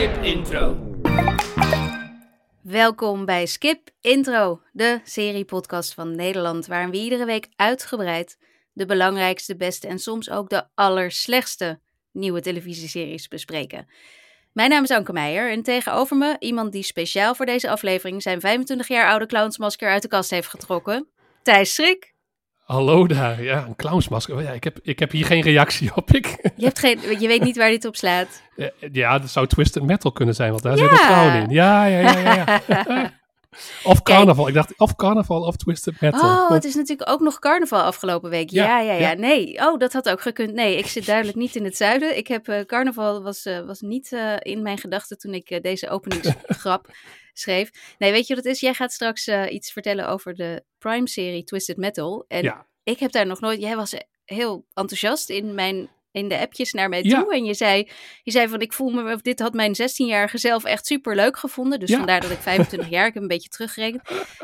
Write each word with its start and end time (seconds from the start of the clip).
Skip 0.00 0.22
Intro. 0.22 0.76
Welkom 2.62 3.24
bij 3.24 3.46
Skip 3.46 3.88
Intro, 4.00 4.60
de 4.72 5.00
seriepodcast 5.04 5.94
van 5.94 6.16
Nederland, 6.16 6.66
waarin 6.66 6.90
we 6.90 6.96
iedere 6.96 7.24
week 7.24 7.48
uitgebreid 7.56 8.38
de 8.72 8.86
belangrijkste, 8.86 9.56
beste 9.56 9.88
en 9.88 9.98
soms 9.98 10.30
ook 10.30 10.48
de 10.48 10.64
allerslechtste 10.74 11.80
nieuwe 12.12 12.40
televisieseries 12.40 13.28
bespreken. 13.28 13.88
Mijn 14.52 14.70
naam 14.70 14.82
is 14.82 14.90
Anke 14.90 15.12
Meijer 15.12 15.50
en 15.50 15.62
tegenover 15.62 16.16
me 16.16 16.36
iemand 16.38 16.72
die 16.72 16.82
speciaal 16.82 17.34
voor 17.34 17.46
deze 17.46 17.70
aflevering 17.70 18.22
zijn 18.22 18.40
25 18.40 18.88
jaar 18.88 19.10
oude 19.10 19.26
clownsmasker 19.26 19.90
uit 19.90 20.02
de 20.02 20.08
kast 20.08 20.30
heeft 20.30 20.48
getrokken. 20.48 21.08
Thijs 21.42 21.74
Schrik. 21.74 22.14
Hallo 22.70 23.06
daar, 23.06 23.42
ja, 23.42 23.64
een 23.66 23.76
clownsmasker. 23.76 24.36
Oh 24.36 24.42
Ja, 24.42 24.50
ik, 24.50 24.64
heb, 24.64 24.78
ik 24.82 24.98
heb 24.98 25.10
hier 25.10 25.24
geen 25.24 25.42
reactie 25.42 25.90
op. 25.94 26.10
Ik, 26.14 26.52
Je, 26.56 26.64
hebt 26.64 26.78
geen, 26.78 26.98
je 27.18 27.28
weet 27.28 27.42
niet 27.42 27.56
waar 27.56 27.70
dit 27.70 27.84
op 27.84 27.96
slaat. 27.96 28.42
ja, 28.92 29.18
dat 29.18 29.30
zou 29.30 29.46
Twisted 29.46 29.82
Metal 29.82 30.12
kunnen 30.12 30.34
zijn, 30.34 30.50
want 30.50 30.62
daar 30.62 30.76
zit 30.76 30.90
een 30.90 30.96
clown 30.96 31.36
in. 31.36 31.50
Ja, 31.50 31.84
ja, 31.84 32.00
ja, 32.00 32.18
ja. 32.18 32.60
ja. 32.68 33.12
of 33.84 34.02
carnaval. 34.02 34.48
Ik 34.48 34.54
dacht 34.54 34.78
of 34.78 34.96
carnaval 34.96 35.42
of 35.42 35.56
Twisted 35.56 36.00
Metal. 36.00 36.20
Oh, 36.20 36.50
het 36.50 36.64
is 36.64 36.74
natuurlijk 36.74 37.10
ook 37.10 37.20
nog 37.20 37.38
carnaval 37.38 37.82
afgelopen 37.82 38.30
week. 38.30 38.50
Ja, 38.50 38.64
ja, 38.64 38.80
Ja, 38.80 38.92
ja. 38.92 39.08
ja. 39.10 39.14
Nee, 39.14 39.58
oh, 39.58 39.78
dat 39.78 39.92
had 39.92 40.08
ook 40.08 40.20
gekund. 40.20 40.52
Nee, 40.52 40.76
ik 40.76 40.86
zit 40.86 41.06
duidelijk 41.06 41.36
niet 41.36 41.56
in 41.56 41.64
het 41.64 41.76
zuiden. 41.76 42.16
Ik 42.16 42.26
heb 42.28 42.48
eh, 42.48 42.60
carnaval 42.64 43.22
was, 43.22 43.44
eh, 43.44 43.60
was 43.66 43.80
niet 43.80 44.12
eh, 44.12 44.34
in 44.38 44.62
mijn 44.62 44.78
gedachten 44.78 45.18
toen 45.18 45.34
ik 45.34 45.62
deze 45.62 45.88
openingsgrap 45.88 46.86
schreef. 47.32 47.70
Nee, 47.98 48.12
weet 48.12 48.26
je 48.26 48.34
wat 48.34 48.44
het 48.44 48.52
is? 48.54 48.60
Jij 48.60 48.74
gaat 48.74 48.92
straks 48.92 49.28
iets 49.28 49.72
vertellen 49.72 50.08
over 50.08 50.34
de 50.34 50.64
Prime-serie 50.78 51.44
Twisted 51.44 51.76
Metal. 51.76 52.24
En 52.28 52.42
Ja. 52.42 52.66
ik 52.82 52.98
heb 52.98 53.12
daar 53.12 53.26
nog 53.26 53.40
nooit... 53.40 53.60
Jij 53.60 53.76
was 53.76 53.94
heel 54.24 54.66
enthousiast 54.74 55.30
in 55.30 55.54
mijn... 55.54 55.90
In 56.12 56.28
de 56.28 56.38
appjes 56.38 56.72
naar 56.72 56.88
mij 56.88 57.02
Ja. 57.02 57.20
toe. 57.22 57.34
En 57.34 57.44
je 57.44 57.54
zei, 57.54 57.88
je 58.22 58.30
zei 58.30 58.48
van, 58.48 58.60
ik 58.60 58.72
voel 58.72 58.90
me, 58.90 59.14
of 59.14 59.20
dit 59.20 59.40
had 59.40 59.52
mijn 59.54 59.74
16-jarige 59.82 60.38
zelf 60.38 60.64
echt 60.64 60.86
super 60.86 61.14
leuk 61.14 61.36
gevonden. 61.38 61.80
Dus 61.80 61.90
Ja. 61.90 61.96
vandaar 61.96 62.20
dat 62.20 62.30
ik 62.30 62.38
25 62.38 62.88
jaar, 62.88 63.06
ik 63.06 63.14
heb 63.14 63.22
een 63.22 63.28
beetje 63.28 63.48
teruggerekend. 63.48 64.02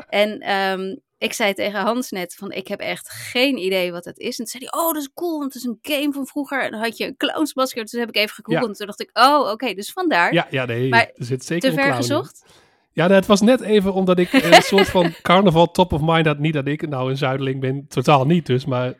En 0.09 0.39
ehm, 0.39 0.95
ik 1.17 1.33
zei 1.33 1.53
tegen 1.53 1.79
Hans 1.79 2.11
net 2.11 2.35
van, 2.35 2.51
ik 2.51 2.67
heb 2.67 2.79
echt 2.79 3.09
geen 3.09 3.57
idee 3.57 3.91
wat 3.91 4.05
het 4.05 4.17
is. 4.17 4.29
En 4.29 4.35
toen 4.35 4.45
zei 4.47 4.67
hij, 4.69 4.81
oh, 4.81 4.93
dat 4.93 5.01
is 5.01 5.09
cool, 5.13 5.39
want 5.39 5.53
het 5.53 5.63
is 5.63 5.67
een 5.69 5.79
game 5.81 6.11
van 6.13 6.27
vroeger. 6.27 6.63
En 6.63 6.71
dan 6.71 6.79
had 6.79 6.97
je 6.97 7.05
een 7.05 7.17
clownsmasker. 7.17 7.81
Dus 7.81 7.91
toen 7.91 7.99
heb 7.99 8.09
ik 8.09 8.15
even 8.15 8.35
gegoogeld. 8.35 8.61
Ja. 8.63 8.69
En 8.69 8.75
toen 8.77 8.85
dacht 8.87 9.01
ik, 9.01 9.09
oh, 9.13 9.51
oké, 9.51 9.73
dus 9.73 9.91
vandaar. 9.91 10.33
Ja, 10.33 10.47
ja, 10.49 10.65
nee, 10.65 10.89
Maar 10.89 11.11
er 11.15 11.25
zit 11.25 11.45
zeker 11.45 11.69
Te 11.69 11.75
ver 11.75 11.93
gezocht? 11.93 12.45
Ja, 12.91 13.09
het 13.09 13.25
was 13.25 13.41
net 13.41 13.61
even 13.61 13.93
omdat 13.93 14.19
ik 14.19 14.33
een 14.33 14.61
soort 14.61 14.87
van 14.89 15.13
carnaval 15.21 15.71
top 15.71 15.93
of 15.93 16.01
mind 16.03 16.25
had. 16.25 16.39
Niet 16.39 16.53
dat 16.53 16.67
ik 16.67 16.87
nou 16.89 17.09
een 17.09 17.17
zuideling 17.17 17.59
ben, 17.59 17.85
totaal 17.87 18.25
niet 18.25 18.45
dus. 18.45 18.65
Maar 18.65 18.93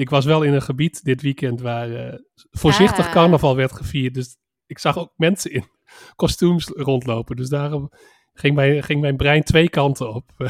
ik 0.00 0.10
was 0.10 0.24
wel 0.24 0.42
in 0.42 0.52
een 0.52 0.62
gebied 0.62 1.04
dit 1.04 1.22
weekend 1.22 1.60
waar 1.60 1.94
eh, 1.94 2.18
voorzichtig 2.50 3.06
Ah. 3.06 3.12
carnaval 3.12 3.56
werd 3.56 3.72
gevierd. 3.72 4.14
Dus 4.14 4.36
ik 4.66 4.78
zag 4.78 4.98
ook 4.98 5.12
mensen 5.16 5.50
in 5.52 5.64
kostuums 6.16 6.66
rondlopen. 6.66 7.36
Dus 7.36 7.48
daarom 7.48 7.90
ging 8.32 8.54
mijn, 8.54 8.82
ging 8.82 9.00
mijn 9.00 9.16
brein 9.16 9.42
twee 9.42 9.70
kanten 9.70 10.14
op. 10.14 10.30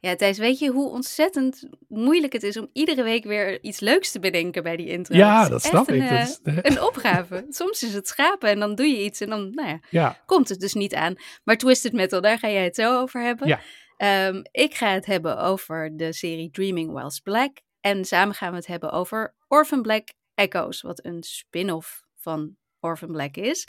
Ja, 0.00 0.14
Thijs, 0.16 0.38
weet 0.38 0.58
je 0.58 0.70
hoe 0.70 0.90
ontzettend 0.90 1.68
moeilijk 1.88 2.32
het 2.32 2.42
is 2.42 2.56
om 2.56 2.68
iedere 2.72 3.02
week 3.02 3.24
weer 3.24 3.62
iets 3.62 3.80
leuks 3.80 4.10
te 4.12 4.18
bedenken 4.20 4.62
bij 4.62 4.76
die 4.76 4.86
intro? 4.86 5.16
ja, 5.16 5.48
dat 5.48 5.62
snap 5.62 5.88
een, 5.88 5.94
ik. 5.94 6.02
eh, 6.02 6.10
Dat 6.18 6.28
is, 6.28 6.38
een 6.76 6.82
opgave. 6.82 7.46
Soms 7.50 7.82
is 7.82 7.94
het 7.94 8.08
schapen 8.08 8.48
en 8.48 8.58
dan 8.58 8.74
doe 8.74 8.86
je 8.86 9.04
iets 9.04 9.20
en 9.20 9.28
dan, 9.30 9.50
nou 9.50 9.68
ja, 9.68 9.80
ja, 9.90 10.18
komt 10.26 10.48
het 10.48 10.60
dus 10.60 10.74
niet 10.74 10.94
aan. 10.94 11.14
Maar 11.44 11.56
Twisted 11.56 11.92
Metal, 11.92 12.20
daar 12.20 12.38
ga 12.38 12.48
jij 12.50 12.64
het 12.64 12.74
zo 12.74 13.00
over 13.00 13.22
hebben. 13.22 13.48
Ja. 13.48 13.60
Ehm, 13.96 14.42
ik 14.50 14.74
ga 14.74 14.92
het 14.92 15.06
hebben 15.06 15.38
over 15.38 15.96
de 15.96 16.12
serie 16.12 16.50
Dreaming 16.50 16.92
Whilst 16.92 17.22
Black. 17.22 17.60
En 17.84 18.04
samen 18.04 18.34
gaan 18.34 18.50
we 18.50 18.56
het 18.56 18.66
hebben 18.66 18.90
over 18.90 19.34
Orphan 19.48 19.82
Black 19.82 20.08
Echoes, 20.34 20.82
wat 20.82 21.04
een 21.04 21.22
spin-off 21.22 22.02
van 22.16 22.56
Orphan 22.80 23.12
Black 23.12 23.36
is. 23.36 23.68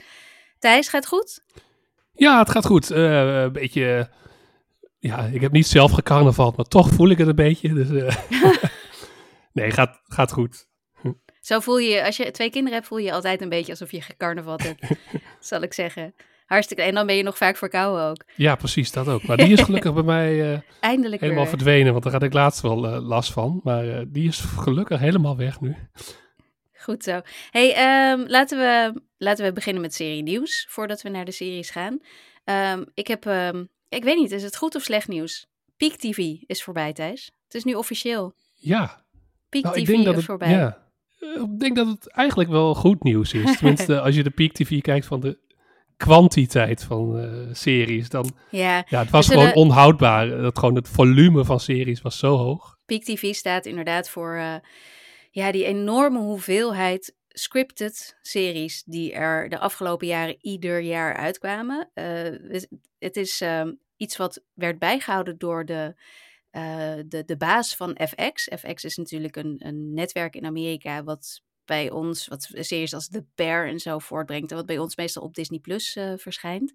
Thijs, 0.59 0.88
gaat 0.88 1.03
het 1.03 1.14
goed? 1.14 1.44
ja, 2.12 2.40
het 2.40 2.50
gaat 2.50 2.66
goed. 2.66 2.92
Eh, 2.92 3.42
een 3.42 3.52
beetje... 3.52 4.09
ja, 5.00 5.24
ik 5.24 5.42
heb 5.42 5.52
niet 5.52 5.68
zelf 5.68 5.92
gecarnavald, 5.92 6.56
maar 6.56 6.66
toch 6.66 6.90
voel 6.90 7.09
ik 7.09 7.18
het 7.18 7.28
een 7.28 7.36
beetje. 7.36 7.74
Dus, 7.74 7.90
eh, 7.90 8.16
nee, 9.54 9.72
gaat, 9.72 10.02
gaat 10.04 10.31
goed. 10.31 10.68
Zo 11.40 11.59
voel 11.59 11.78
je, 11.78 12.06
als 12.06 12.18
je 12.18 12.31
twee 12.31 12.50
kinderen 12.50 12.74
hebt, 12.74 12.88
voel 12.88 12.98
je 12.98 13.06
je 13.06 13.14
altijd 13.14 13.42
een 13.42 13.50
beetje 13.50 13.72
alsof 13.72 13.92
je 13.92 14.02
gecarnaval 14.02 14.59
hebt, 14.64 14.98
zal 15.40 15.62
ik 15.62 15.74
zeggen. 15.74 16.16
Hartstikke. 16.45 16.83
En 16.83 16.94
dan 16.94 17.06
ben 17.06 17.16
je 17.16 17.23
nog 17.23 17.38
vaak 17.38 17.57
verkouden 17.57 18.06
ook. 18.06 18.23
Ja, 18.35 18.56
precies, 18.56 18.91
dat 18.91 19.07
ook. 19.07 19.23
Maar 19.23 19.38
die 19.38 19.51
is 19.51 19.61
gelukkig 19.61 19.94
bij 19.94 20.03
mij 20.03 20.63
Eindelijk 20.79 21.22
helemaal 21.22 21.44
weer. 21.44 21.51
verdwenen, 21.51 21.91
want 21.91 22.03
daar 22.03 22.13
had 22.13 22.23
ik 22.23 22.33
laatst 22.33 22.61
wel 22.61 22.88
eh, 22.88 23.07
last 23.07 23.31
van. 23.31 23.59
Maar 23.63 23.88
eh, 23.88 24.06
die 24.07 24.28
is 24.28 24.39
gelukkig 24.39 25.00
helemaal 25.00 25.38
weg 25.38 25.61
nu. 25.61 25.75
Goed 26.73 27.03
zo. 27.03 27.22
Hey, 27.50 27.73
ehm, 27.73 28.23
laten, 28.28 28.57
we, 28.57 29.01
laten 29.17 29.45
we 29.45 29.53
beginnen 29.53 29.81
met 29.81 29.94
serie 29.94 30.23
nieuws, 30.23 30.67
voordat 30.69 31.01
we 31.01 31.09
naar 31.09 31.25
de 31.25 31.31
series 31.31 31.69
gaan. 31.69 32.00
Ehm, 32.44 32.83
ik 32.94 33.07
heb, 33.07 33.25
ehm, 33.25 33.66
ik 33.89 34.03
weet 34.03 34.17
niet, 34.17 34.31
is 34.31 34.44
het 34.44 34.57
goed 34.57 34.75
of 34.75 34.83
slecht 34.83 35.07
nieuws? 35.07 35.47
Peak 35.77 35.91
TV 35.91 36.17
is 36.45 36.63
voorbij, 36.63 36.94
Thijs. 36.94 37.31
Het 37.44 37.53
is 37.53 37.63
nu 37.63 37.73
officieel. 37.73 38.33
Ja, 38.53 39.06
Peak 39.50 39.63
nou, 39.63 39.83
TV 39.83 39.89
is 39.89 40.06
het, 40.06 40.23
voorbij. 40.23 40.50
ja, 40.50 40.77
ik 41.19 41.59
denk 41.59 41.75
dat 41.75 41.88
het 41.88 42.12
eigenlijk 42.12 42.50
wel 42.50 42.75
goed 42.75 43.03
nieuws 43.03 43.33
is. 43.33 43.53
Tenminste, 43.57 44.01
als 44.01 44.16
je 44.16 44.23
de 44.23 44.29
Peak 44.29 44.51
TV 44.51 44.81
kijkt 44.81 45.06
van 45.06 45.19
de 45.19 45.38
kwantiteit 45.97 46.83
van 46.83 47.19
eh, 47.19 47.53
series, 47.53 48.09
dan 48.09 48.31
Ja, 48.50 48.85
ja, 48.89 49.00
het 49.00 49.09
was 49.09 49.25
zullen- 49.25 49.47
gewoon 49.47 49.67
onhoudbaar. 49.69 50.28
Dat 50.29 50.59
gewoon 50.59 50.75
het 50.75 50.89
volume 50.89 51.45
van 51.45 51.59
series 51.59 52.01
was 52.01 52.17
zo 52.19 52.35
hoog. 52.38 52.78
Peak 52.85 53.03
TV 53.03 53.33
staat 53.33 53.66
inderdaad 53.66 54.09
voor 54.09 54.35
eh, 54.35 54.56
ja, 55.31 55.51
die 55.51 55.66
enorme 55.66 56.19
hoeveelheid 56.19 57.16
scripted 57.28 58.17
series 58.22 58.83
die 58.85 59.13
er 59.13 59.50
de 59.50 59.59
afgelopen 59.59 60.07
jaren 60.07 60.38
ieder 60.41 60.79
jaar 60.79 61.16
uitkwamen. 61.16 61.89
Eh, 61.94 62.06
het- 62.50 62.67
het 63.00 63.17
is 63.17 63.41
ehm, 63.41 63.72
iets 63.97 64.17
wat 64.17 64.41
werd 64.53 64.79
bijgehouden 64.79 65.38
door 65.38 65.66
de, 65.66 65.95
eh, 66.51 66.94
de, 67.06 67.23
de 67.25 67.38
baas 67.38 67.75
van 67.75 67.97
FX. 68.07 68.47
FX 68.57 68.83
is 68.83 68.97
natuurlijk 68.97 69.35
een, 69.35 69.56
een 69.57 69.94
netwerk 69.94 70.35
in 70.35 70.45
Amerika 70.45 71.03
wat 71.03 71.41
bij 71.66 71.92
ons, 71.92 72.28
wat 72.28 72.50
series 72.52 72.94
als 72.94 73.08
The 73.08 73.26
Bear 73.36 73.68
en 73.68 73.80
zo 73.80 74.00
voortbrengt. 74.00 74.52
En 74.52 74.58
wat 74.58 74.66
bij 74.66 74.78
ons 74.78 74.96
meestal 74.96 75.24
op 75.24 75.34
Disney 75.34 75.59
Plus 75.59 75.96
eh, 75.96 76.14
verschijnt. 76.16 76.74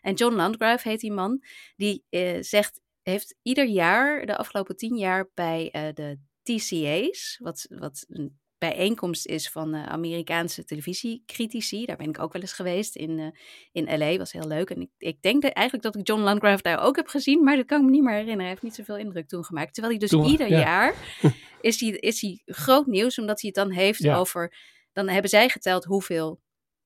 En 0.00 0.14
John 0.14 0.34
Landgraf 0.34 0.82
heet 0.82 1.00
die 1.00 1.12
man. 1.12 1.42
Die 1.76 2.04
eh, 2.08 2.36
zegt 2.40 2.80
heeft 3.02 3.36
ieder 3.42 3.66
jaar, 3.66 4.26
de 4.26 4.36
afgelopen 4.36 4.76
tien 4.76 4.96
jaar, 4.96 5.28
bij 5.34 5.70
eh, 5.70 5.88
de 5.94 6.18
TCA's, 6.42 7.38
wat, 7.42 7.66
wat 7.68 8.04
een 8.08 8.38
bijeenkomst 8.58 9.26
is 9.26 9.50
van 9.50 9.74
Amerikaanse 9.74 10.64
televisiecritici. 10.64 11.86
Daar 11.86 11.96
ben 11.96 12.08
ik 12.08 12.18
ook 12.18 12.32
wel 12.32 12.42
eens 12.42 12.52
geweest 12.52 12.96
in, 12.96 13.34
in 13.72 13.98
LA, 13.98 14.16
was 14.16 14.32
heel 14.32 14.46
leuk. 14.46 14.70
En 14.70 14.80
ik, 14.80 14.90
ik 14.98 15.22
denk 15.22 15.42
dat, 15.42 15.52
eigenlijk 15.52 15.86
dat 15.86 15.96
ik 15.96 16.06
John 16.06 16.22
Landgraf 16.22 16.60
daar 16.60 16.80
ook 16.80 16.96
heb 16.96 17.06
gezien, 17.06 17.44
maar 17.44 17.56
dat 17.56 17.66
kan 17.66 17.78
ik 17.78 17.84
me 17.84 17.90
niet 17.90 18.02
meer 18.02 18.12
herinneren. 18.12 18.40
Hij 18.40 18.50
heeft 18.50 18.62
niet 18.62 18.74
zoveel 18.74 18.96
indruk 18.96 19.28
toen 19.28 19.44
gemaakt. 19.44 19.74
Terwijl 19.74 19.98
hij 19.98 20.08
dus 20.08 20.30
ieder 20.30 20.48
ja. 20.48 20.58
jaar 20.58 20.94
is 21.60 21.80
hij, 21.80 21.88
is 21.90 22.20
hij 22.20 22.42
groot 22.46 22.86
nieuws, 22.86 23.18
omdat 23.18 23.40
hij 23.40 23.52
het 23.54 23.64
dan 23.64 23.74
heeft 23.76 24.02
Ja. 24.02 24.16
over, 24.16 24.54
dan 24.92 25.08
hebben 25.08 25.30
zij 25.30 25.48
geteld 25.48 25.84
hoeveel 25.84 26.40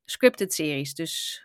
scripted 0.04 0.54
series, 0.54 0.94
dus 0.94 1.44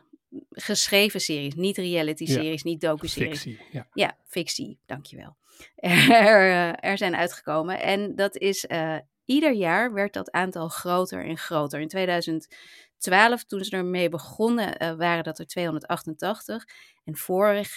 geschreven 0.49 1.21
series, 1.21 1.53
niet 1.55 1.77
reality 1.77 2.23
Ja. 2.23 2.31
series, 2.33 2.63
niet 2.63 2.81
docu-series. 2.81 3.41
Fictie, 3.41 3.65
ja. 3.71 3.87
Ja, 3.93 4.17
fictie, 4.25 4.79
dankjewel. 4.85 5.35
Er, 5.75 6.49
eh, 6.51 6.89
er 6.89 6.97
zijn 6.97 7.15
uitgekomen. 7.15 7.81
En 7.81 8.15
dat 8.15 8.37
is, 8.37 8.65
eh, 8.65 8.97
ieder 9.25 9.53
jaar 9.53 9.93
werd 9.93 10.13
dat 10.13 10.31
aantal 10.31 10.67
groter 10.69 11.25
en 11.25 11.37
groter. 11.37 11.79
In 11.79 11.87
2012, 11.87 13.43
toen 13.45 13.63
ze 13.63 13.75
ermee 13.77 14.09
begonnen, 14.09 14.77
eh, 14.77 14.93
waren 14.95 15.23
dat 15.23 15.39
er 15.39 15.47
288. 15.47 16.65
En 17.03 17.15
vorig, 17.15 17.69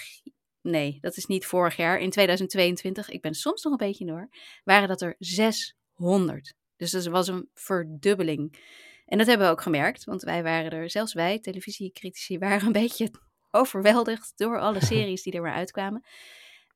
nee, 0.61 0.97
dat 1.01 1.17
is 1.17 1.25
niet 1.25 1.45
vorig 1.45 1.75
jaar, 1.75 1.99
in 1.99 2.09
2022, 2.09 3.09
ik 3.09 3.21
ben 3.21 3.33
soms 3.33 3.63
nog 3.63 3.71
een 3.71 3.87
beetje 3.87 4.05
door, 4.05 4.29
waren 4.63 4.87
dat 4.87 5.01
er 5.01 5.15
600. 5.19 6.53
Dus 6.75 6.91
dat 6.91 7.05
was 7.05 7.27
een 7.27 7.49
verdubbeling. 7.53 8.59
En 9.05 9.17
dat 9.17 9.27
hebben 9.27 9.47
we 9.47 9.53
ook 9.53 9.61
gemerkt, 9.61 10.03
want 10.03 10.21
wij 10.21 10.43
waren 10.43 10.71
er, 10.71 10.89
zelfs 10.89 11.13
wij, 11.13 11.39
televisiecritici, 11.39 12.37
waren 12.47 12.65
een 12.65 12.71
beetje 12.71 13.11
overweldigd 13.51 14.33
door 14.35 14.59
alle 14.59 14.85
series 14.91 15.23
die 15.23 15.33
er 15.33 15.41
maar 15.41 15.53
uitkwamen. 15.53 16.03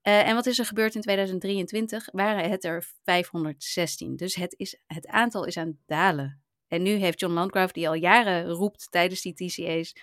Eh, 0.02 0.28
en 0.28 0.36
wat 0.36 0.46
is 0.46 0.60
er 0.60 0.66
gebeurd 0.66 0.96
in 0.96 1.02
2023? 1.02 2.08
Waren 2.12 2.50
het 2.50 2.64
er 2.64 2.88
516. 3.04 4.16
Dus 4.16 4.36
het, 4.36 4.54
is, 4.58 4.80
het 4.86 5.08
aantal 5.08 5.46
is 5.46 5.58
aan 5.58 5.68
het 5.68 5.78
dalen. 5.86 6.44
En 6.68 6.82
nu 6.82 6.92
heeft 6.92 7.20
John 7.20 7.34
Landgraf, 7.34 7.72
die 7.72 7.88
al 7.88 7.94
jaren 7.94 8.50
roept 8.50 8.88
tijdens 8.92 9.22
die 9.22 9.34
TCA's... 9.34 9.94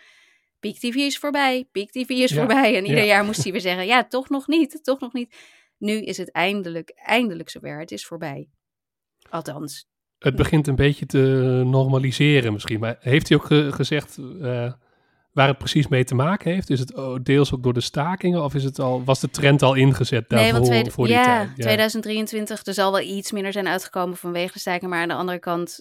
Peak 0.62 0.74
TV 0.74 0.94
is 0.94 1.18
voorbij, 1.18 1.68
Peak 1.72 1.90
TV 1.90 2.08
is 2.08 2.30
Ja, 2.30 2.36
voorbij. 2.36 2.76
En 2.76 2.84
ieder 2.84 3.00
ja. 3.00 3.04
jaar 3.06 3.24
moest 3.24 3.42
hij 3.42 3.52
weer 3.52 3.60
zeggen, 3.60 3.86
ja, 3.86 4.04
toch 4.04 4.28
nog 4.28 4.46
niet, 4.46 4.78
toch 4.84 5.00
nog 5.00 5.12
niet. 5.12 5.34
Nu 5.78 5.92
is 6.02 6.16
het 6.16 6.30
eindelijk, 6.30 6.92
eindelijk 6.94 7.50
zover. 7.50 7.78
Het 7.78 7.90
is 7.90 8.06
voorbij. 8.06 8.48
Althans, 9.30 9.86
Het 10.18 10.36
begint 10.36 10.66
een 10.66 10.74
beetje 10.76 11.06
te 11.06 11.18
normaliseren 11.64 12.52
misschien. 12.52 12.80
Maar 12.80 12.96
heeft 13.00 13.28
hij 13.28 13.38
ook 13.38 13.44
ge- 13.44 13.72
gezegd 13.72 14.18
eh, 14.40 14.72
waar 15.32 15.48
het 15.48 15.58
precies 15.58 15.88
mee 15.88 16.04
te 16.04 16.14
maken 16.14 16.52
heeft? 16.52 16.70
Is 16.70 16.78
het 16.80 16.94
oh, 16.94 17.18
deels 17.22 17.54
ook 17.54 17.62
door 17.62 17.72
de 17.72 17.80
stakingen 17.80 18.44
of 18.44 18.54
is 18.54 18.64
het 18.64 18.78
al, 18.78 19.04
was 19.04 19.20
de 19.20 19.30
trend 19.30 19.62
al 19.62 19.74
ingezet 19.74 20.28
daarvoor 20.28 20.48
nee, 20.50 20.52
want 20.52 20.64
tweede- 20.66 20.90
voor 20.90 21.06
die 21.06 21.14
ja, 21.14 21.24
tijd? 21.44 21.60
2023, 21.60 22.66
er 22.66 22.74
zal 22.74 22.92
wel 22.92 23.00
iets 23.00 23.32
minder 23.32 23.52
zijn 23.52 23.68
uitgekomen 23.68 24.16
vanwege 24.16 24.52
de 24.52 24.58
staking. 24.58 24.90
Maar 24.90 25.02
aan 25.02 25.08
de 25.08 25.14
andere 25.14 25.38
kant 25.38 25.80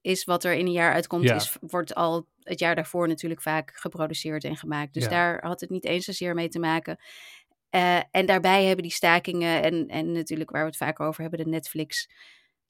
is 0.00 0.24
wat 0.24 0.44
er 0.44 0.54
in 0.54 0.66
een 0.66 0.72
jaar 0.72 0.92
uitkomt, 0.92 1.22
Ja. 1.24 1.34
is, 1.34 1.56
wordt 1.60 1.94
al 1.94 2.26
het 2.48 2.58
jaar 2.58 2.74
daarvoor 2.74 3.08
natuurlijk 3.08 3.42
vaak 3.42 3.72
geproduceerd 3.74 4.44
en 4.44 4.56
gemaakt. 4.56 4.94
Dus 4.94 5.02
Ja. 5.04 5.08
daar 5.10 5.44
had 5.46 5.60
het 5.60 5.70
niet 5.70 5.84
eens 5.84 6.04
zozeer 6.04 6.34
mee 6.34 6.48
te 6.48 6.58
maken. 6.58 6.98
Eh, 7.70 8.00
en 8.10 8.26
daarbij 8.26 8.64
hebben 8.64 8.82
die 8.82 8.92
stakingen 8.92 9.62
en, 9.62 9.88
en 9.88 10.12
natuurlijk 10.12 10.50
waar 10.50 10.60
we 10.62 10.68
het 10.68 10.76
vaak 10.76 11.00
over 11.00 11.20
hebben, 11.20 11.38
de 11.44 11.50
Netflix, 11.50 12.08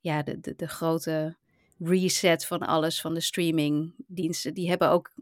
ja, 0.00 0.22
de, 0.22 0.40
de, 0.40 0.54
de 0.56 0.68
grote 0.68 1.36
reset 1.78 2.46
van 2.46 2.58
alles, 2.58 3.00
van 3.00 3.14
de 3.14 3.20
streamingdiensten, 3.20 4.54
die 4.54 4.68
hebben 4.68 4.90
ook 4.90 5.12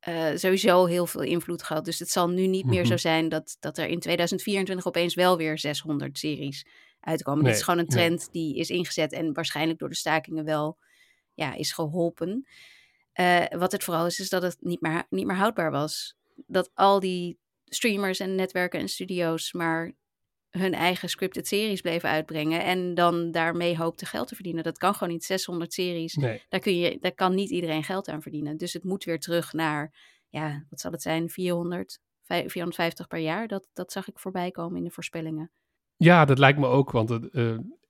eh, 0.00 0.26
sowieso 0.34 0.84
heel 0.86 1.06
veel 1.06 1.20
invloed 1.22 1.62
gehad. 1.62 1.84
Dus 1.84 1.98
het 1.98 2.10
zal 2.10 2.28
nu 2.28 2.46
niet 2.46 2.66
meer 2.66 2.84
zo 2.84 2.92
Mhm. 2.92 3.00
zijn 3.00 3.28
dat, 3.28 3.56
dat 3.60 3.78
er 3.78 3.86
in 3.86 4.00
2024 4.00 4.86
opeens 4.86 5.14
wel 5.14 5.36
weer 5.36 5.58
600 5.58 6.18
series 6.18 6.66
uitkomen. 7.00 7.40
Dit 7.44 7.48
Nee, 7.50 7.58
is 7.58 7.64
gewoon 7.64 7.78
een 7.80 7.86
nee. 7.88 7.96
trend 7.96 8.28
die 8.32 8.56
is 8.56 8.70
ingezet 8.70 9.12
en 9.12 9.32
waarschijnlijk 9.32 9.78
door 9.78 9.88
de 9.88 9.94
stakingen 9.94 10.44
wel 10.44 10.78
ja, 11.34 11.54
is 11.54 11.72
geholpen. 11.72 12.46
Eh, 13.12 13.44
wat 13.58 13.72
het 13.72 13.84
vooral 13.84 14.06
is, 14.06 14.20
is 14.20 14.28
dat 14.28 14.42
het 14.42 14.56
niet 14.60 14.80
meer, 14.80 15.06
niet 15.10 15.26
meer 15.26 15.36
houdbaar 15.36 15.70
was. 15.70 16.16
Dat 16.46 16.70
al 16.74 17.00
die 17.00 17.38
streamers 17.64 18.20
en 18.20 18.34
netwerken 18.34 18.80
en 18.80 18.88
studio's 18.88 19.52
maar 19.52 19.92
hun 20.50 20.74
eigen 20.74 21.08
scripted 21.08 21.46
series 21.46 21.80
bleven 21.80 22.08
uitbrengen 22.08 22.64
en 22.64 22.94
dan 22.94 23.30
daarmee 23.30 23.76
hoopten 23.76 24.06
geld 24.06 24.28
te 24.28 24.34
verdienen. 24.34 24.62
Dat 24.64 24.78
kan 24.78 24.94
gewoon 24.94 25.12
niet. 25.12 25.24
600 25.24 25.72
series, 25.72 26.14
Nee. 26.14 26.42
daar, 26.48 26.60
kun 26.60 26.76
je, 26.76 26.98
daar 27.00 27.14
kan 27.14 27.34
niet 27.34 27.50
iedereen 27.50 27.84
geld 27.84 28.08
aan 28.08 28.22
verdienen. 28.22 28.56
Dus 28.56 28.72
het 28.72 28.84
moet 28.84 29.04
weer 29.04 29.18
terug 29.20 29.52
naar, 29.52 29.94
ja, 30.28 30.64
wat 30.70 30.80
zal 30.80 30.90
het 30.92 31.02
zijn, 31.02 31.28
400, 31.30 31.98
vij- 32.22 32.48
450 32.50 33.06
per 33.06 33.18
jaar. 33.18 33.48
Dat, 33.48 33.68
dat 33.72 33.92
zag 33.92 34.08
ik 34.08 34.18
voorbij 34.18 34.50
komen 34.50 34.76
in 34.78 34.84
de 34.84 34.90
voorspellingen. 34.90 35.50
Ja, 35.96 36.24
dat 36.24 36.38
lijkt 36.38 36.58
me 36.58 36.66
ook, 36.66 36.90
want 36.90 37.10
eh, 37.10 37.18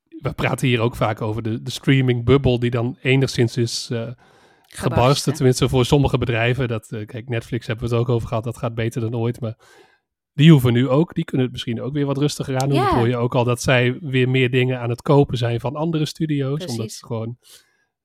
we 0.09 0.33
praten 0.35 0.69
hier 0.69 0.81
ook 0.81 0.97
vaak 0.97 1.21
over 1.21 1.43
de, 1.43 1.63
de 1.63 1.71
streaming-bubbel 1.71 2.59
die 2.59 2.71
dan 2.71 2.97
enigszins 3.03 3.57
is 3.57 3.89
eh, 3.91 4.11
gebarsten. 4.73 5.03
Gebarsten. 5.03 5.35
Tenminste, 5.35 5.69
voor 5.69 5.85
sommige 5.85 6.19
bedrijven. 6.19 6.69
Dat, 6.69 6.93
eh, 6.93 7.07
kijk, 7.07 7.29
Netflix 7.29 7.67
hebben 7.67 7.89
we 7.89 7.95
het 7.95 8.01
ook 8.01 8.09
over 8.09 8.29
gehad, 8.29 8.45
dat 8.45 8.59
gaat 8.59 8.75
beter 8.75 9.01
dan 9.01 9.17
ooit. 9.17 9.41
Maar 9.41 9.57
die 10.33 10.51
hoeven 10.51 10.73
nu 10.73 10.89
ook, 10.89 11.15
die 11.15 11.25
kunnen 11.25 11.47
het 11.47 11.55
misschien 11.55 11.83
ook 11.83 11.93
weer 11.93 12.07
wat 12.07 12.19
rustiger 12.19 12.59
aan 12.59 12.69
doen. 12.69 12.79
Dat 12.79 12.89
hoor 12.93 13.09
je 13.09 13.17
ook 13.17 13.35
al 13.35 13.45
dat 13.45 13.63
zij 13.63 13.99
weer 14.01 14.29
meer 14.29 14.51
dingen 14.51 14.81
aan 14.81 14.91
het 14.91 15.03
kopen 15.03 15.39
zijn 15.39 15.61
van 15.61 15.77
andere 15.77 16.07
studio's. 16.07 16.65
Omdat 16.65 16.93
ze 16.93 17.07
gewoon 17.07 17.37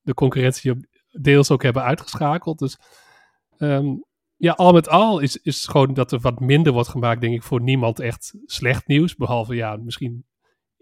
de 0.02 0.14
concurrentie 0.14 0.72
op 0.72 0.78
deels 1.12 1.52
ook 1.52 1.64
hebben 1.64 1.84
uitgeschakeld. 1.84 2.60
Dus 2.60 2.78
ehm, 3.58 3.86
ja, 4.36 4.52
al 4.52 4.74
met 4.74 4.90
al 4.90 5.20
is, 5.20 5.38
is 5.38 5.66
gewoon 5.66 5.94
dat 5.94 6.12
er 6.12 6.20
wat 6.20 6.40
minder 6.40 6.74
wordt 6.74 6.90
gemaakt, 6.90 7.22
denk 7.22 7.34
ik, 7.34 7.44
voor 7.44 7.62
niemand 7.62 8.00
echt 8.00 8.34
slecht 8.46 8.88
nieuws. 8.88 9.16
Behalve, 9.16 9.56
ja, 9.56 9.76
misschien, 9.76 10.26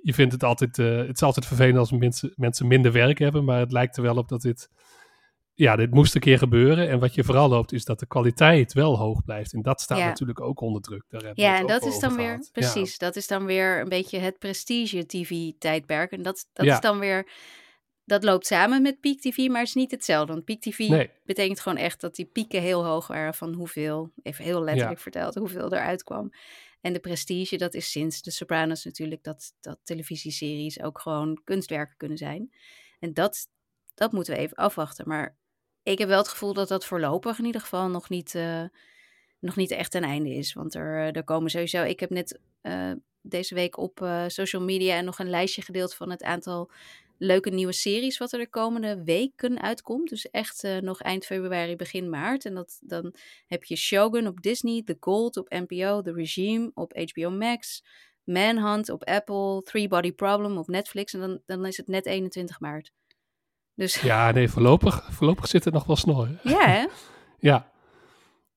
je 0.02 0.14
vindt 0.14 0.34
het 0.34 0.44
altijd, 0.44 0.80
eh, 0.80 0.98
het 0.98 1.16
is 1.16 1.24
altijd 1.24 1.46
vervelend 1.46 1.78
als 1.78 1.92
mensen, 1.92 2.34
mensen 2.36 2.68
minder 2.68 2.92
werk 2.92 3.20
hebben, 3.20 3.44
maar 3.44 3.60
het 3.60 3.72
lijkt 3.72 3.98
er 3.98 4.04
wel 4.04 4.18
op 4.18 4.28
dat 4.30 4.42
dit, 4.42 4.70
ja, 5.58 5.76
dit 5.76 5.92
moest 5.92 6.16
een 6.16 6.22
keer 6.22 6.38
gebeuren. 6.38 6.90
En 6.90 7.00
wat 7.00 7.16
je 7.16 7.24
vooral 7.24 7.52
hoopt, 7.54 7.72
is 7.72 7.86
dat 7.86 8.00
de 8.00 8.06
kwaliteit 8.08 8.74
wel 8.74 8.98
hoog 8.98 9.24
blijft. 9.24 9.54
En 9.54 9.62
dat 9.62 9.82
staat 9.82 9.98
Ja. 9.98 10.06
natuurlijk 10.06 10.42
ook 10.42 10.60
onder 10.62 10.82
druk. 10.82 11.04
Daar 11.10 11.32
Ja, 11.34 11.60
en 11.60 11.68
dat 11.68 11.86
is 11.86 12.00
dan 12.00 12.16
weer, 12.16 12.26
gehad. 12.26 12.50
Ja. 12.54 12.62
precies, 12.62 12.98
dat 12.98 13.16
is 13.16 13.28
dan 13.28 13.46
weer 13.46 13.80
een 13.80 13.90
beetje 13.90 14.20
het 14.20 14.38
prestige-tv-tijdperk. 14.40 16.12
En 16.12 16.22
dat, 16.22 16.48
dat 16.54 16.66
Ja. 16.66 16.74
is 16.74 16.80
dan 16.80 17.00
weer, 17.00 17.30
dat 18.04 18.24
loopt 18.24 18.46
samen 18.46 18.82
met 18.82 19.00
Peak 19.00 19.20
TV, 19.20 19.38
maar 19.48 19.60
het 19.60 19.68
is 19.68 19.74
niet 19.74 19.92
hetzelfde. 19.92 20.34
Want 20.34 20.46
Peak 20.46 20.62
TV 20.62 20.78
Nee, 20.88 21.10
betekent 21.24 21.60
gewoon 21.60 21.78
echt 21.78 22.02
dat 22.02 22.16
die 22.16 22.26
pieken 22.26 22.62
heel 22.62 22.86
hoog 22.86 23.08
waren 23.08 23.34
van 23.34 23.54
hoeveel, 23.54 24.12
even 24.22 24.44
heel 24.44 24.64
letterlijk 24.64 25.00
verteld, 25.00 25.36
hoeveel 25.36 25.74
eruit 25.74 26.04
kwam. 26.04 26.30
En 26.82 26.94
de 26.94 27.00
prestige, 27.00 27.58
dat 27.58 27.74
is 27.74 27.92
sinds 27.92 28.22
de 28.22 28.32
Sopranos 28.32 28.84
natuurlijk, 28.86 29.24
dat, 29.24 29.54
dat 29.62 29.78
televisieseries 29.84 30.82
ook 30.82 31.00
gewoon 31.00 31.42
kunstwerken 31.44 31.98
kunnen 31.98 32.18
zijn. 32.18 32.50
En 33.00 33.14
dat, 33.14 33.48
dat 33.94 34.12
moeten 34.12 34.34
we 34.34 34.40
even 34.40 34.58
afwachten. 34.58 35.08
Maar 35.08 35.38
ik 35.86 35.98
heb 35.98 36.08
wel 36.08 36.18
het 36.18 36.28
gevoel 36.28 36.54
dat 36.54 36.68
dat 36.68 36.86
voorlopig 36.86 37.40
in 37.40 37.46
ieder 37.46 37.62
geval 37.62 37.90
nog 37.90 38.10
niet, 38.10 38.36
eh, 38.36 38.64
nog 39.40 39.56
niet 39.56 39.72
echt 39.72 39.94
een 39.94 40.04
einde 40.04 40.34
is. 40.34 40.54
Want 40.54 40.74
er, 40.76 40.98
eh, 41.00 41.16
er 41.16 41.24
komen 41.24 41.50
sowieso, 41.50 41.84
ik 41.84 42.00
heb 42.00 42.10
net 42.10 42.40
eh, 42.62 42.92
deze 43.22 43.56
week 43.56 43.78
op 43.78 44.08
social 44.28 44.62
media 44.62 45.02
nog 45.02 45.20
een 45.20 45.30
lijstje 45.30 45.62
gedeeld 45.62 45.96
van 45.96 46.10
het 46.10 46.24
aantal 46.24 46.72
leuke 47.18 47.50
nieuwe 47.50 47.74
series 47.74 48.18
wat 48.18 48.32
er 48.32 48.40
de 48.40 48.50
komende 48.50 49.04
weken 49.04 49.62
uitkomt. 49.62 50.10
Dus 50.10 50.30
echt 50.30 50.68
nog 50.82 51.02
eind 51.02 51.26
februari, 51.26 51.76
begin 51.76 52.10
maart. 52.10 52.46
En 52.46 52.54
dat, 52.54 52.80
dan 52.82 53.16
heb 53.48 53.64
je 53.64 53.76
Shogun 53.76 54.28
op 54.28 54.42
Disney, 54.42 54.84
The 54.84 54.98
Gold 55.00 55.38
op 55.38 55.50
NPO, 55.50 56.02
The 56.02 56.14
Regime 56.14 56.72
op 56.74 57.10
HBO 57.12 57.30
Max, 57.30 57.84
Manhunt 58.24 58.90
op 58.90 59.04
Apple, 59.04 59.62
Three 59.64 59.88
Body 59.88 60.12
Problem 60.12 60.58
op 60.58 60.68
Netflix. 60.68 61.14
En 61.14 61.20
dan, 61.20 61.42
dan 61.46 61.66
is 61.66 61.78
het 61.78 61.88
net 61.88 62.06
21 62.06 62.60
maart. 62.60 62.92
Dus 63.76 64.02
ja, 64.02 64.28
ja, 64.28 64.34
nee, 64.34 64.50
voorlopig, 64.50 65.08
voorlopig 65.12 65.48
zit 65.48 65.64
het 65.66 65.74
nog 65.74 65.86
wel 65.86 65.96
snor. 65.96 66.28
hè? 66.44 66.86
Ja, 67.40 67.72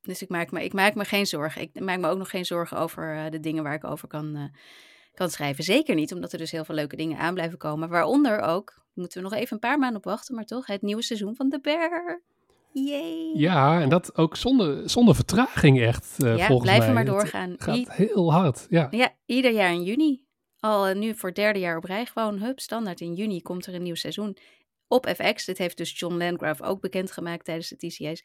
Dus 0.00 0.22
ik 0.22 0.28
maak, 0.28 0.50
me, 0.50 0.64
ik 0.64 0.72
maak 0.72 0.94
me 0.94 1.04
geen 1.04 1.26
zorgen. 1.26 1.62
Ik 1.62 1.80
maak 1.80 1.98
me 1.98 2.08
ook 2.08 2.18
nog 2.18 2.30
geen 2.30 2.44
zorgen 2.44 2.78
over 2.78 3.16
eh, 3.16 3.30
de 3.30 3.40
dingen 3.40 3.62
waar 3.62 3.74
ik 3.74 3.84
over 3.84 4.08
kan, 4.08 4.36
eh, 4.36 4.42
kan 5.14 5.30
schrijven. 5.30 5.64
Zeker 5.64 5.94
niet, 5.94 6.12
omdat 6.14 6.32
er 6.32 6.38
dus 6.38 6.50
heel 6.50 6.64
veel 6.64 6.74
leuke 6.74 6.96
dingen 6.96 7.18
aan 7.18 7.34
blijven 7.34 7.58
komen. 7.58 7.88
Waaronder 7.88 8.40
ook, 8.40 8.82
moeten 8.94 9.22
we 9.22 9.28
nog 9.28 9.38
even 9.38 9.52
een 9.52 9.58
paar 9.58 9.78
maanden 9.78 9.96
op 9.98 10.04
wachten, 10.04 10.34
maar 10.34 10.44
toch, 10.44 10.66
het 10.66 10.82
nieuwe 10.82 11.02
seizoen 11.02 11.34
van 11.36 11.48
The 11.48 11.58
Bear. 11.62 12.20
Yay! 12.72 13.30
ja, 13.34 13.80
en 13.80 13.88
dat 13.88 14.16
ook 14.16 14.36
zonder, 14.36 14.90
zonder 14.90 15.14
vertraging 15.14 15.80
echt, 15.80 16.14
eh 16.24 16.36
Ja, 16.36 16.46
volgens 16.46 16.70
blijven 16.70 16.94
mij. 16.94 17.04
maar 17.04 17.14
Het 17.14 17.22
doorgaan. 17.22 17.50
I- 17.52 17.56
gaat 17.58 17.96
heel 17.96 18.32
hard, 18.32 18.66
ja. 18.70 18.88
ja, 18.90 19.10
ieder 19.26 19.52
jaar 19.52 19.72
in 19.72 19.82
juni. 19.82 20.26
Al 20.60 20.94
nu 20.94 21.14
voor 21.14 21.28
het 21.28 21.38
derde 21.38 21.58
jaar 21.58 21.76
op 21.76 21.84
rij 21.84 22.06
gewoon, 22.06 22.38
hup, 22.38 22.60
standaard 22.60 23.00
in 23.00 23.14
juni 23.14 23.42
komt 23.42 23.66
er 23.66 23.74
een 23.74 23.82
nieuw 23.82 23.94
seizoen. 23.94 24.36
Op 24.88 25.06
FX, 25.06 25.44
dit 25.44 25.58
heeft 25.58 25.76
dus 25.76 25.98
John 25.98 26.14
Landgraf 26.14 26.62
ook 26.62 26.80
bekendgemaakt 26.80 27.44
tijdens 27.44 27.68
de 27.68 27.76
TCA's. 27.76 28.22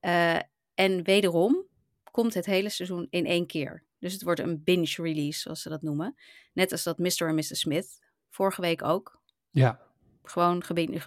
Eh, 0.00 0.38
en 0.74 1.02
wederom 1.02 1.66
komt 2.10 2.34
het 2.34 2.46
hele 2.46 2.68
seizoen 2.68 3.06
in 3.10 3.26
één 3.26 3.46
keer. 3.46 3.84
Dus 3.98 4.12
het 4.12 4.22
wordt 4.22 4.40
een 4.40 4.64
binge 4.64 4.94
release, 4.96 5.40
zoals 5.40 5.62
ze 5.62 5.68
dat 5.68 5.82
noemen. 5.82 6.14
Net 6.52 6.72
als 6.72 6.82
dat 6.82 6.98
Mr. 6.98 7.28
en 7.28 7.34
Mr. 7.34 7.42
Smith 7.42 7.98
vorige 8.30 8.60
week 8.60 8.82
ook. 8.82 9.20
Ja, 9.50 9.80
Gewoon 10.22 10.62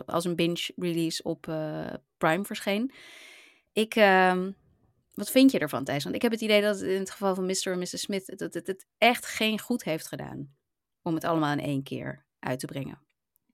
als 0.05 0.25
een 0.25 0.35
binge 0.35 0.71
release 0.75 1.23
op 1.23 1.47
eh, 1.47 1.93
Prime 2.17 2.45
verscheen. 2.45 2.91
Ik, 3.73 3.95
ehm, 3.95 4.51
wat 5.13 5.31
vind 5.31 5.51
je 5.51 5.59
ervan, 5.59 5.83
Thijs? 5.83 6.03
Want 6.03 6.15
ik 6.15 6.21
heb 6.21 6.31
het 6.31 6.41
idee 6.41 6.61
dat 6.61 6.79
het 6.79 6.89
in 6.89 6.99
het 6.99 7.11
geval 7.11 7.35
van 7.35 7.45
Mr. 7.45 7.67
en 7.71 7.79
Mr. 7.79 7.87
Smith... 7.87 8.37
dat 8.37 8.53
het 8.53 8.67
het 8.67 8.85
echt 8.97 9.25
geen 9.25 9.59
goed 9.59 9.83
heeft 9.83 10.07
gedaan 10.07 10.55
om 11.01 11.13
het 11.13 11.23
allemaal 11.23 11.51
in 11.51 11.59
één 11.59 11.83
keer 11.83 12.25
uit 12.39 12.59
te 12.59 12.65
brengen. 12.65 13.01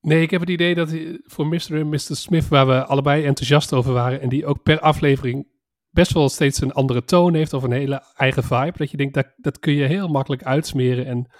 Nee, 0.00 0.22
ik 0.22 0.30
heb 0.30 0.40
het 0.40 0.50
idee 0.50 0.74
dat 0.74 0.90
hij- 0.90 1.20
voor 1.24 1.46
Mr. 1.46 1.74
en 1.74 1.88
Mr. 1.88 1.98
Smith, 1.98 2.48
waar 2.48 2.66
we 2.66 2.84
allebei 2.84 3.24
enthousiast 3.24 3.72
over 3.72 3.92
waren, 3.92 4.20
en 4.20 4.28
die 4.28 4.46
ook 4.46 4.62
per 4.62 4.80
aflevering 4.80 5.48
best 5.90 6.12
wel 6.12 6.28
steeds 6.28 6.60
een 6.60 6.72
andere 6.72 7.04
toon 7.04 7.34
heeft 7.34 7.52
of 7.52 7.62
een 7.62 7.72
hele 7.72 8.02
eigen 8.14 8.42
vibe, 8.42 8.72
dat 8.76 8.90
je 8.90 8.96
denkt, 8.96 9.14
dat, 9.14 9.26
dat 9.36 9.58
kun 9.58 9.72
je 9.72 9.84
heel 9.84 10.08
makkelijk 10.08 10.42
uitsmeren. 10.42 11.06
En 11.06 11.30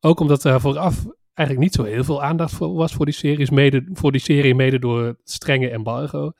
ook 0.00 0.20
omdat 0.20 0.44
er 0.44 0.60
vooraf 0.60 1.06
eigenlijk 1.34 1.68
niet 1.68 1.74
zo 1.74 1.84
heel 1.94 2.04
veel 2.04 2.22
aandacht 2.22 2.52
voor 2.52 2.74
was 2.74 2.92
voor 2.92 3.04
die, 3.04 3.14
series, 3.14 3.50
mede, 3.50 3.88
voor 3.92 4.12
die 4.12 4.20
serie, 4.20 4.54
mede 4.54 4.78
door 4.78 5.04
het 5.04 5.20
strenge 5.24 5.70
embargo. 5.70 6.32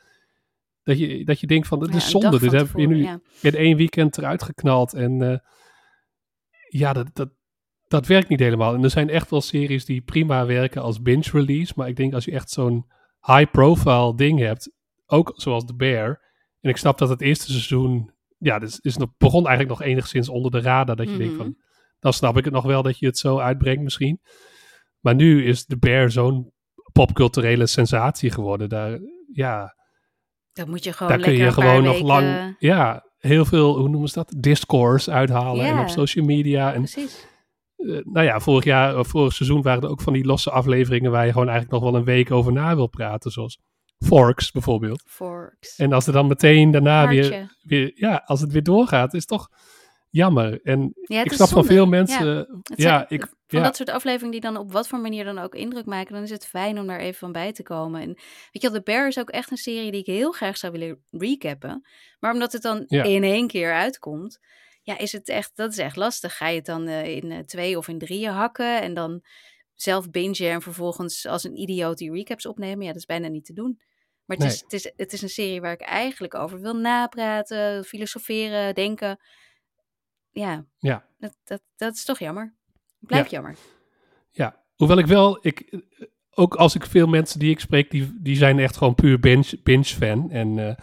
Dat 0.83 0.99
je, 0.99 1.25
dat 1.25 1.40
je 1.40 1.47
denkt 1.47 1.66
van, 1.66 1.78
dat 1.78 1.88
Ja, 1.88 1.97
is 1.97 2.11
zonde, 2.11 2.38
dit 2.38 2.52
heb 2.52 2.69
je 2.75 2.87
nu 2.87 3.02
ja. 3.02 3.21
in 3.42 3.54
één 3.54 3.76
weekend 3.76 4.19
eruit 4.19 4.42
geknald. 4.42 4.95
En 4.95 5.23
eh, 5.23 5.38
ja, 6.69 6.92
dat, 6.92 7.11
dat, 7.12 7.28
dat 7.90 8.06
werkt 8.06 8.28
niet 8.28 8.40
helemaal. 8.40 8.75
En 8.75 8.82
er 8.85 8.90
zijn 8.90 9.09
echt 9.11 9.30
wel 9.30 9.40
series 9.40 9.85
die 9.85 10.00
prima 10.00 10.47
werken 10.47 10.82
als 10.82 11.02
binge 11.02 11.28
release. 11.32 11.73
Maar 11.76 11.88
ik 11.88 11.97
denk 11.97 12.14
als 12.14 12.25
je 12.25 12.30
echt 12.30 12.50
zo'n 12.50 12.87
high 13.26 13.50
profile 13.50 14.14
ding 14.16 14.38
hebt, 14.38 14.73
ook 15.06 15.32
zoals 15.37 15.64
The 15.64 15.75
Bear. 15.75 16.20
En 16.61 16.70
ik 16.70 16.76
snap 16.76 16.99
dat 16.99 17.09
het 17.09 17.20
eerste 17.20 17.50
seizoen, 17.50 18.12
ja, 18.38 18.59
dus 18.59 18.78
is 18.80 18.97
nog, 18.97 19.09
begon 19.18 19.47
eigenlijk 19.47 19.78
nog 19.78 19.88
enigszins 19.88 20.28
onder 20.28 20.50
de 20.50 20.61
radar. 20.61 20.97
Dat 20.97 21.11
je 21.11 21.16
denkt 21.16 21.32
Mhm. 21.35 21.42
van, 21.42 21.56
dan 21.99 22.12
snap 22.12 22.37
ik 22.37 22.44
het 22.44 22.52
nog 22.54 22.64
wel 22.64 22.82
dat 22.82 22.99
je 22.99 23.06
het 23.06 23.18
zo 23.18 23.38
uitbrengt 23.38 23.82
misschien. 23.82 24.20
Maar 25.00 25.14
nu 25.14 25.44
is 25.44 25.64
The 25.64 25.78
Bear 25.78 26.11
zo'n 26.11 26.52
popculturele 26.92 27.66
sensatie 27.66 28.30
geworden. 28.30 28.68
Daar, 28.68 28.99
ja, 29.32 29.75
Dan 30.52 30.70
moet 30.70 30.85
je 30.85 30.92
gewoon 30.92 31.12
daar 31.12 31.20
kun 31.20 31.32
je 31.37 31.52
gewoon 31.52 31.82
nog 31.82 31.92
weken- 31.92 32.06
lang, 32.06 32.56
ja, 32.59 33.04
heel 33.18 33.44
veel, 33.44 33.78
hoe 33.78 33.88
noemen 33.88 34.09
ze 34.09 34.14
dat, 34.14 34.35
discourse 34.38 35.11
uithalen. 35.11 35.64
En 35.66 35.78
op 35.78 35.88
social 35.88 36.25
media. 36.25 36.73
En 36.73 36.78
Precies. 36.82 37.28
Eh, 37.81 38.01
nou 38.05 38.27
ja, 38.27 38.41
vorig 38.41 38.65
jaar, 38.65 38.99
of 38.99 39.09
vorig 39.09 39.33
seizoen 39.33 39.63
waren 39.63 39.83
er 39.83 39.89
ook 39.89 40.03
van 40.03 40.13
die 40.13 40.25
losse 40.25 40.51
afleveringen 40.51 41.11
waar 41.11 41.27
je 41.27 41.33
gewoon 41.33 41.49
eigenlijk 41.49 41.83
nog 41.83 41.91
wel 41.91 42.01
een 42.01 42.07
week 42.07 42.31
over 42.31 42.53
na 42.53 42.75
wil 42.75 42.87
praten. 42.89 43.31
Zoals 43.31 43.59
Forks 43.99 44.51
bijvoorbeeld. 44.51 45.03
Forks. 45.07 45.77
En 45.77 45.93
als 45.93 46.07
er 46.07 46.13
dan 46.13 46.27
meteen 46.27 46.71
daarna 46.71 47.09
weer, 47.09 47.57
weer, 47.63 47.93
ja, 47.95 48.23
als 48.27 48.41
het 48.41 48.53
weer 48.53 48.63
doorgaat, 48.63 49.15
is 49.15 49.27
toch 49.27 49.49
jammer. 50.11 50.61
En 50.63 50.93
Ja, 51.03 51.25
ik 51.25 51.33
snap 51.33 51.49
van 51.49 51.65
veel 51.65 51.87
mensen, 51.87 52.27
Ja. 52.27 52.35
ja, 52.35 52.47
Het 52.63 52.79
ja 52.83 52.97
zijn 52.97 53.07
ik, 53.09 53.21
van 53.47 53.59
ja, 53.59 53.65
dat 53.65 53.77
soort 53.77 53.91
afleveringen 53.91 54.41
die 54.41 54.51
dan 54.51 54.57
op 54.57 54.73
wat 54.73 54.89
voor 54.89 54.99
manier 54.99 55.25
dan 55.25 55.39
ook 55.39 55.55
indruk 55.55 55.87
maken, 55.87 56.15
dan 56.15 56.23
is 56.23 56.31
het 56.31 56.47
fijn 56.47 56.79
om 56.79 56.87
daar 56.87 56.99
even 56.99 57.19
van 57.19 57.33
bij 57.33 57.53
te 57.53 57.63
komen. 57.63 58.01
En 58.01 58.07
weet 58.07 58.63
je 58.63 58.71
wel, 58.71 58.73
The 58.73 58.83
Bear 58.83 59.07
is 59.07 59.19
ook 59.19 59.31
echt 59.31 59.51
een 59.51 59.57
serie 59.57 59.91
die 59.91 60.01
ik 60.01 60.07
heel 60.07 60.33
graag 60.33 60.57
zou 60.57 60.73
willen 60.73 61.03
recappen. 61.11 61.87
Maar 62.19 62.33
omdat 62.33 62.53
het 62.53 62.63
dan 62.63 62.85
in 62.87 63.23
één 63.23 63.47
keer 63.47 63.73
uitkomt, 63.73 64.39
ja, 64.90 64.99
is 64.99 65.12
het 65.12 65.28
echt, 65.28 65.50
dat 65.56 65.73
is 65.73 65.78
echt 65.78 65.97
lastig. 65.97 66.37
Ga 66.37 66.49
je 66.49 66.56
het 66.56 66.66
dan 66.66 66.87
eh, 66.88 67.16
in 67.16 67.30
eh, 67.30 67.38
twee 67.38 67.76
of 67.78 67.88
in 67.88 67.99
drieën 67.99 68.32
hakken 68.32 68.80
en 68.82 68.94
dan 68.94 69.25
zelf 69.75 70.11
bingen 70.11 70.50
en 70.50 70.62
vervolgens 70.62 71.26
als 71.26 71.44
een 71.44 71.56
idioot 71.61 71.99
die 71.99 72.12
recaps 72.12 72.47
opnemen? 72.47 72.80
Ja, 72.80 72.87
dat 72.87 72.97
is 72.97 73.06
bijna 73.06 73.28
niet 73.28 73.44
te 73.44 73.52
doen. 73.52 73.80
Maar 74.25 74.37
het, 74.37 74.47
Nee. 74.47 74.54
is, 74.54 74.61
het, 74.61 74.73
is, 74.73 74.92
het 74.97 75.12
is 75.12 75.23
een 75.23 75.28
serie 75.28 75.61
waar 75.61 75.73
ik 75.73 75.80
eigenlijk 75.80 76.35
over 76.35 76.61
wil 76.61 76.75
napraten, 76.76 77.85
filosoferen, 77.85 78.75
denken. 78.75 79.20
Ja, 80.30 80.66
Ja. 80.78 81.06
dat, 81.18 81.37
dat, 81.44 81.62
dat 81.76 81.94
is 81.94 82.04
toch 82.04 82.18
jammer. 82.18 82.54
Blijft 82.99 83.30
jammer. 83.30 83.56
Ja, 84.30 84.64
hoewel 84.75 84.99
ik 84.99 85.06
wel, 85.06 85.38
ik, 85.47 85.61
eh, 85.61 85.80
ook 86.30 86.54
als 86.54 86.75
ik 86.75 86.87
veel 86.87 87.06
mensen 87.06 87.38
die 87.38 87.50
ik 87.50 87.61
spreek, 87.61 87.90
die, 87.90 88.18
die 88.20 88.37
zijn 88.37 88.59
echt 88.59 88.76
gewoon 88.76 88.94
puur 88.94 89.20
binge, 89.20 89.61
binge 89.62 89.85
fan. 89.85 90.30
En 90.30 90.76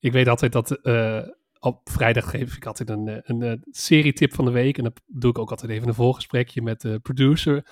ik 0.00 0.12
weet 0.12 0.28
altijd 0.28 0.52
dat 0.52 0.70
op 1.60 1.80
vrijdag 1.90 2.30
geef 2.30 2.56
ik 2.56 2.66
altijd 2.66 2.90
een, 2.90 3.08
eh, 3.08 3.16
een, 3.22 3.42
eh, 3.42 3.52
serietip 3.70 4.34
van 4.34 4.44
de 4.44 4.50
week. 4.50 4.76
En 4.78 4.82
dan 4.82 4.92
doe 5.06 5.30
ik 5.30 5.38
ook 5.38 5.50
altijd 5.50 5.70
even 5.70 5.88
een 5.88 5.94
voorgesprekje 5.94 6.62
met 6.62 6.80
de 6.80 6.98
producer. 6.98 7.66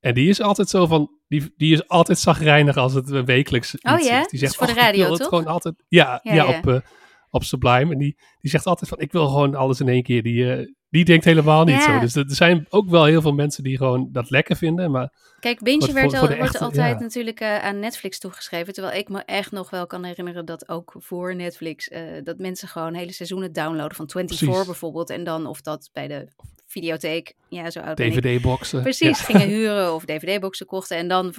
En 0.00 0.14
die 0.14 0.28
is 0.28 0.40
altijd 0.40 0.68
zo 0.68 0.86
van, 0.86 1.10
die, 1.28 1.54
die 1.56 1.72
is 1.72 1.88
altijd 1.88 2.18
zagrijnig 2.18 2.76
als 2.76 2.94
het 2.94 3.10
eh, 3.12 3.22
wekelijks 3.24 3.74
iets 3.74 3.92
Oh 3.92 3.98
ja? 3.98 4.20
is. 4.20 4.28
Die 4.28 4.40
is 4.42 4.56
voor 4.56 4.66
de 4.66 4.72
"Och, 4.72 4.78
ik 4.78 4.84
wil 4.84 4.92
radio, 5.02 5.16
toch? 5.16 5.28
gewoon 5.28 5.46
altijd, 5.46 5.74
ja, 5.88 6.20
Ja, 6.22 6.34
ja, 6.34 6.50
ja. 6.50 6.58
op, 6.58 6.82
op 7.30 7.44
Sublime. 7.44 7.92
En 7.92 7.98
die, 7.98 8.18
die 8.40 8.50
zegt 8.50 8.66
altijd 8.66 8.90
van, 8.90 9.00
ik 9.00 9.12
wil 9.12 9.26
gewoon 9.28 9.54
alles 9.54 9.80
in 9.80 9.88
één 9.88 10.02
keer. 10.02 10.22
Die, 10.22 10.52
eh, 10.52 10.66
die 10.90 11.04
denkt 11.04 11.24
helemaal 11.24 11.64
niet 11.64 11.74
Ja. 11.84 11.94
zo. 11.94 12.00
Dus 12.00 12.14
er 12.14 12.24
zijn 12.26 12.66
ook 12.68 12.88
wel 12.88 13.04
heel 13.04 13.20
veel 13.20 13.32
mensen 13.32 13.62
die 13.62 13.76
gewoon 13.76 14.08
dat 14.12 14.30
lekker 14.30 14.56
vinden. 14.56 14.90
Maar 14.90 15.12
Kijk, 15.40 15.58
Voor- 15.58 15.92
werd 15.94 16.14
al, 16.14 16.20
wordt 16.20 16.34
echte- 16.42 16.58
altijd 16.58 16.96
ja. 16.96 17.02
natuurlijk 17.02 17.40
eh, 17.40 17.58
aan 17.64 17.78
Netflix 17.78 18.18
toegeschreven. 18.18 18.72
Terwijl 18.72 18.98
ik 18.98 19.08
me 19.08 19.22
echt 19.24 19.50
nog 19.52 19.70
wel 19.70 19.86
kan 19.86 20.04
herinneren 20.04 20.44
dat 20.44 20.68
ook 20.68 20.94
voor 20.98 21.34
Netflix... 21.36 21.88
eh, 21.88 22.02
dat 22.24 22.38
mensen 22.38 22.68
gewoon 22.68 22.94
hele 22.94 23.12
seizoenen 23.12 23.52
downloaden 23.52 23.96
van 23.96 24.10
24 24.10 24.48
Precies. 24.48 24.66
bijvoorbeeld. 24.66 25.10
En 25.10 25.24
dan 25.24 25.46
of 25.46 25.60
dat 25.60 25.90
bij 25.92 26.08
de 26.08 26.28
videotheek, 26.66 27.34
ja 27.48 27.70
zo 27.70 27.80
oud. 27.80 27.96
DVD-boxen. 27.96 28.82
Precies, 28.82 29.18
Ja. 29.18 29.24
gingen 29.24 29.48
huren 29.56 29.94
of 29.94 30.04
dvd-boxen 30.04 30.66
kochten. 30.66 30.96
En 30.96 31.08
dan 31.08 31.34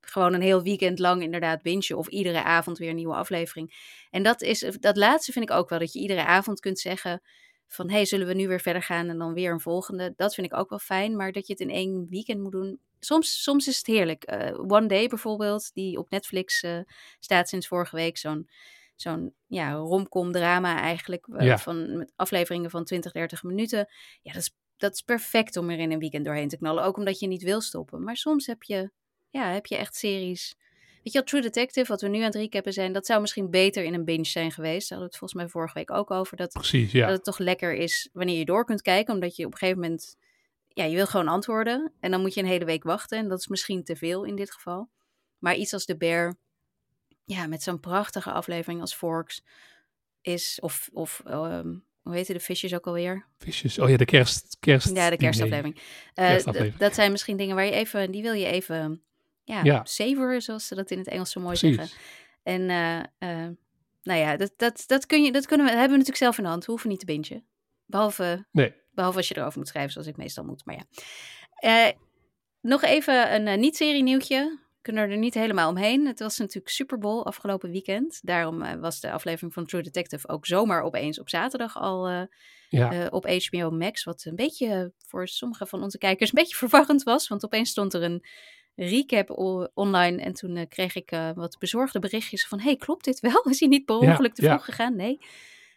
gewoon 0.00 0.34
een 0.34 0.42
heel 0.42 0.62
weekend 0.62 0.98
lang 0.98 1.22
inderdaad 1.22 1.62
bingen. 1.62 1.96
Of 1.96 2.08
iedere 2.08 2.42
avond 2.44 2.78
weer 2.78 2.88
een 2.88 2.94
nieuwe 2.96 3.14
aflevering. 3.14 3.96
En 4.10 4.22
dat, 4.22 4.42
is, 4.42 4.76
dat 4.80 4.96
laatste 4.96 5.32
vind 5.32 5.50
ik 5.50 5.56
ook 5.56 5.68
wel. 5.68 5.78
Dat 5.78 5.92
je 5.92 5.98
iedere 6.00 6.24
avond 6.24 6.60
kunt 6.60 6.78
zeggen 6.78 7.22
van... 7.68 7.90
hey, 7.90 8.04
zullen 8.04 8.26
we 8.26 8.34
nu 8.34 8.48
weer 8.48 8.60
verder 8.60 8.82
gaan 8.82 9.08
en 9.08 9.18
dan 9.18 9.32
weer 9.34 9.52
een 9.52 9.60
volgende. 9.60 10.12
Dat 10.16 10.34
vind 10.34 10.46
ik 10.46 10.58
ook 10.58 10.68
wel 10.70 10.78
fijn. 10.78 11.16
Maar 11.16 11.32
dat 11.32 11.46
je 11.46 11.52
het 11.52 11.62
in 11.62 11.70
één 11.70 12.06
weekend 12.08 12.40
moet 12.40 12.52
doen... 12.52 12.80
Soms, 13.00 13.42
soms 13.42 13.66
is 13.68 13.76
het 13.76 13.86
heerlijk. 13.86 14.24
Eh, 14.24 14.58
One 14.58 14.86
Day 14.86 15.08
bijvoorbeeld, 15.08 15.70
die 15.74 15.98
op 15.98 16.10
Netflix 16.10 16.62
eh, 16.62 16.78
staat 17.20 17.48
sinds 17.48 17.66
vorige 17.68 17.96
week. 17.96 18.18
Zo'n 18.18 18.48
zo'n 18.96 19.34
ja, 19.46 19.72
romcom 19.72 20.32
drama 20.32 20.80
eigenlijk. 20.80 21.26
eh, 21.26 21.46
Ja. 21.46 21.58
van, 21.58 21.96
met 21.96 22.12
afleveringen 22.16 22.70
van 22.70 22.84
20, 22.84 23.12
30 23.12 23.42
minuten. 23.42 23.88
Ja, 24.22 24.32
dat 24.32 24.42
is 24.42 24.56
dat 24.76 24.92
is 24.94 25.02
perfect 25.02 25.56
om 25.56 25.70
er 25.70 25.78
in 25.78 25.92
een 25.92 25.98
weekend 25.98 26.24
doorheen 26.24 26.48
te 26.48 26.56
knallen. 26.56 26.84
Ook 26.84 26.96
omdat 26.96 27.18
je 27.18 27.26
niet 27.26 27.42
wil 27.42 27.60
stoppen. 27.60 28.02
Maar 28.04 28.16
soms 28.16 28.46
heb 28.46 28.62
je, 28.62 28.90
ja, 29.30 29.52
heb 29.52 29.66
je 29.66 29.76
echt 29.76 29.94
series. 29.96 30.56
Weet 31.02 31.12
je 31.12 31.18
wel, 31.18 31.22
True 31.22 31.40
Detective, 31.40 31.88
wat 31.88 32.00
we 32.00 32.08
nu 32.08 32.18
aan 32.18 32.24
het 32.24 32.34
recappen 32.34 32.72
zijn, 32.72 32.92
dat 32.92 33.06
zou 33.06 33.20
misschien 33.20 33.50
beter 33.50 33.84
in 33.84 33.94
een 33.94 34.04
binge 34.04 34.24
zijn 34.24 34.52
geweest. 34.52 34.88
Daar 34.88 34.98
hadden 34.98 34.98
we 34.98 35.04
het 35.04 35.16
volgens 35.16 35.40
mij 35.40 35.48
vorige 35.48 35.74
week 35.74 35.90
ook 35.90 36.10
over. 36.10 36.36
Dat, 36.36 36.52
Precies, 36.52 36.92
ja. 36.92 37.06
dat 37.06 37.16
het 37.16 37.24
toch 37.24 37.38
lekker 37.38 37.74
is 37.74 38.08
wanneer 38.12 38.38
je 38.38 38.44
door 38.44 38.64
kunt 38.64 38.82
kijken. 38.82 39.14
Omdat 39.14 39.36
je 39.36 39.46
op 39.46 39.52
een 39.52 39.58
gegeven 39.58 39.80
moment, 39.80 40.16
ja, 40.68 40.84
je 40.84 40.94
wil 40.94 41.06
gewoon 41.06 41.28
antwoorden. 41.28 41.92
En 42.00 42.10
dan 42.10 42.20
moet 42.20 42.34
je 42.34 42.40
een 42.40 42.46
hele 42.46 42.64
week 42.64 42.82
wachten. 42.82 43.18
En 43.18 43.28
dat 43.28 43.38
is 43.38 43.46
misschien 43.46 43.84
te 43.84 43.96
veel 43.96 44.24
in 44.24 44.36
dit 44.36 44.52
geval. 44.52 44.88
Maar 45.38 45.54
iets 45.54 45.72
als 45.72 45.84
The 45.84 45.96
Bear, 45.96 46.36
ja, 47.24 47.46
met 47.46 47.62
zo'n 47.62 47.80
prachtige 47.80 48.32
aflevering 48.32 48.80
als 48.80 48.94
Forks, 48.94 49.42
is, 50.20 50.58
of, 50.60 50.88
of 50.92 51.22
ehm, 51.24 51.74
hoe 52.02 52.14
heette 52.14 52.32
de 52.32 52.40
visjes 52.40 52.74
ook 52.74 52.86
alweer? 52.86 53.26
Visjes. 53.38 53.78
Oh 53.78 53.90
ja, 53.90 53.96
de 53.96 54.04
kerst. 54.04 54.56
kerst 54.60 54.96
Ja, 54.96 55.10
de 55.10 55.16
kerstaflevering. 55.16 55.76
Eh, 56.14 56.28
Kerstaflevering. 56.28 56.76
dat 56.76 56.94
zijn 56.94 57.10
misschien 57.10 57.36
dingen 57.36 57.54
waar 57.54 57.64
je 57.64 57.72
even, 57.72 58.10
die 58.10 58.22
wil 58.22 58.32
je 58.32 58.46
even, 58.46 59.02
ja, 59.48 59.60
Ja. 59.64 59.84
savoren, 59.84 60.42
zoals 60.42 60.66
ze 60.66 60.74
dat 60.74 60.90
in 60.90 60.98
het 60.98 61.08
Engels 61.08 61.30
zo 61.30 61.40
mooi 61.40 61.58
Precies. 61.58 61.76
zeggen. 61.76 61.98
En, 62.42 62.70
eh, 62.70 62.98
eh, 63.44 63.50
nou 64.02 64.18
ja, 64.20 64.36
dat, 64.36 64.52
dat, 64.56 64.84
dat, 64.86 65.06
kun 65.06 65.22
je, 65.22 65.32
dat 65.32 65.46
kunnen 65.46 65.66
we, 65.66 65.72
hebben 65.72 65.90
we 65.90 65.96
natuurlijk 65.96 66.22
zelf 66.24 66.36
in 66.38 66.44
de 66.44 66.48
hand. 66.50 66.64
We 66.64 66.70
hoeven 66.70 66.88
niet 66.90 66.98
te 66.98 67.04
bingen. 67.06 67.44
Behalve, 67.86 68.46
Nee. 68.52 68.74
behalve 68.92 69.16
als 69.16 69.28
je 69.28 69.36
erover 69.36 69.58
moet 69.58 69.68
schrijven, 69.68 69.92
zoals 69.92 70.06
ik 70.08 70.16
meestal 70.16 70.44
moet. 70.44 70.64
Maar 70.64 70.74
ja. 70.76 70.84
Eh, 71.88 71.92
nog 72.60 72.82
even 72.82 73.34
een 73.34 73.60
niet-serie 73.60 74.02
nieuwtje. 74.02 74.58
We 74.76 74.94
kunnen 74.94 75.10
er 75.10 75.16
niet 75.18 75.34
helemaal 75.34 75.68
omheen. 75.70 76.06
Het 76.06 76.18
was 76.18 76.38
natuurlijk 76.38 76.68
Super 76.68 76.98
Bowl 76.98 77.24
afgelopen 77.24 77.70
weekend. 77.70 78.18
Daarom 78.22 78.80
was 78.80 79.00
de 79.00 79.10
aflevering 79.10 79.52
van 79.52 79.66
True 79.66 79.82
Detective 79.82 80.28
ook 80.28 80.46
zomaar 80.46 80.82
opeens 80.82 81.20
op 81.20 81.28
zaterdag 81.28 81.76
al 81.76 82.08
Ja. 82.68 83.06
op 83.10 83.26
HBO 83.28 83.70
Max. 83.70 84.04
Wat 84.04 84.24
een 84.24 84.36
beetje 84.36 84.92
voor 85.06 85.28
sommige 85.28 85.66
van 85.66 85.82
onze 85.82 85.98
kijkers 85.98 86.28
een 86.32 86.38
beetje 86.40 86.56
verwarrend 86.56 87.02
was. 87.02 87.28
Want 87.28 87.44
opeens 87.44 87.70
stond 87.70 87.94
er 87.94 88.02
een 88.02 88.24
recap 88.78 89.30
online. 89.74 90.22
En 90.22 90.32
toen 90.32 90.56
eh, 90.56 90.66
kreeg 90.68 90.94
ik 90.94 91.10
eh, 91.10 91.30
wat 91.34 91.56
bezorgde 91.58 91.98
berichtjes 91.98 92.46
van... 92.46 92.60
hey, 92.60 92.76
klopt 92.76 93.04
dit 93.04 93.20
wel? 93.20 93.42
Is 93.50 93.60
hij 93.60 93.68
niet 93.68 93.84
per 93.84 94.02
Ja, 94.02 94.10
ongeluk 94.10 94.34
te 94.34 94.42
ja. 94.42 94.48
vroeg 94.52 94.64
gegaan? 94.64 94.96
Nee. 94.96 95.18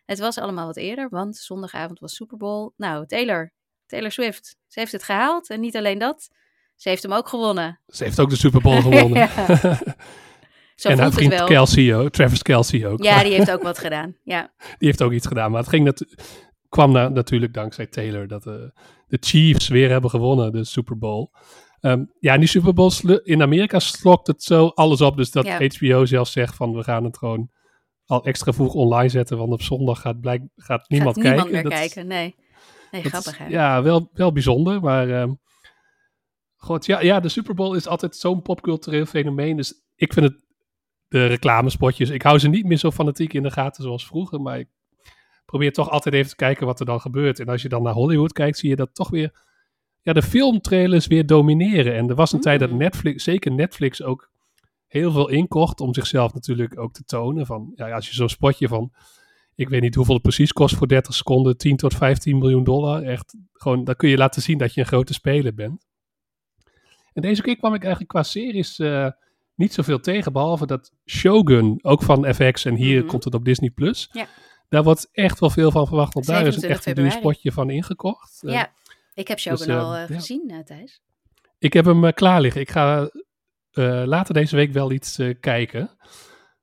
Het 0.05 0.20
was 0.20 0.38
allemaal 0.38 0.65
wat 0.65 0.77
eerder, 0.77 1.10
want 1.10 1.38
zondagavond 1.38 2.00
was 2.00 2.15
Super 2.15 2.38
Bowl. 2.38 2.70
Nou, 2.77 3.05
Taylor, 3.05 3.51
Taylor 3.86 4.12
Swift, 4.12 4.55
ze 4.67 4.79
heeft 4.79 4.91
het 4.91 5.03
gehaald. 5.03 5.50
En 5.50 5.60
niet 5.60 5.75
alleen 5.77 5.98
dat, 6.00 6.29
ze 6.75 6.89
heeft 6.89 7.03
hem 7.03 7.13
ook 7.13 7.27
gewonnen. 7.27 7.79
Ze 7.88 8.03
heeft 8.03 8.20
ook 8.20 8.29
de 8.29 8.36
Super 8.36 8.62
Bowl 8.62 8.81
gewonnen. 8.81 9.29
Zo 10.75 10.89
en 10.89 11.00
haar 11.00 11.12
vriend. 11.12 11.43
Kelsey 11.43 11.96
ook. 11.96 12.10
Travis 12.10 12.41
Kelsey 12.41 12.88
ook. 12.88 13.03
Ja, 13.03 13.24
die 13.24 13.34
heeft 13.34 13.51
ook 13.51 13.63
wat 13.63 13.77
gedaan. 13.77 14.15
Ja, 14.24 14.53
Die 14.58 14.88
heeft 14.88 15.01
ook 15.01 15.12
iets 15.12 15.27
gedaan. 15.27 15.51
Maar 15.51 15.60
het 15.60 15.70
ging 15.70 15.84
natu- 15.86 16.10
kwam 16.70 16.91
na- 16.91 17.10
natuurlijk 17.10 17.53
dankzij 17.53 17.86
Taylor 17.88 18.27
dat 18.27 18.46
eh, 18.48 18.53
de 19.08 19.17
Chiefs 19.20 19.67
weer 19.67 19.89
hebben 19.89 20.10
gewonnen, 20.10 20.51
de 20.51 20.63
Super 20.65 20.98
Bowl. 20.98 21.31
Ehm, 21.81 22.03
ja, 22.19 22.33
en 22.33 22.39
die 22.39 22.50
Super 22.50 22.73
Bowl 22.73 22.91
in 23.23 23.41
Amerika 23.41 23.79
slokt 23.79 24.27
het 24.27 24.43
zo 24.43 24.67
alles 24.67 25.01
op. 25.01 25.17
Dus 25.17 25.31
dat 25.31 25.45
Ja. 25.45 25.57
HBO 25.67 26.05
zelfs 26.05 26.31
zegt 26.31 26.55
van 26.55 26.73
we 26.75 26.83
gaan 26.83 27.03
het 27.03 27.17
gewoon 27.17 27.50
al 28.05 28.23
extra 28.25 28.53
vroeg 28.53 28.73
online 28.73 29.09
zetten. 29.09 29.38
Want 29.38 29.51
op 29.51 29.61
zondag 29.61 30.01
gaat, 30.01 30.19
blijk, 30.19 30.41
gaat 30.55 30.89
niemand 30.89 31.15
gaat 31.15 31.23
niemand 31.25 31.50
kijken. 31.50 31.61
meer 31.61 31.63
Dat 31.63 31.71
is- 31.71 31.93
kijken. 31.93 32.07
Nee, 32.07 32.35
nee 32.91 33.01
grappig 33.03 33.31
is, 33.31 33.38
hè? 33.38 33.47
Ja, 33.47 33.81
wel, 33.83 34.09
wel 34.13 34.31
bijzonder. 34.31 34.81
Maar 34.81 35.09
ehm, 35.09 35.33
god, 36.55 36.85
ja, 36.85 37.01
ja, 37.01 37.19
de 37.19 37.29
Super 37.29 37.53
Bowl 37.55 37.75
is 37.75 37.88
altijd 37.88 38.15
zo'n 38.15 38.41
popcultureel 38.41 39.05
fenomeen. 39.05 39.57
Dus 39.57 39.73
ik 39.95 40.13
vind 40.13 40.25
het, 40.25 40.43
de 41.07 41.25
reclamespotjes, 41.25 42.09
ik 42.09 42.21
hou 42.21 42.39
ze 42.39 42.47
niet 42.47 42.65
meer 42.65 42.77
zo 42.77 42.91
fanatiek 42.91 43.33
in 43.33 43.43
de 43.43 43.51
gaten 43.51 43.83
zoals 43.83 44.05
vroeger. 44.05 44.41
Maar 44.41 44.59
ik 44.59 44.67
probeer 45.45 45.73
toch 45.73 45.89
altijd 45.89 46.15
even 46.15 46.29
te 46.29 46.35
kijken 46.35 46.65
wat 46.65 46.79
er 46.79 46.85
dan 46.85 47.01
gebeurt. 47.01 47.39
En 47.39 47.47
als 47.47 47.61
je 47.61 47.69
dan 47.69 47.83
naar 47.83 47.93
Hollywood 47.93 48.33
kijkt, 48.33 48.57
zie 48.57 48.69
je 48.69 48.75
dat 48.75 48.95
toch 48.95 49.09
weer 49.09 49.50
ja, 50.01 50.13
de 50.13 50.22
filmtrailers 50.22 51.08
weer 51.08 51.25
domineren. 51.25 51.96
En 51.96 52.10
er 52.10 52.15
was 52.15 52.31
een 52.31 52.39
tijd 52.41 52.60
dat 52.60 52.70
Mm. 52.72 52.77
Netflix, 52.77 53.24
zeker 53.24 53.51
Netflix, 53.51 54.01
ook 54.03 54.29
heel 54.88 55.12
veel 55.12 55.29
inkocht 55.29 55.79
om 55.81 55.93
zichzelf 55.93 56.34
natuurlijk 56.34 56.79
ook 56.79 56.93
te 56.93 57.03
tonen. 57.03 57.46
Van, 57.46 57.72
ja, 57.75 57.91
als 57.91 58.08
je 58.08 58.13
zo'n 58.15 58.29
spotje 58.29 58.67
van, 58.67 58.91
ik 59.55 59.70
weet 59.70 59.81
niet 59.81 59.96
hoeveel 59.96 60.13
het 60.13 60.24
precies 60.24 60.51
kost 60.53 60.75
voor 60.75 60.88
30 60.88 61.13
seconden, 61.13 61.58
10 61.58 61.75
tot 61.77 61.93
15 61.93 62.38
miljoen 62.38 62.63
dollar. 62.63 63.03
Echt, 63.03 63.36
gewoon, 63.53 63.84
dan 63.84 63.96
kun 63.96 64.10
je 64.10 64.17
laten 64.17 64.41
zien 64.41 64.58
dat 64.58 64.74
je 64.74 64.81
een 64.81 64.88
grote 64.88 65.13
speler 65.13 65.53
bent. 65.53 65.86
En 67.13 67.22
deze 67.22 67.41
keer 67.41 67.58
kwam 67.58 67.74
ik 67.74 67.81
eigenlijk 67.81 68.12
qua 68.12 68.24
series 68.24 68.79
eh, 68.79 69.08
niet 69.55 69.74
zoveel 69.74 70.00
tegen, 70.00 70.34
behalve 70.34 70.65
dat 70.65 70.91
Shogun, 71.05 71.79
ook 71.81 72.03
van 72.03 72.34
FX, 72.34 72.65
en 72.65 72.75
hier 72.75 73.00
Mhm. 73.00 73.08
komt 73.08 73.24
het 73.24 73.34
op 73.34 73.46
Disney+. 73.46 73.70
Plus. 73.70 74.10
Ja. 74.12 74.25
Daar 74.70 74.84
wordt 74.84 75.10
echt 75.12 75.39
wel 75.39 75.50
veel 75.50 75.72
van 75.72 75.88
verwacht, 75.88 76.13
want 76.13 76.25
daar 76.25 76.46
is 76.48 76.55
een 76.55 76.62
27 76.62 76.88
echt 76.88 76.98
een 76.98 77.03
duur 77.03 77.12
spotje 77.34 77.51
van 77.51 77.70
ingekocht. 77.70 78.43
Eh, 78.43 78.53
Ja, 78.53 78.72
ik 79.22 79.28
heb 79.28 79.40
Shogun 79.40 79.68
dus, 79.68 79.75
eh, 79.75 79.84
al 79.84 79.94
eh, 79.96 80.08
ja. 80.10 80.16
gezien, 80.16 80.50
eh, 80.50 80.60
Thijs. 80.60 81.01
Ik 81.60 81.74
heb 81.74 81.86
hem 81.86 82.06
eh, 82.06 82.13
klaar 82.13 82.42
liggen. 82.42 82.62
Ik 82.62 82.70
ga 82.72 83.10
eh, 83.72 84.04
later 84.06 84.34
deze 84.34 84.56
week 84.56 84.72
wel 84.72 84.92
iets 84.92 85.18
eh, 85.20 85.36
kijken. 85.40 85.90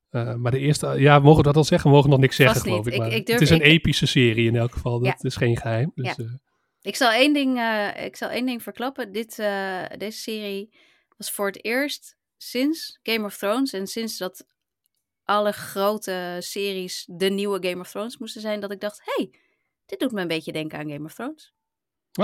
Eh, 0.08 0.34
maar 0.34 0.50
de 0.52 0.58
eerste, 0.58 0.86
ja, 0.86 1.18
mogen 1.18 1.36
we 1.36 1.42
dat 1.42 1.56
al 1.56 1.64
zeggen? 1.64 1.90
We 1.90 1.96
mogen 1.96 2.10
nog 2.10 2.18
niks 2.20 2.36
zeggen, 2.36 2.60
geloof 2.60 2.86
ik. 2.86 2.92
Ik- 2.92 2.98
Maar 2.98 3.12
ik 3.12 3.26
durf- 3.26 3.38
het 3.40 3.48
is 3.50 3.54
een 3.56 3.64
ik- 3.64 3.72
epische 3.72 4.06
serie 4.06 4.46
in 4.48 4.56
elk 4.56 4.72
geval. 4.72 4.98
Dat 4.98 5.06
Ja. 5.06 5.28
is 5.28 5.36
geen 5.36 5.56
geheim. 5.56 5.92
Dus, 5.94 6.06
Ja. 6.16 6.24
eh, 6.24 6.30
Ik 6.82 6.96
zal 6.96 7.10
één 7.10 7.32
ding, 7.32 7.58
eh, 7.58 8.04
ik 8.04 8.16
zal 8.16 8.28
één 8.30 8.46
ding 8.46 8.62
verklappen. 8.62 9.12
Dit, 9.12 9.38
eh, 9.38 9.82
deze 9.98 10.18
serie 10.18 10.74
was 11.16 11.30
voor 11.30 11.46
het 11.46 11.64
eerst 11.64 12.16
sinds 12.36 12.98
Game 13.02 13.24
of 13.24 13.36
Thrones 13.36 13.72
en 13.72 13.86
sinds 13.86 14.18
dat 14.18 14.46
alle 15.24 15.52
grote 15.52 16.36
series 16.38 17.04
de 17.10 17.28
nieuwe 17.30 17.68
Game 17.68 17.80
of 17.80 17.90
Thrones 17.90 18.18
moesten 18.18 18.40
zijn, 18.40 18.60
dat 18.60 18.72
ik 18.72 18.80
dacht, 18.80 19.00
hey, 19.04 19.30
dit 19.86 19.98
doet 20.00 20.12
me 20.12 20.20
een 20.20 20.28
beetje 20.28 20.52
denken 20.52 20.78
aan 20.78 20.90
Game 20.90 21.04
of 21.04 21.14
Thrones. 21.14 21.52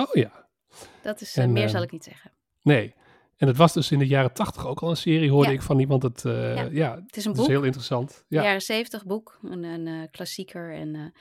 Oh 0.03 0.13
ja, 0.13 0.47
Dat 1.03 1.21
is, 1.21 1.37
eh, 1.37 1.45
En, 1.45 1.53
meer 1.53 1.65
eh, 1.65 1.71
zal 1.71 1.83
ik 1.83 1.91
niet 1.93 2.05
zeggen. 2.05 2.33
nee. 2.63 2.95
En 3.37 3.47
het 3.47 3.57
was 3.57 3.73
dus 3.73 3.91
in 3.91 3.99
de 3.99 4.07
jaren 4.07 4.33
tachtig 4.33 4.67
ook 4.67 4.81
al 4.83 4.91
een 4.91 4.97
serie, 4.97 5.31
hoorde 5.31 5.49
Ja. 5.49 5.55
ik 5.55 5.63
van 5.63 5.79
iemand. 5.81 6.03
Het, 6.03 6.25
eh, 6.25 6.55
Ja. 6.57 6.69
ja. 6.71 7.03
Het 7.07 7.17
is 7.17 7.25
een 7.25 7.31
dat 7.33 7.41
is 7.41 7.47
boek, 7.47 7.47
heel 7.57 7.63
interessant. 7.63 8.25
Ja, 8.29 8.43
jaren 8.43 8.63
zeventig 8.63 9.07
boek, 9.07 9.39
een, 9.43 9.63
een 9.65 10.11
klassieker. 10.11 10.75
En 10.75 11.13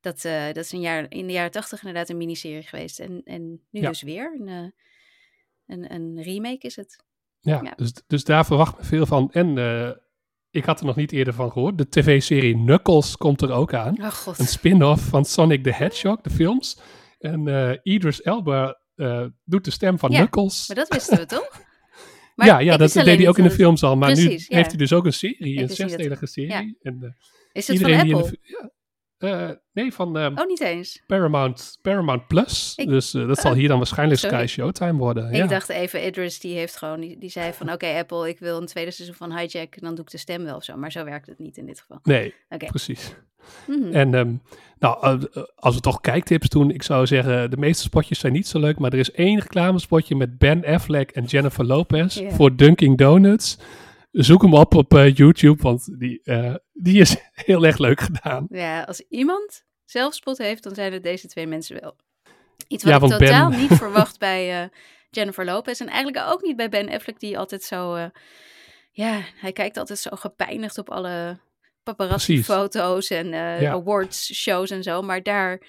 dat, 0.00 0.22
dat 0.22 0.56
is 0.56 0.72
een 0.72 0.80
jaar, 0.80 1.06
in 1.08 1.26
de 1.26 1.32
jaren 1.32 1.50
tachtig 1.50 1.78
inderdaad 1.82 2.08
een 2.08 2.16
miniserie 2.16 2.62
geweest. 2.62 3.00
En, 3.00 3.22
en 3.24 3.48
nu 3.70 3.80
Ja. 3.80 3.88
dus 3.88 4.02
weer 4.02 4.36
een, 4.40 4.72
een, 5.66 5.92
een 5.94 6.22
remake 6.22 6.66
is 6.66 6.76
het. 6.76 7.04
ja. 7.40 7.72
Dus, 7.76 7.92
dus 8.06 8.24
daar 8.24 8.46
verwacht 8.46 8.78
me 8.78 8.84
veel 8.84 9.06
van. 9.06 9.30
En 9.32 9.56
ik 10.50 10.64
had 10.64 10.80
er 10.80 10.86
nog 10.86 10.96
niet 10.96 11.12
eerder 11.12 11.34
van 11.34 11.52
gehoord. 11.52 11.78
De 11.78 11.88
tv-serie 11.88 12.54
Knuckles 12.54 13.16
komt 13.16 13.40
er 13.42 13.50
ook 13.52 13.74
aan. 13.74 14.02
Oh 14.02 14.10
god. 14.10 14.38
Een 14.38 14.46
spin-off 14.46 15.08
van 15.08 15.24
Sonic 15.24 15.62
the 15.64 15.72
Hedgehog, 15.72 16.20
de 16.20 16.30
films. 16.30 16.78
En 17.22 17.48
eh 17.48 17.78
Idris 17.82 18.22
Elba 18.22 18.80
eh, 18.94 19.26
doet 19.44 19.64
de 19.64 19.70
stem 19.70 19.98
van 19.98 20.10
Ja, 20.10 20.18
Knuckles. 20.18 20.68
Maar 20.68 20.76
dat 20.76 20.88
wisten 20.88 21.18
we 21.18 21.26
toch? 21.26 21.50
Maar 22.34 22.46
ja, 22.46 22.58
ja 22.58 22.76
dat 22.76 22.92
deed 22.92 23.18
hij 23.18 23.28
ook 23.28 23.38
in 23.38 23.44
de 23.44 23.50
films 23.50 23.82
al. 23.82 23.96
Maar 23.96 24.14
nu 24.14 24.30
ja. 24.30 24.38
heeft 24.48 24.68
hij 24.68 24.76
dus 24.76 24.92
ook 24.92 25.04
een 25.04 25.12
serie, 25.12 25.54
Ik 25.54 25.60
een 25.60 25.68
zesdelige 25.68 26.26
serie. 26.26 26.50
ja. 26.50 26.74
En, 26.82 26.98
eh, 27.02 27.10
Is 27.52 27.68
het 27.68 27.80
van 27.80 27.92
Apple? 27.92 28.30
de... 28.30 28.72
Eh, 29.22 29.48
nee, 29.72 29.92
van 29.92 30.16
ehm, 30.18 30.38
Oh, 30.38 30.46
niet 30.46 30.60
eens. 30.60 31.02
Paramount, 31.06 31.78
Paramount 31.82 32.26
Plus. 32.26 32.72
Ik- 32.76 32.88
dus 32.88 33.14
eh, 33.14 33.26
dat 33.26 33.38
zal 33.38 33.54
hier 33.54 33.68
dan 33.68 33.78
waarschijnlijk 33.78 34.20
sorry. 34.20 34.36
Sky 34.36 34.46
Showtime 34.46 34.92
worden. 34.98 35.34
ja. 35.34 35.42
Ik 35.42 35.50
dacht 35.50 35.68
even, 35.68 36.06
Idris 36.06 36.40
die 36.40 36.54
heeft 36.56 36.76
gewoon, 36.76 37.00
die, 37.00 37.18
die 37.18 37.30
zei 37.30 37.52
van 37.52 37.72
oké 37.72 37.86
Apple, 37.86 38.28
ik 38.28 38.38
wil 38.38 38.60
een 38.60 38.66
tweede 38.66 38.90
seizoen 38.90 39.16
van 39.16 39.38
Hijack, 39.38 39.80
dan 39.80 39.94
doe 39.94 40.04
ik 40.04 40.10
de 40.10 40.18
stem 40.18 40.44
wel 40.44 40.56
of 40.56 40.64
zo. 40.64 40.76
Maar 40.76 40.92
zo 40.92 41.04
werkt 41.04 41.26
het 41.26 41.38
niet 41.38 41.56
in 41.56 41.66
dit 41.66 41.80
geval. 41.80 41.98
Nee, 42.02 42.34
Oké. 42.48 42.66
precies. 42.66 43.14
Mhm. 43.66 43.92
En 43.92 44.14
ehm, 44.14 44.34
nou, 44.78 45.26
eh, 45.32 45.42
als 45.56 45.74
we 45.74 45.80
toch 45.80 46.00
kijktips 46.00 46.48
doen, 46.48 46.70
ik 46.70 46.82
zou 46.82 47.06
zeggen, 47.06 47.50
de 47.50 47.56
meeste 47.56 47.82
spotjes 47.82 48.18
zijn 48.18 48.32
niet 48.32 48.46
zo 48.48 48.58
leuk, 48.58 48.78
maar 48.78 48.92
er 48.92 48.98
is 48.98 49.10
één 49.12 49.40
reclamespotje 49.40 50.16
met 50.16 50.38
Ben 50.38 50.64
Affleck 50.64 51.10
en 51.10 51.24
Jennifer 51.24 51.64
Lopez 51.64 52.20
voor 52.28 52.56
Dunkin' 52.56 52.96
Donuts. 52.96 53.58
Zoek 54.12 54.42
hem 54.42 54.54
op 54.54 54.74
op 54.74 54.94
eh, 54.94 55.14
YouTube, 55.14 55.62
want 55.62 55.98
die, 55.98 56.20
eh, 56.22 56.54
die 56.72 57.00
is 57.00 57.16
heel 57.46 57.64
erg 57.66 57.78
leuk 57.78 58.00
gedaan. 58.00 58.46
Ja, 58.50 58.82
als 58.82 59.00
iemand 59.08 59.64
zelfspot 59.84 60.38
heeft, 60.38 60.62
dan 60.62 60.74
zijn 60.74 60.92
het 60.92 61.02
deze 61.02 61.28
twee 61.28 61.46
mensen 61.46 61.80
wel. 61.80 61.96
Iets 62.68 62.84
Ja, 62.84 62.98
wat 62.98 63.10
ik 63.12 63.18
Ben- 63.18 63.26
totaal 63.28 63.50
niet 63.50 63.72
verwacht 63.84 64.18
bij 64.18 64.62
eh, 64.62 64.68
Jennifer 65.10 65.44
Lopez. 65.44 65.80
En 65.80 65.88
eigenlijk 65.88 66.26
ook 66.30 66.42
niet 66.42 66.56
bij 66.56 66.68
Ben 66.68 66.88
Affleck, 66.90 67.20
die 67.20 67.38
altijd 67.38 67.62
zo... 67.62 67.96
ja, 68.90 69.20
hij 69.36 69.52
kijkt 69.52 69.76
altijd 69.76 69.98
zo 69.98 70.10
gepijnigd 70.16 70.78
op 70.78 70.90
alle 70.90 71.38
paparazzi-foto's 71.82 73.10
en 73.10 73.28
Ja. 73.60 73.70
awards-shows 73.72 74.70
en 74.70 74.82
zo. 74.82 75.02
Maar 75.02 75.22
daar 75.22 75.60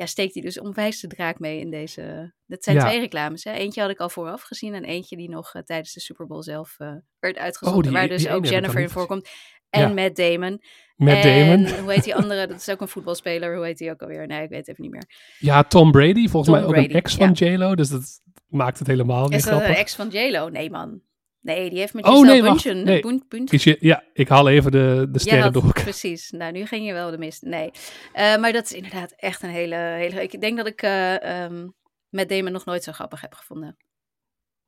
ja, 0.00 0.06
steekt 0.06 0.34
hij 0.34 0.42
dus 0.42 0.60
onwijs 0.60 1.00
de 1.00 1.06
draak 1.06 1.38
mee 1.38 1.60
in 1.60 1.70
deze... 1.70 2.32
Dat 2.46 2.64
zijn 2.64 2.76
Ja. 2.76 2.82
twee 2.86 3.00
reclames, 3.00 3.44
hè. 3.44 3.52
Eentje 3.52 3.80
had 3.80 3.90
ik 3.90 3.98
al 3.98 4.08
vooraf 4.08 4.42
gezien 4.42 4.74
en 4.74 4.84
eentje 4.84 5.16
die 5.16 5.28
nog 5.28 5.54
eh, 5.54 5.62
tijdens 5.62 5.92
de 5.92 6.00
Super 6.00 6.26
Bowl 6.26 6.42
zelf 6.42 6.74
eh, 6.78 6.92
werd 7.18 7.38
uitgezonden. 7.38 7.84
Oh, 7.84 7.90
die- 7.90 7.98
waar 7.98 8.08
dus 8.08 8.28
ook 8.28 8.46
Jennifer 8.46 8.76
in 8.76 8.82
niet 8.82 8.92
voorkomt. 8.92 9.28
En 9.70 9.80
Ja. 9.80 9.88
Matt 10.02 10.16
Damon. 10.16 10.62
Met 10.96 11.24
en, 11.24 11.62
Damon. 11.62 11.78
hoe 11.84 11.92
heet 11.92 12.04
die 12.04 12.14
andere? 12.14 12.46
Dat 12.46 12.56
is 12.60 12.68
ook 12.68 12.80
een 12.80 12.88
voetbalspeler. 12.88 13.56
Hoe 13.56 13.64
heet 13.64 13.78
die 13.78 13.90
ook 13.90 14.00
alweer? 14.02 14.26
Nee, 14.26 14.42
ik 14.42 14.48
weet 14.48 14.58
het 14.58 14.68
even 14.68 14.82
niet 14.82 14.92
meer. 14.92 15.04
Ja, 15.38 15.62
Tom 15.62 15.90
Brady, 15.90 16.28
volgens 16.28 16.52
Tom 16.52 16.60
mij 16.60 16.64
ook 16.64 16.76
een 16.84 16.94
ex 16.94 17.14
van 17.14 17.30
ja. 17.34 17.46
J-Lo, 17.52 17.74
dus 17.74 17.88
dat 17.88 18.20
maakt 18.46 18.78
het 18.78 18.88
helemaal 18.88 19.28
weer 19.28 19.38
Is 19.38 19.44
dat 19.44 19.60
een 19.60 19.74
ex 19.74 19.94
van 19.94 20.08
J-Lo? 20.08 20.48
Nee, 20.48 20.70
man. 20.70 21.00
Nee, 21.42 21.70
die 21.70 21.78
heeft 21.78 21.94
met 21.94 22.04
Oh, 22.04 22.10
Giselle 22.10 22.32
nee, 22.32 22.42
wacht. 22.42 22.64
Nee. 22.64 23.58
Je- 23.58 23.76
ja, 23.80 24.02
ik 24.12 24.28
haal 24.28 24.48
even 24.48 24.70
de, 24.70 24.78
de 24.78 25.08
Ja, 25.12 25.18
sterren 25.18 25.52
dat- 25.52 25.62
door. 25.62 25.72
Precies. 25.82 26.30
Nou, 26.30 26.52
nu 26.52 26.66
ging 26.66 26.86
je 26.86 26.92
wel 26.92 27.10
de 27.10 27.18
mist. 27.18 27.42
Nee. 27.42 27.70
Eh, 28.12 28.36
maar 28.36 28.52
dat 28.52 28.64
is 28.64 28.72
inderdaad 28.72 29.12
echt 29.16 29.42
een 29.42 29.50
hele... 29.50 29.74
hele 29.74 30.22
ik 30.22 30.40
denk 30.40 30.56
dat 30.56 30.66
ik 30.66 30.82
eh 30.82 31.42
ehm 31.44 31.68
met 32.08 32.28
Damon 32.28 32.52
nog 32.52 32.64
nooit 32.64 32.82
zo 32.84 32.92
grappig 32.92 33.20
heb 33.20 33.34
gevonden. 33.34 33.76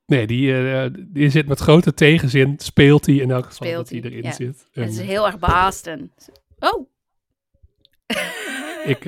Nee, 0.05 0.27
die, 0.27 0.71
eh, 0.71 0.85
die 1.07 1.29
zit 1.29 1.47
met 1.47 1.59
grote 1.59 1.93
tegenzin, 1.93 2.53
speelt 2.57 3.05
hij 3.05 3.15
in 3.15 3.31
elk 3.31 3.45
geval 3.45 3.67
Speelt 3.67 3.89
dat 3.89 3.89
hij 3.89 4.11
erin 4.11 4.23
ja. 4.23 4.31
zit. 4.31 4.65
Het 4.71 4.89
is 4.89 4.97
En, 4.97 5.05
heel 5.05 5.25
erg 5.25 5.39
Boston. 5.39 6.11
Oh, 6.59 6.89
ik, 8.83 9.03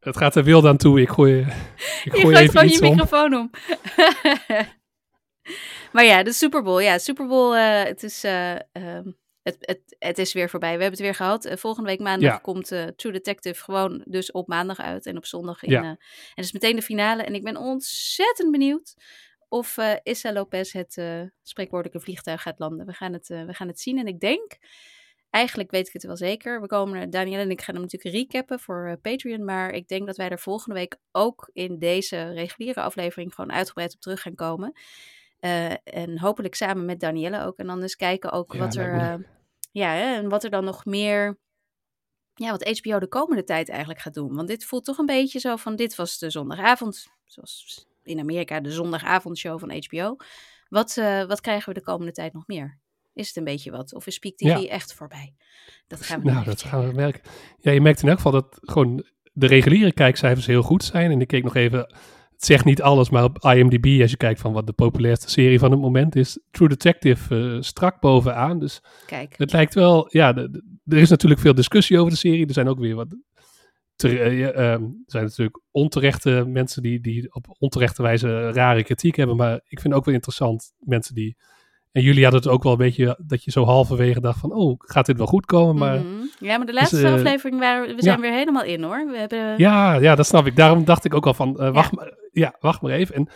het 0.00 0.16
gaat 0.16 0.36
er 0.36 0.44
wild 0.44 0.64
aan 0.64 0.76
toe. 0.76 1.00
Ik 1.00 1.08
gooi, 1.08 1.38
ik 1.40 1.46
je 2.04 2.10
gooi 2.10 2.22
gooit 2.22 2.36
even 2.38 2.50
gewoon 2.50 2.66
iets 2.66 2.78
je 2.78 2.88
microfoon 2.90 3.34
om. 3.34 3.50
maar 5.92 6.04
ja, 6.04 6.22
de 6.22 6.32
Super 6.32 6.62
Bowl. 6.62 6.80
Ja, 6.80 6.98
Super 6.98 7.26
Bowl, 7.26 7.54
eh, 7.54 7.82
het, 7.82 8.02
is, 8.02 8.24
eh, 8.24 8.54
ehm, 8.54 9.10
het, 9.42 9.56
het, 9.60 9.96
het 9.98 10.18
is 10.18 10.32
weer 10.32 10.50
voorbij. 10.50 10.76
We 10.76 10.82
hebben 10.82 10.98
het 10.98 11.00
weer 11.00 11.14
gehad. 11.14 11.44
Eh, 11.44 11.56
volgende 11.56 11.88
week 11.88 12.00
maandag 12.00 12.32
Ja. 12.32 12.38
komt 12.38 12.66
True 12.96 13.12
Detective 13.12 13.62
gewoon 13.62 14.02
dus 14.04 14.32
op 14.32 14.48
maandag 14.48 14.78
uit. 14.78 15.06
En 15.06 15.16
op 15.16 15.26
zondag 15.26 15.62
in... 15.62 15.70
Ja. 15.70 15.82
en 15.82 15.98
het 16.34 16.44
is 16.44 16.52
meteen 16.52 16.76
de 16.76 16.82
finale. 16.82 17.22
En 17.22 17.34
ik 17.34 17.44
ben 17.44 17.56
ontzettend 17.56 18.50
benieuwd 18.50 18.94
of 19.48 19.76
Issa 20.02 20.32
Lopez 20.32 20.72
het 20.72 21.02
spreekwoordelijke 21.42 22.04
vliegtuig 22.04 22.42
gaat 22.42 22.58
landen. 22.58 22.86
We 22.86 22.92
gaan, 22.92 23.12
het, 23.12 23.28
we 23.28 23.54
gaan 23.54 23.68
het 23.68 23.80
zien. 23.80 23.98
En 23.98 24.06
ik 24.06 24.20
denk... 24.20 24.58
Eigenlijk 25.30 25.70
weet 25.70 25.86
ik 25.86 25.92
het 25.92 26.02
wel 26.02 26.16
zeker. 26.16 26.60
We 26.60 26.66
komen, 26.66 27.10
Daniel 27.10 27.40
en 27.40 27.50
ik 27.50 27.60
gaan 27.60 27.74
hem 27.74 27.84
natuurlijk 27.84 28.14
recappen 28.14 28.60
voor 28.60 28.98
Patreon. 29.02 29.44
Maar 29.44 29.70
ik 29.72 29.88
denk 29.88 30.06
dat 30.06 30.16
wij 30.16 30.28
er 30.28 30.38
volgende 30.38 30.74
week 30.74 30.96
ook 31.12 31.50
in 31.52 31.78
deze 31.78 32.32
reguliere 32.32 32.80
aflevering 32.80 33.34
gewoon 33.34 33.52
uitgebreid 33.52 33.94
op 33.94 34.00
terug 34.00 34.22
gaan 34.22 34.34
komen. 34.34 34.72
Eh, 35.40 35.72
en 35.84 36.18
hopelijk 36.18 36.54
samen 36.54 36.84
met 36.84 37.00
Danielle 37.00 37.44
ook. 37.44 37.58
En 37.58 37.66
dan 37.66 37.82
eens 37.82 37.96
kijken 37.96 38.32
ook 38.32 38.52
Ja, 38.52 38.58
wat 38.58 38.74
er. 38.76 38.92
eh, 38.94 39.14
ja, 39.70 39.90
hè, 39.92 40.14
en 40.14 40.28
wat 40.28 40.44
er 40.44 40.50
dan 40.50 40.64
nog 40.64 40.84
meer. 40.84 41.38
Ja, 42.34 42.50
wat 42.50 42.78
HBO 42.78 42.98
de 42.98 43.08
komende 43.08 43.44
tijd 43.44 43.68
eigenlijk 43.68 44.00
gaat 44.00 44.14
doen. 44.14 44.34
Want 44.34 44.48
dit 44.48 44.64
voelt 44.64 44.84
toch 44.84 44.98
een 44.98 45.06
beetje 45.06 45.38
zo 45.38 45.56
van: 45.56 45.76
dit 45.76 45.94
was 45.94 46.18
de 46.18 46.30
zondagavond. 46.30 47.06
Zoals 47.24 47.86
in 48.02 48.18
Amerika 48.18 48.60
de 48.60 48.70
zondagavondshow 48.70 49.58
van 49.58 49.70
HBO. 49.84 50.16
Wat, 50.68 50.96
eh, 50.96 51.24
wat 51.24 51.40
krijgen 51.40 51.68
we 51.72 51.78
de 51.78 51.84
komende 51.84 52.12
tijd 52.12 52.32
nog 52.32 52.46
meer? 52.46 52.78
Is 53.12 53.26
het 53.28 53.36
een 53.36 53.44
beetje 53.44 53.70
wat? 53.70 53.94
Of 53.94 54.06
is 54.06 54.18
Peak 54.18 54.36
TV 54.36 54.46
Ja. 54.46 54.66
echt 54.68 54.94
voorbij? 54.94 55.34
Dat 55.86 56.02
gaan 56.02 56.22
we 56.22 56.30
Nou, 56.30 56.44
dat 56.44 56.62
gaan 56.62 56.86
we 56.88 56.92
merken. 56.92 57.22
Ja, 57.58 57.70
je 57.72 57.80
merkt 57.80 58.02
in 58.02 58.08
elk 58.08 58.16
geval 58.16 58.32
dat 58.32 58.58
gewoon 58.60 59.04
de 59.32 59.46
reguliere 59.46 59.92
kijkcijfers 59.92 60.46
heel 60.46 60.62
goed 60.62 60.84
zijn. 60.84 61.10
En 61.10 61.20
ik 61.20 61.26
keek 61.28 61.44
nog 61.44 61.54
even, 61.54 61.94
het 62.40 62.48
zegt 62.48 62.64
niet 62.64 62.82
alles, 62.82 63.10
maar 63.10 63.24
op 63.24 63.38
IMDb, 63.38 64.00
als 64.00 64.10
je 64.10 64.16
kijkt 64.16 64.40
van 64.40 64.52
wat 64.52 64.66
de 64.66 64.72
populairste 64.72 65.30
serie 65.30 65.58
van 65.58 65.70
het 65.70 65.80
moment 65.80 66.16
is, 66.16 66.40
True 66.50 66.68
Detective 66.68 67.36
eh, 67.54 67.56
strak 67.60 68.00
bovenaan. 68.00 68.58
Dus 68.58 68.82
Kijk. 69.06 69.34
het 69.38 69.52
lijkt 69.52 69.74
wel, 69.74 70.06
ja, 70.10 70.32
de- 70.32 70.50
de- 70.50 70.62
er 70.96 70.98
is 70.98 71.10
natuurlijk 71.10 71.40
veel 71.40 71.54
discussie 71.54 71.98
over 71.98 72.10
de 72.10 72.16
serie. 72.18 72.46
Er 72.46 72.52
zijn 72.52 72.68
ook 72.68 72.78
weer 72.78 72.94
wat, 72.94 73.16
ter- 73.96 74.20
eh, 74.20 74.48
ehm, 74.48 74.82
er 74.82 74.90
zijn 75.06 75.24
natuurlijk 75.24 75.60
onterechte 75.70 76.44
mensen 76.46 76.82
die, 76.82 77.00
die 77.00 77.34
op 77.34 77.46
onterechte 77.58 78.02
wijze 78.02 78.50
rare 78.50 78.82
kritiek 78.84 79.16
hebben. 79.16 79.36
Maar 79.36 79.60
ik 79.68 79.80
vind 79.80 79.94
ook 79.94 80.04
wel 80.04 80.14
interessant 80.14 80.72
mensen 80.78 81.14
die, 81.14 81.36
en 81.92 82.02
jullie 82.02 82.22
hadden 82.22 82.40
het 82.42 82.50
ook 82.50 82.62
wel 82.62 82.72
een 82.72 82.78
beetje, 82.78 83.18
dat 83.26 83.44
je 83.44 83.50
zo 83.50 83.64
halverwege 83.64 84.20
dacht 84.20 84.38
van, 84.40 84.52
oh, 84.52 84.74
gaat 84.78 85.06
dit 85.06 85.16
wel 85.16 85.26
goed 85.26 85.46
komen? 85.46 85.76
Maar 85.76 85.98
Mhm. 85.98 86.18
Ja, 86.38 86.56
maar 86.56 86.66
de 86.66 86.72
laatste 86.72 87.06
eh, 87.06 87.12
aflevering 87.12 87.58
waren 87.60 87.96
we 87.96 88.02
zijn 88.02 88.16
ja. 88.16 88.22
weer 88.22 88.32
helemaal 88.32 88.64
in 88.64 88.82
hoor. 88.82 89.06
We 89.10 89.18
hebben. 89.18 89.54
Ja, 89.58 89.94
ja, 89.94 90.14
dat 90.14 90.26
snap 90.26 90.46
ik. 90.46 90.56
Daarom 90.56 90.84
dacht 90.84 91.04
ik 91.04 91.14
ook 91.14 91.26
al 91.26 91.34
van, 91.34 91.60
eh, 91.60 91.72
wacht, 91.72 91.92
maar, 91.92 92.14
ja, 92.32 92.56
wacht 92.60 92.80
maar 92.82 92.92
even. 92.92 93.14
En 93.14 93.28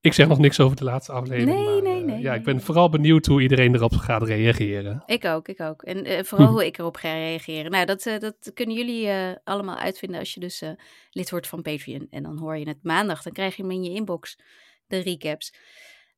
ik 0.00 0.12
zeg 0.12 0.28
nog 0.28 0.38
niks 0.38 0.60
over 0.60 0.76
de 0.76 0.84
laatste 0.84 1.12
aflevering. 1.12 1.56
Nee, 1.56 1.64
maar, 1.64 1.82
nee, 1.82 2.00
eh, 2.00 2.06
nee, 2.06 2.20
Ja, 2.20 2.34
ik 2.34 2.44
ben 2.44 2.60
vooral 2.60 2.88
benieuwd 2.88 3.26
hoe 3.26 3.42
iedereen 3.42 3.74
erop 3.74 3.92
gaat 3.96 4.22
reageren. 4.22 5.02
Ik 5.06 5.24
ook, 5.24 5.48
ik 5.48 5.60
ook. 5.60 5.82
En 5.82 6.24
vooral 6.26 6.46
Mhm. 6.46 6.54
hoe 6.56 6.66
ik 6.66 6.78
erop 6.78 6.96
ga 6.96 7.12
reageren. 7.12 7.70
Nou, 7.70 7.84
dat, 7.86 8.02
dat 8.18 8.50
kunnen 8.54 8.76
jullie 8.76 9.08
allemaal 9.44 9.76
uitvinden 9.76 10.18
als 10.20 10.34
je 10.34 10.40
dus 10.40 10.62
lid 11.10 11.30
wordt 11.30 11.46
van 11.46 11.62
Patreon. 11.62 12.06
En 12.10 12.22
dan 12.22 12.38
hoor 12.38 12.56
je 12.56 12.68
het 12.68 12.82
maandag. 12.82 13.22
Dan 13.22 13.32
krijg 13.32 13.56
je 13.56 13.62
hem 13.62 13.70
in 13.70 13.84
je 13.84 13.90
inbox, 13.90 14.38
de 14.86 14.98
recaps. 14.98 15.54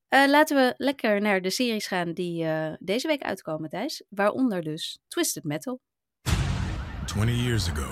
Eh, 0.08 0.28
laten 0.28 0.56
we 0.56 0.74
lekker 0.76 1.20
naar 1.20 1.40
de 1.40 1.50
series 1.50 1.86
gaan 1.86 2.12
die 2.12 2.44
eh, 2.44 2.72
deze 2.78 3.06
week 3.06 3.22
uitkomen, 3.22 3.70
Thijs. 3.70 4.02
Waaronder 4.08 4.62
dus 4.62 4.98
Twisted 5.08 5.44
Metal. 5.44 5.80
20 7.04 7.34
years 7.34 7.68
ago, 7.70 7.90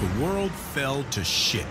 the 0.00 0.18
world 0.18 0.50
fell 0.50 1.04
to 1.08 1.22
shit. 1.22 1.66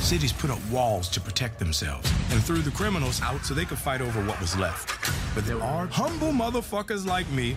Cities 0.00 0.32
put 0.32 0.50
up 0.50 0.58
walls 0.70 1.08
to 1.08 1.20
protect 1.20 1.58
themselves 1.58 2.10
and 2.32 2.44
threw 2.44 2.62
the 2.62 2.70
criminals 2.70 3.20
out 3.22 3.44
so 3.44 3.54
they 3.54 3.64
could 3.64 3.80
fight 3.80 4.00
over 4.00 4.24
what 4.24 4.38
was 4.40 4.54
left. 4.54 5.10
But 5.34 5.44
there 5.46 5.62
are 5.62 5.88
humble 5.90 6.32
motherfuckers 6.32 7.06
like 7.06 7.30
me 7.30 7.54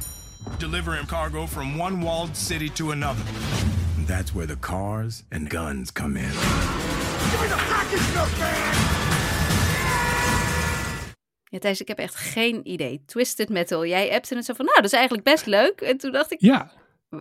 delivering 0.58 1.06
cargo 1.06 1.48
from 1.48 1.78
one 1.78 2.02
walled 2.02 2.36
city 2.36 2.70
to 2.70 2.92
another. 2.92 3.24
And 3.98 4.08
that's 4.08 4.34
where 4.34 4.48
the 4.48 4.58
cars 4.58 5.24
and 5.30 5.50
guns 5.50 5.92
come 5.92 6.18
in. 6.18 6.32
Ja, 11.50 11.60
Thijs, 11.60 11.82
ik 11.82 11.88
heb 11.88 11.98
echt 11.98 12.16
geen 12.16 12.68
idee. 12.72 13.02
Twisted 13.06 13.50
Metal. 13.50 13.86
Jij 13.86 14.12
appte 14.14 14.36
het 14.36 14.46
zo 14.46 14.54
van, 14.54 14.66
nou, 14.66 14.78
dat 14.78 14.86
is 14.86 14.94
eigenlijk 14.98 15.24
best 15.24 15.46
leuk. 15.46 15.82
En 15.82 15.98
toen 15.98 16.12
dacht 16.12 16.32
ik, 16.32 16.42
Ja, 16.42 16.72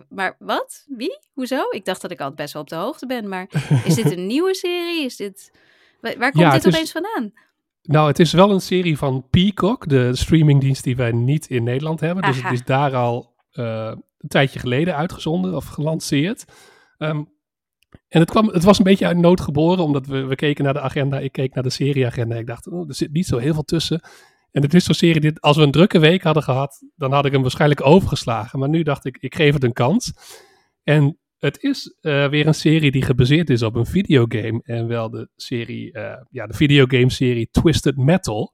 maar 0.09 0.35
wat? 0.39 0.85
Wie? 0.87 1.19
Hoezo? 1.33 1.61
Ik 1.69 1.85
dacht 1.85 2.01
dat 2.01 2.11
ik 2.11 2.19
altijd 2.19 2.37
best 2.37 2.53
wel 2.53 2.61
op 2.61 2.69
de 2.69 2.75
hoogte 2.75 3.05
ben. 3.05 3.27
Maar 3.29 3.47
is 3.85 3.95
dit 3.95 4.11
een 4.11 4.27
nieuwe 4.27 4.55
serie? 4.55 5.05
Is 5.05 5.15
dit... 5.15 5.51
Waar 6.01 6.13
komt 6.31 6.35
Ja, 6.35 6.51
dit 6.51 6.65
is- 6.65 6.73
opeens 6.73 6.91
vandaan? 6.91 7.33
nou, 7.81 8.07
het 8.07 8.19
is 8.19 8.33
wel 8.33 8.51
een 8.51 8.61
serie 8.61 8.97
van 8.97 9.27
Peacock, 9.29 9.89
de 9.89 10.15
streamingdienst 10.15 10.83
die 10.83 10.95
wij 10.95 11.11
niet 11.11 11.47
in 11.49 11.63
Nederland 11.63 11.99
hebben. 11.99 12.23
Dus 12.23 12.41
het 12.43 12.51
is 12.53 12.63
daar 12.63 12.95
al 12.95 13.33
eh, 13.51 13.91
een 14.17 14.29
tijdje 14.29 14.59
geleden 14.59 14.95
uitgezonden 14.95 15.55
of 15.55 15.65
gelanceerd. 15.65 16.45
Ehm, 16.97 17.23
en 18.07 18.19
het, 18.19 18.29
kwam, 18.29 18.47
het 18.47 18.63
was 18.63 18.77
een 18.77 18.83
beetje 18.83 19.05
uit 19.05 19.17
nood 19.17 19.41
geboren, 19.41 19.83
omdat 19.83 20.07
we, 20.07 20.25
we 20.25 20.35
keken 20.35 20.63
naar 20.63 20.73
de 20.73 20.81
agenda. 20.81 21.19
Ik 21.19 21.31
keek 21.31 21.53
naar 21.53 21.63
de 21.63 21.69
serieagenda. 21.69 22.35
Ik 22.35 22.47
dacht, 22.47 22.67
oh, 22.67 22.87
er 22.87 22.95
zit 22.95 23.11
niet 23.11 23.25
zo 23.25 23.37
heel 23.37 23.53
veel 23.53 23.63
tussen. 23.63 24.01
En 24.51 24.61
het 24.61 24.73
is 24.73 24.83
zo'n 24.83 24.95
serie, 24.95 25.21
dit, 25.21 25.41
als 25.41 25.57
we 25.57 25.63
een 25.63 25.71
drukke 25.71 25.99
week 25.99 26.23
hadden 26.23 26.43
gehad, 26.43 26.83
dan 26.95 27.11
had 27.11 27.25
ik 27.25 27.31
hem 27.31 27.41
waarschijnlijk 27.41 27.85
overgeslagen. 27.85 28.59
Maar 28.59 28.69
nu 28.69 28.83
dacht 28.83 29.05
ik, 29.05 29.17
ik 29.17 29.35
geef 29.35 29.53
het 29.53 29.63
een 29.63 29.73
kans. 29.73 30.13
En 30.83 31.19
het 31.37 31.63
is 31.63 31.95
eh, 32.01 32.29
weer 32.29 32.47
een 32.47 32.53
serie 32.53 32.91
die 32.91 33.03
gebaseerd 33.03 33.49
is 33.49 33.63
op 33.63 33.75
een 33.75 33.85
videogame. 33.85 34.61
En 34.63 34.87
wel 34.87 35.09
de 35.09 35.29
serie, 35.35 35.91
eh, 35.91 36.23
ja, 36.29 36.47
de 36.47 36.53
videogame-serie 36.53 37.49
Twisted 37.51 37.97
Metal. 37.97 38.53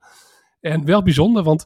En 0.60 0.86
wel 0.86 1.04
bijzonder, 1.04 1.43
want 1.43 1.65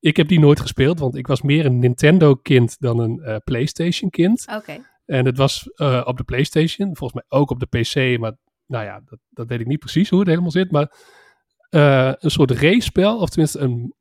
ik 0.00 0.16
heb 0.16 0.28
die 0.28 0.40
nooit 0.40 0.60
gespeeld, 0.60 0.98
want 0.98 1.16
ik 1.16 1.26
was 1.26 1.42
meer 1.42 1.66
een 1.66 1.78
Nintendo-kind 1.78 2.76
dan 2.78 2.98
een 2.98 3.20
eh, 3.20 3.36
PlayStation-kind. 3.44 4.46
Oké. 4.56 4.89
En 5.10 5.26
het 5.26 5.36
was 5.36 5.70
eh, 5.74 6.02
op 6.04 6.16
de 6.16 6.24
PlayStation, 6.24 6.96
volgens 6.96 7.12
mij 7.12 7.38
ook 7.40 7.50
op 7.50 7.60
de 7.60 7.66
PC, 7.66 8.18
maar 8.20 8.36
nou 8.66 8.84
ja, 8.84 9.00
dat, 9.04 9.18
dat 9.28 9.48
weet 9.48 9.60
ik 9.60 9.66
niet 9.66 9.78
precies 9.78 10.08
hoe 10.08 10.18
het 10.18 10.28
helemaal 10.28 10.50
zit. 10.50 10.70
Maar 10.70 10.92
eh, 11.68 12.12
een 12.18 12.30
soort 12.30 12.50
race-spel, 12.50 13.18
of 13.18 13.28
tenminste 13.28 13.58
een 13.58 13.94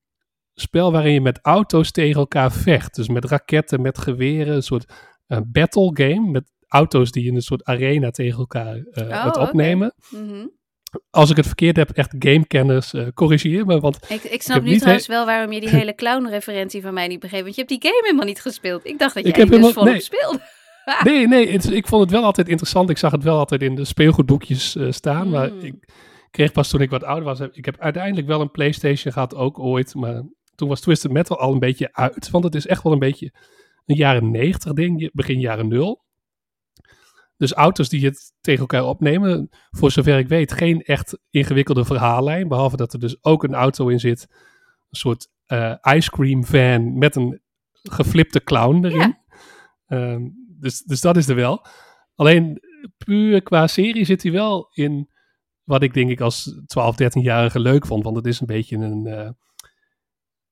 spel 0.53 0.91
waarin 0.91 1.13
je 1.13 1.21
met 1.21 1.39
auto's 1.41 1.91
tegen 1.91 2.19
elkaar 2.19 2.51
vecht. 2.51 2.95
Dus 2.95 3.07
met 3.07 3.25
raketten, 3.25 3.81
met 3.81 3.97
geweren, 3.97 4.55
een 4.55 4.63
soort 4.63 4.93
uh, 5.27 5.37
battle 5.45 5.91
game 5.93 6.31
met 6.31 6.51
auto's 6.67 7.11
die 7.11 7.27
in 7.27 7.35
een 7.35 7.41
soort 7.41 7.63
arena 7.63 8.09
tegen 8.09 8.39
elkaar 8.39 8.75
uh, 8.75 8.83
Oh, 8.93 9.23
het 9.23 9.37
opnemen. 9.37 9.93
Mhm. 10.09 10.47
Als 11.09 11.29
ik 11.29 11.35
het 11.35 11.45
verkeerd 11.45 11.75
heb, 11.75 11.89
echt 11.89 12.15
gamekenners, 12.19 12.93
eh 12.93 13.07
corrigeer 13.13 13.65
me, 13.65 13.79
want 13.79 13.99
Ik, 14.09 14.23
ik 14.23 14.41
snap 14.41 14.61
nu 14.61 14.69
niet 14.69 14.79
trouwens 14.79 15.07
wel 15.07 15.25
waarom 15.25 15.51
je 15.51 15.59
die 15.59 15.69
hele 15.79 15.95
clown-referentie 15.95 16.81
van 16.81 16.93
mij 16.93 17.07
niet 17.07 17.19
begreep. 17.19 17.43
Want 17.43 17.55
je 17.55 17.61
hebt 17.61 17.81
die 17.81 17.91
game 17.91 18.01
helemaal 18.03 18.25
niet 18.25 18.41
gespeeld. 18.41 18.85
Ik 18.85 18.99
dacht 18.99 19.15
dat 19.15 19.25
Ik 19.25 19.35
heb 19.35 19.49
die 19.49 19.59
dus 19.59 19.73
volop 19.73 19.89
nee. 19.89 19.99
speelde. 19.99 20.57
Nee, 21.04 21.28
nee, 21.28 21.52
het- 21.52 21.71
ik 21.71 21.88
vond 21.88 22.02
het 22.02 22.12
wel 22.12 22.23
altijd 22.23 22.47
interessant. 22.49 22.89
Ik 22.89 22.97
zag 22.97 23.12
het 23.12 23.23
wel 23.23 23.38
altijd 23.38 23.62
in 23.62 23.75
de 23.75 23.86
speelgoedboekjes 23.86 24.75
eh, 24.75 24.91
staan. 24.91 25.30
Maar 25.30 25.52
Mm. 25.54 25.60
ik 25.60 25.93
kreeg 26.32 26.52
pas 26.52 26.69
toen 26.69 26.82
ik 26.82 26.89
wat 26.89 27.04
ouder 27.04 27.23
was. 27.25 27.39
Ik 27.39 27.65
heb 27.65 27.80
uiteindelijk 27.80 28.28
wel 28.28 28.41
een 28.41 28.52
PlayStation 28.52 29.13
gehad, 29.13 29.36
ook 29.36 29.60
ooit. 29.60 29.95
Maar 29.95 30.23
toen 30.56 30.67
was 30.67 30.82
Twisted 30.82 31.12
Metal 31.12 31.39
al 31.39 31.54
een 31.54 31.60
beetje 31.60 31.89
uit. 31.93 32.30
Want 32.30 32.43
het 32.43 32.56
is 32.56 32.67
echt 32.67 32.84
wel 32.84 32.93
een 32.93 32.99
beetje 32.99 33.34
een 33.86 33.95
jaren 33.95 34.32
90 34.32 34.73
ding, 34.73 35.10
begin 35.13 35.39
jaren 35.39 35.67
nul. 35.67 36.04
Dus 37.38 37.54
auto's 37.54 37.89
die 37.89 38.06
het 38.06 38.34
tegen 38.41 38.60
elkaar 38.60 38.86
opnemen. 38.86 39.49
Voor 39.71 39.91
zover 39.91 40.17
ik 40.17 40.28
weet, 40.28 40.52
geen 40.52 40.82
echt 40.82 41.19
ingewikkelde 41.30 41.86
verhaallijn. 41.86 42.47
Behalve 42.47 42.75
dat 42.78 42.93
er 42.93 42.99
dus 42.99 43.23
ook 43.23 43.43
een 43.43 43.54
auto 43.54 43.88
in 43.88 43.99
zit. 43.99 44.28
Een 44.30 44.97
soort 44.97 45.28
eh, 45.45 45.73
ice 45.95 46.10
cream 46.10 46.45
van 46.45 46.97
met 46.97 47.15
een 47.15 47.41
geflipte 47.84 48.43
clown 48.43 48.86
erin. 48.86 48.97
Ja. 48.99 49.17
Ehm, 49.88 50.21
dus, 50.59 50.81
dus 50.81 51.01
dat 51.01 51.17
is 51.17 51.27
er 51.27 51.35
wel. 51.35 51.65
Alleen 52.15 52.61
puur 52.97 53.41
qua 53.41 53.67
serie 53.67 54.05
zit 54.05 54.23
hij 54.23 54.31
wel 54.31 54.69
in 54.73 55.09
wat 55.63 55.83
ik 55.83 55.93
denk 55.93 56.09
ik 56.09 56.21
als 56.21 56.61
12, 56.65 56.95
13-jarige 57.03 57.59
leuk 57.59 57.85
vond. 57.85 58.03
Want 58.03 58.15
het 58.15 58.25
is 58.25 58.39
een 58.39 58.47
beetje 58.47 58.77
een, 58.77 59.05
eh, 59.05 59.29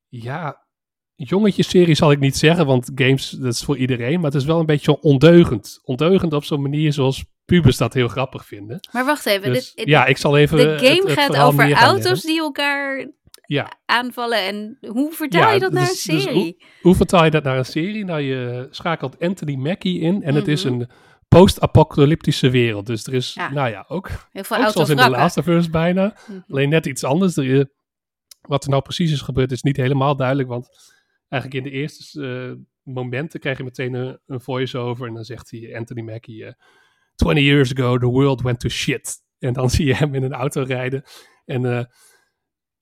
ja, 0.08 0.68
jongetjesserie 1.16 1.96
zal 1.96 2.12
ik 2.12 2.20
niet 2.20 2.38
zeggen, 2.38 2.66
want 2.66 2.92
games, 2.96 3.30
dat 3.30 3.54
is 3.54 3.64
voor 3.64 3.78
iedereen. 3.78 4.16
Maar 4.16 4.32
het 4.32 4.42
is 4.42 4.46
wel 4.46 4.60
een 4.60 4.66
beetje 4.66 4.92
zo 4.92 4.98
ondeugend. 5.02 5.80
Ondeugend 5.84 6.34
op 6.34 6.44
zo'n 6.44 6.62
manier 6.62 6.94
zoals 6.94 7.26
pubers 7.46 7.78
dat 7.78 7.94
heel 7.94 8.08
grappig 8.08 8.46
vinden. 8.46 8.80
Maar 8.92 9.06
wacht 9.06 9.26
even. 9.26 9.54
Dus, 9.54 9.74
dit, 9.74 9.88
ja, 9.88 10.06
ik 10.06 10.18
zal 10.18 10.38
even 10.38 10.58
de 10.58 10.78
game 10.78 11.10
het 11.10 11.20
gaat 11.20 11.38
over 11.38 11.74
auto's 11.74 12.22
die 12.22 12.40
elkaar 12.40 13.12
Ja, 13.48 13.72
aanvallen. 13.86 14.42
En 14.42 14.78
hoe 14.88 15.12
vertaal 15.14 15.42
Ja, 15.42 15.52
je 15.52 15.60
dat 15.60 15.72
naar 15.72 15.82
een 15.82 15.88
dus- 15.90 16.04
dus 16.04 16.24
serie? 16.24 16.64
hoe 16.82 16.96
vertaal 16.96 17.24
je 17.24 17.32
dat 17.32 17.44
naar 17.44 17.58
een 17.58 17.66
serie? 17.66 18.06
Nou, 18.06 18.22
je 18.22 18.68
schakelt 18.72 19.20
Anthony 19.20 19.56
Mackie 19.56 20.00
in 20.00 20.24
en 20.24 20.36
het 20.36 20.48
is 20.48 20.64
Mhm. 20.64 20.74
een 20.74 20.90
post-apocalyptische 21.28 22.50
wereld. 22.50 22.86
Dus 22.86 23.06
er 23.06 23.14
is, 23.14 23.34
Ja. 23.34 23.52
nou 23.52 23.70
ja, 23.70 23.86
ook 23.88 24.10
Heel 24.32 24.44
veel 24.44 24.58
Ook 24.58 24.70
zoals 24.72 24.90
in. 24.90 24.96
Last 25.10 25.38
of 25.38 25.48
Us 25.48 25.70
bijna. 25.70 26.16
Mhm. 26.28 26.40
Alleen 26.48 26.70
net 26.70 26.86
iets 26.86 27.04
anders. 27.04 27.38
Er, 27.38 27.70
wat 28.42 28.64
er 28.64 28.70
nou 28.70 28.82
precies 28.82 29.12
is 29.12 29.22
gebeurd 29.22 29.52
is 29.52 29.62
niet 29.62 29.78
helemaal 29.78 30.16
duidelijk. 30.16 30.50
Want 30.50 30.70
eigenlijk 31.30 31.66
in 31.66 31.72
de 31.72 31.78
eerste 31.78 32.28
eh, 32.56 32.66
momenten 32.94 33.40
krijg 33.40 33.58
je 33.58 33.64
meteen 33.64 33.94
een, 33.94 34.20
een 34.26 34.42
voice-over. 34.42 35.08
En 35.08 35.14
dan 35.14 35.24
zegt 35.24 35.52
hij, 35.52 35.76
Anthony 35.78 36.02
Mackie, 36.02 36.46
eh 36.46 36.54
20 37.16 37.44
years 37.44 37.74
ago 37.76 37.98
the 37.98 38.06
world 38.06 38.42
went 38.42 38.60
to 38.60 38.70
shit. 38.70 39.16
En 39.40 39.54
dan 39.54 39.70
zie 39.76 39.86
je 39.86 39.96
hem 39.96 40.16
in 40.16 40.24
een 40.24 40.34
auto 40.34 40.62
rijden. 40.64 41.04
En 41.46 41.66
eh, 41.66 41.84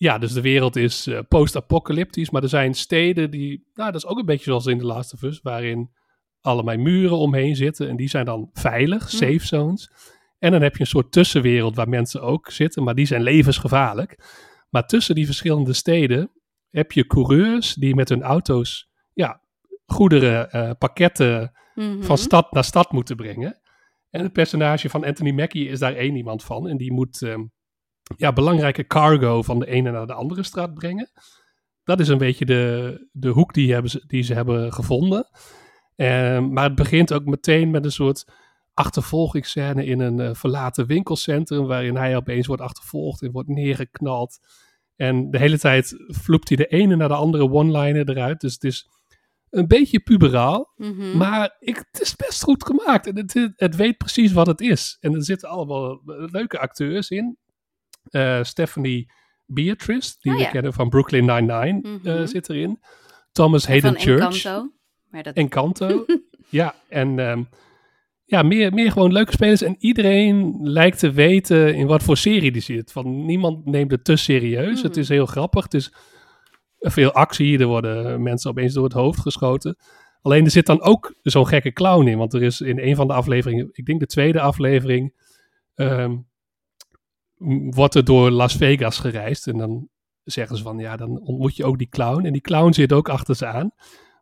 ja, 0.06 0.18
dus 0.18 0.34
de 0.34 0.42
wereld 0.42 0.76
is 0.76 1.08
eh, 1.08 1.20
post-apocalyptisch. 1.28 2.30
Maar 2.30 2.44
er 2.44 2.50
zijn 2.50 2.74
steden 2.74 3.32
die, 3.32 3.70
nou 3.74 3.92
dat 3.92 4.04
is 4.04 4.08
ook 4.10 4.18
een 4.20 4.26
beetje 4.26 4.44
zoals 4.44 4.66
in 4.66 4.78
The 4.78 4.86
Last 4.86 5.14
of 5.14 5.22
Us. 5.22 5.40
Waarin 5.42 5.90
allemaal 6.42 6.78
muren 6.78 7.18
omheen 7.18 7.56
zitten. 7.56 7.90
En 7.90 7.96
die 7.96 8.10
zijn 8.10 8.26
dan 8.26 8.50
veilig, 8.54 9.10
Hm. 9.12 9.16
safe 9.16 9.46
zones. 9.46 9.92
En 10.40 10.52
dan 10.52 10.62
heb 10.62 10.74
je 10.74 10.80
een 10.82 10.88
soort 10.88 11.12
tussenwereld 11.12 11.76
waar 11.76 11.90
mensen 11.90 12.22
ook 12.22 12.50
zitten, 12.52 12.84
maar 12.84 12.96
die 12.96 13.06
zijn 13.06 13.22
levensgevaarlijk. 13.24 14.20
Maar 14.70 14.86
tussen 14.88 15.16
die 15.16 15.26
verschillende 15.26 15.74
steden 15.74 16.32
heb 16.70 16.92
je 16.92 17.08
coureurs 17.08 17.74
die 17.74 17.96
met 17.96 18.10
hun 18.10 18.22
auto's 18.22 18.90
ja, 19.14 19.42
goederen, 19.86 20.52
eh, 20.52 20.72
pakketten 20.78 21.52
Mhm. 21.76 22.02
van 22.02 22.18
stad 22.18 22.52
naar 22.52 22.64
stad 22.64 22.92
moeten 22.92 23.16
brengen. 23.16 23.60
En 24.10 24.24
het 24.24 24.34
personage 24.34 24.90
van 24.90 25.06
Anthony 25.06 25.32
Mackie 25.32 25.68
is 25.70 25.80
daar 25.80 25.94
één 25.96 26.16
iemand 26.16 26.44
van. 26.44 26.68
En 26.68 26.78
die 26.78 26.92
moet 26.92 27.22
ehm, 27.22 27.44
ja, 28.18 28.34
belangrijke 28.34 28.88
cargo 28.88 29.42
van 29.42 29.60
de 29.60 29.68
ene 29.68 29.92
naar 29.92 30.08
de 30.08 30.14
andere 30.14 30.44
straat 30.44 30.74
brengen. 30.74 31.10
Dat 31.84 32.00
is 32.00 32.08
een 32.08 32.18
beetje 32.18 32.46
de, 32.46 33.08
de 33.12 33.30
hoek 33.30 33.54
die, 33.54 33.74
hebben 33.74 33.92
ze, 33.92 34.04
die 34.08 34.24
ze 34.24 34.34
hebben 34.34 34.74
gevonden. 34.74 35.28
Ehm, 35.96 36.54
maar 36.54 36.64
het 36.64 36.76
begint 36.76 37.14
ook 37.14 37.26
meteen 37.26 37.72
met 37.72 37.86
een 37.86 37.92
soort 37.92 38.26
achtervolgingsscène 38.74 39.86
in 39.86 40.00
een 40.00 40.20
eh, 40.20 40.34
verlaten 40.34 40.88
winkelcentrum. 40.88 41.66
Waarin 41.66 41.96
hij 41.96 42.16
opeens 42.16 42.48
wordt 42.48 42.62
achtervolgd 42.62 43.22
en 43.22 43.32
wordt 43.32 43.50
neergeknald. 43.50 44.40
En 44.96 45.32
de 45.32 45.38
hele 45.38 45.60
tijd 45.60 45.96
vloept 46.08 46.48
hij 46.48 46.58
de 46.58 46.68
ene 46.68 46.96
naar 46.96 47.08
de 47.08 47.14
andere 47.14 47.52
one-liner 47.52 48.10
eruit. 48.10 48.42
Dus 48.42 48.54
het 48.54 48.64
is 48.64 48.90
een 49.50 49.68
beetje 49.68 50.00
puberaal. 50.00 50.74
Mhm. 50.76 51.18
Maar 51.18 51.56
ik, 51.60 51.76
het 51.92 52.02
is 52.02 52.16
best 52.16 52.44
goed 52.44 52.66
gemaakt. 52.66 53.08
En 53.08 53.18
het, 53.18 53.54
het 53.56 53.76
weet 53.76 53.98
precies 53.98 54.32
wat 54.32 54.48
het 54.48 54.62
is. 54.62 54.98
En 55.00 55.14
er 55.14 55.24
zitten 55.24 55.50
allemaal 55.50 56.02
leuke 56.06 56.60
acteurs 56.60 57.10
in. 57.10 57.38
Eh, 58.10 58.44
Stephanie 58.44 59.12
Beatrice, 59.46 60.16
die 60.20 60.32
Oh 60.32 60.38
we 60.38 60.50
kennen 60.50 60.74
van 60.74 60.90
Brooklyn 60.90 61.26
Nine-Nine, 61.26 61.80
Mhm. 61.82 62.08
eh, 62.08 62.26
zit 62.28 62.50
erin. 62.50 62.80
Thomas 63.32 63.66
En 63.66 63.72
Hayden 63.72 63.92
van 63.92 64.02
Church. 64.02 64.24
Encanto. 64.24 64.72
Maar 65.10 65.24
dat... 65.24 65.36
Encanto. 65.36 66.06
ja, 66.50 66.76
en 66.90 67.20
ehm, 67.20 67.44
ja, 68.26 68.44
meer, 68.44 68.74
meer 68.74 68.92
gewoon 68.92 69.12
leuke 69.12 69.32
spelers. 69.32 69.62
En 69.62 69.76
iedereen 69.80 70.60
lijkt 70.62 71.00
te 71.00 71.12
weten 71.12 71.76
in 71.76 71.88
wat 71.88 72.04
voor 72.04 72.18
serie 72.18 72.52
die 72.52 72.62
zit. 72.62 72.92
Van 72.92 73.26
niemand 73.26 73.66
neemt 73.66 73.92
het 73.92 74.04
te 74.04 74.16
serieus. 74.16 74.82
Het 74.82 74.92
Mhm. 74.92 75.00
is 75.00 75.10
heel 75.10 75.26
grappig. 75.26 75.64
Het 75.64 75.74
is 75.74 75.94
veel 76.80 77.12
actie. 77.12 77.60
Er 77.60 77.66
worden 77.66 78.22
mensen 78.24 78.50
opeens 78.50 78.74
door 78.74 78.84
het 78.84 78.94
hoofd 78.94 79.20
geschoten. 79.20 79.78
Alleen 80.22 80.46
er 80.46 80.52
zit 80.52 80.66
dan 80.66 80.82
ook 80.82 81.16
zo'n 81.22 81.48
gekke 81.48 81.72
clown 81.74 82.08
in. 82.08 82.18
Want 82.18 82.34
er 82.34 82.44
is 82.44 82.62
in 82.62 82.80
een 82.80 82.96
van 82.96 83.08
de 83.08 83.14
afleveringen, 83.14 83.70
ik 83.72 83.86
denk 83.86 84.00
de 84.00 84.06
tweede 84.06 84.40
aflevering, 84.42 85.14
ehm, 85.76 86.16
wordt 87.70 87.96
er 87.96 88.04
door 88.04 88.30
Las 88.32 88.56
Vegas 88.56 89.00
gereisd. 89.00 89.48
En 89.48 89.58
dan 89.58 89.90
zeggen 90.24 90.58
ze 90.58 90.64
van, 90.64 90.78
ja, 90.78 90.96
dan 90.98 91.20
ontmoet 91.20 91.56
je 91.56 91.66
ook 91.66 91.78
die 91.78 91.90
clown. 91.90 92.26
En 92.26 92.32
die 92.32 92.42
clown 92.42 92.72
zit 92.74 92.94
ook 92.94 93.10
achter 93.10 93.36
ze 93.36 93.46
aan. 93.46 93.72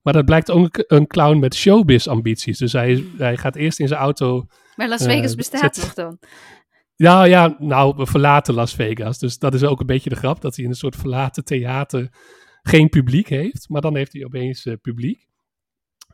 Maar 0.01 0.13
dat 0.13 0.25
blijkt 0.25 0.51
ook 0.51 0.83
een 0.87 1.07
clown 1.07 1.39
met 1.39 1.55
showbiz-ambities. 1.55 2.57
Dus 2.57 2.73
hij, 2.73 3.03
hij 3.17 3.37
gaat 3.37 3.55
eerst 3.55 3.79
in 3.79 3.87
zijn 3.87 3.99
auto. 3.99 4.45
Maar 4.75 4.87
Las 4.89 5.01
Eh, 5.05 5.07
Vegas 5.13 5.35
bestaat 5.35 5.75
zit- 5.75 5.83
nog 5.83 5.93
dan. 5.93 6.19
Ja, 6.95 7.23
ja, 7.23 7.55
nou, 7.59 7.95
we 7.97 8.05
verlaten 8.05 8.53
Las 8.53 8.73
Vegas. 8.75 9.19
Dus 9.19 9.37
dat 9.37 9.53
is 9.53 9.63
ook 9.63 9.79
een 9.79 9.85
beetje 9.85 10.09
de 10.09 10.15
grap. 10.15 10.41
Dat 10.41 10.55
hij 10.55 10.63
in 10.65 10.69
een 10.71 10.77
soort 10.77 10.95
verlaten 10.95 11.43
theater 11.43 12.09
geen 12.61 12.89
publiek 12.89 13.27
heeft. 13.29 13.69
Maar 13.69 13.81
dan 13.81 13.95
heeft 13.95 14.13
hij 14.13 14.23
opeens 14.25 14.65
eh, 14.65 14.73
publiek. 14.81 15.27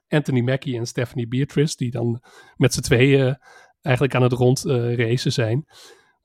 Anthony 0.08 0.42
Mackie 0.42 0.78
en 0.78 0.86
Stephanie 0.86 1.28
Beatrice, 1.28 1.76
die 1.76 1.92
dan 1.92 2.24
met 2.56 2.74
z'n 2.74 2.82
tweeën 2.82 3.38
eigenlijk 3.82 4.16
aan 4.16 4.22
het 4.22 4.34
rond 4.34 4.66
eh, 4.66 4.96
racen 4.96 5.32
zijn. 5.32 5.66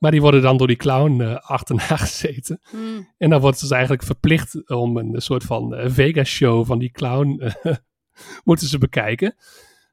Maar 0.05 0.13
die 0.13 0.23
worden 0.23 0.41
dan 0.41 0.57
door 0.57 0.67
die 0.67 0.75
clown 0.75 1.21
eh, 1.21 1.35
achterna 1.35 1.97
gezeten. 2.05 2.59
Hmm. 2.69 3.13
En 3.17 3.29
dan 3.29 3.41
wordt 3.41 3.57
ze 3.57 3.63
dus 3.63 3.73
eigenlijk 3.73 4.03
verplicht 4.03 4.69
om 4.69 4.97
een 4.97 5.21
soort 5.21 5.43
van 5.43 5.75
eh, 5.75 5.89
Vegas-show 5.89 6.65
van 6.65 6.79
die 6.79 6.91
clown 6.91 7.39
eh, 7.39 7.75
moeten 8.43 8.67
ze 8.67 8.77
bekijken. 8.77 9.35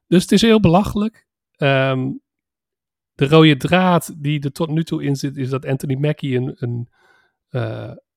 Dus 0.07 0.21
het 0.21 0.31
is 0.31 0.41
heel 0.41 0.59
belachelijk. 0.59 1.27
Ehm, 1.55 2.11
de 3.13 3.27
rode 3.27 3.57
draad 3.57 4.13
die 4.17 4.43
er 4.43 4.51
tot 4.51 4.69
nu 4.69 4.83
toe 4.83 5.03
in 5.03 5.15
zit, 5.15 5.37
is 5.37 5.49
dat 5.49 5.65
Anthony 5.65 5.95
Mackie 5.95 6.37
een, 6.37 6.55
een 6.55 6.89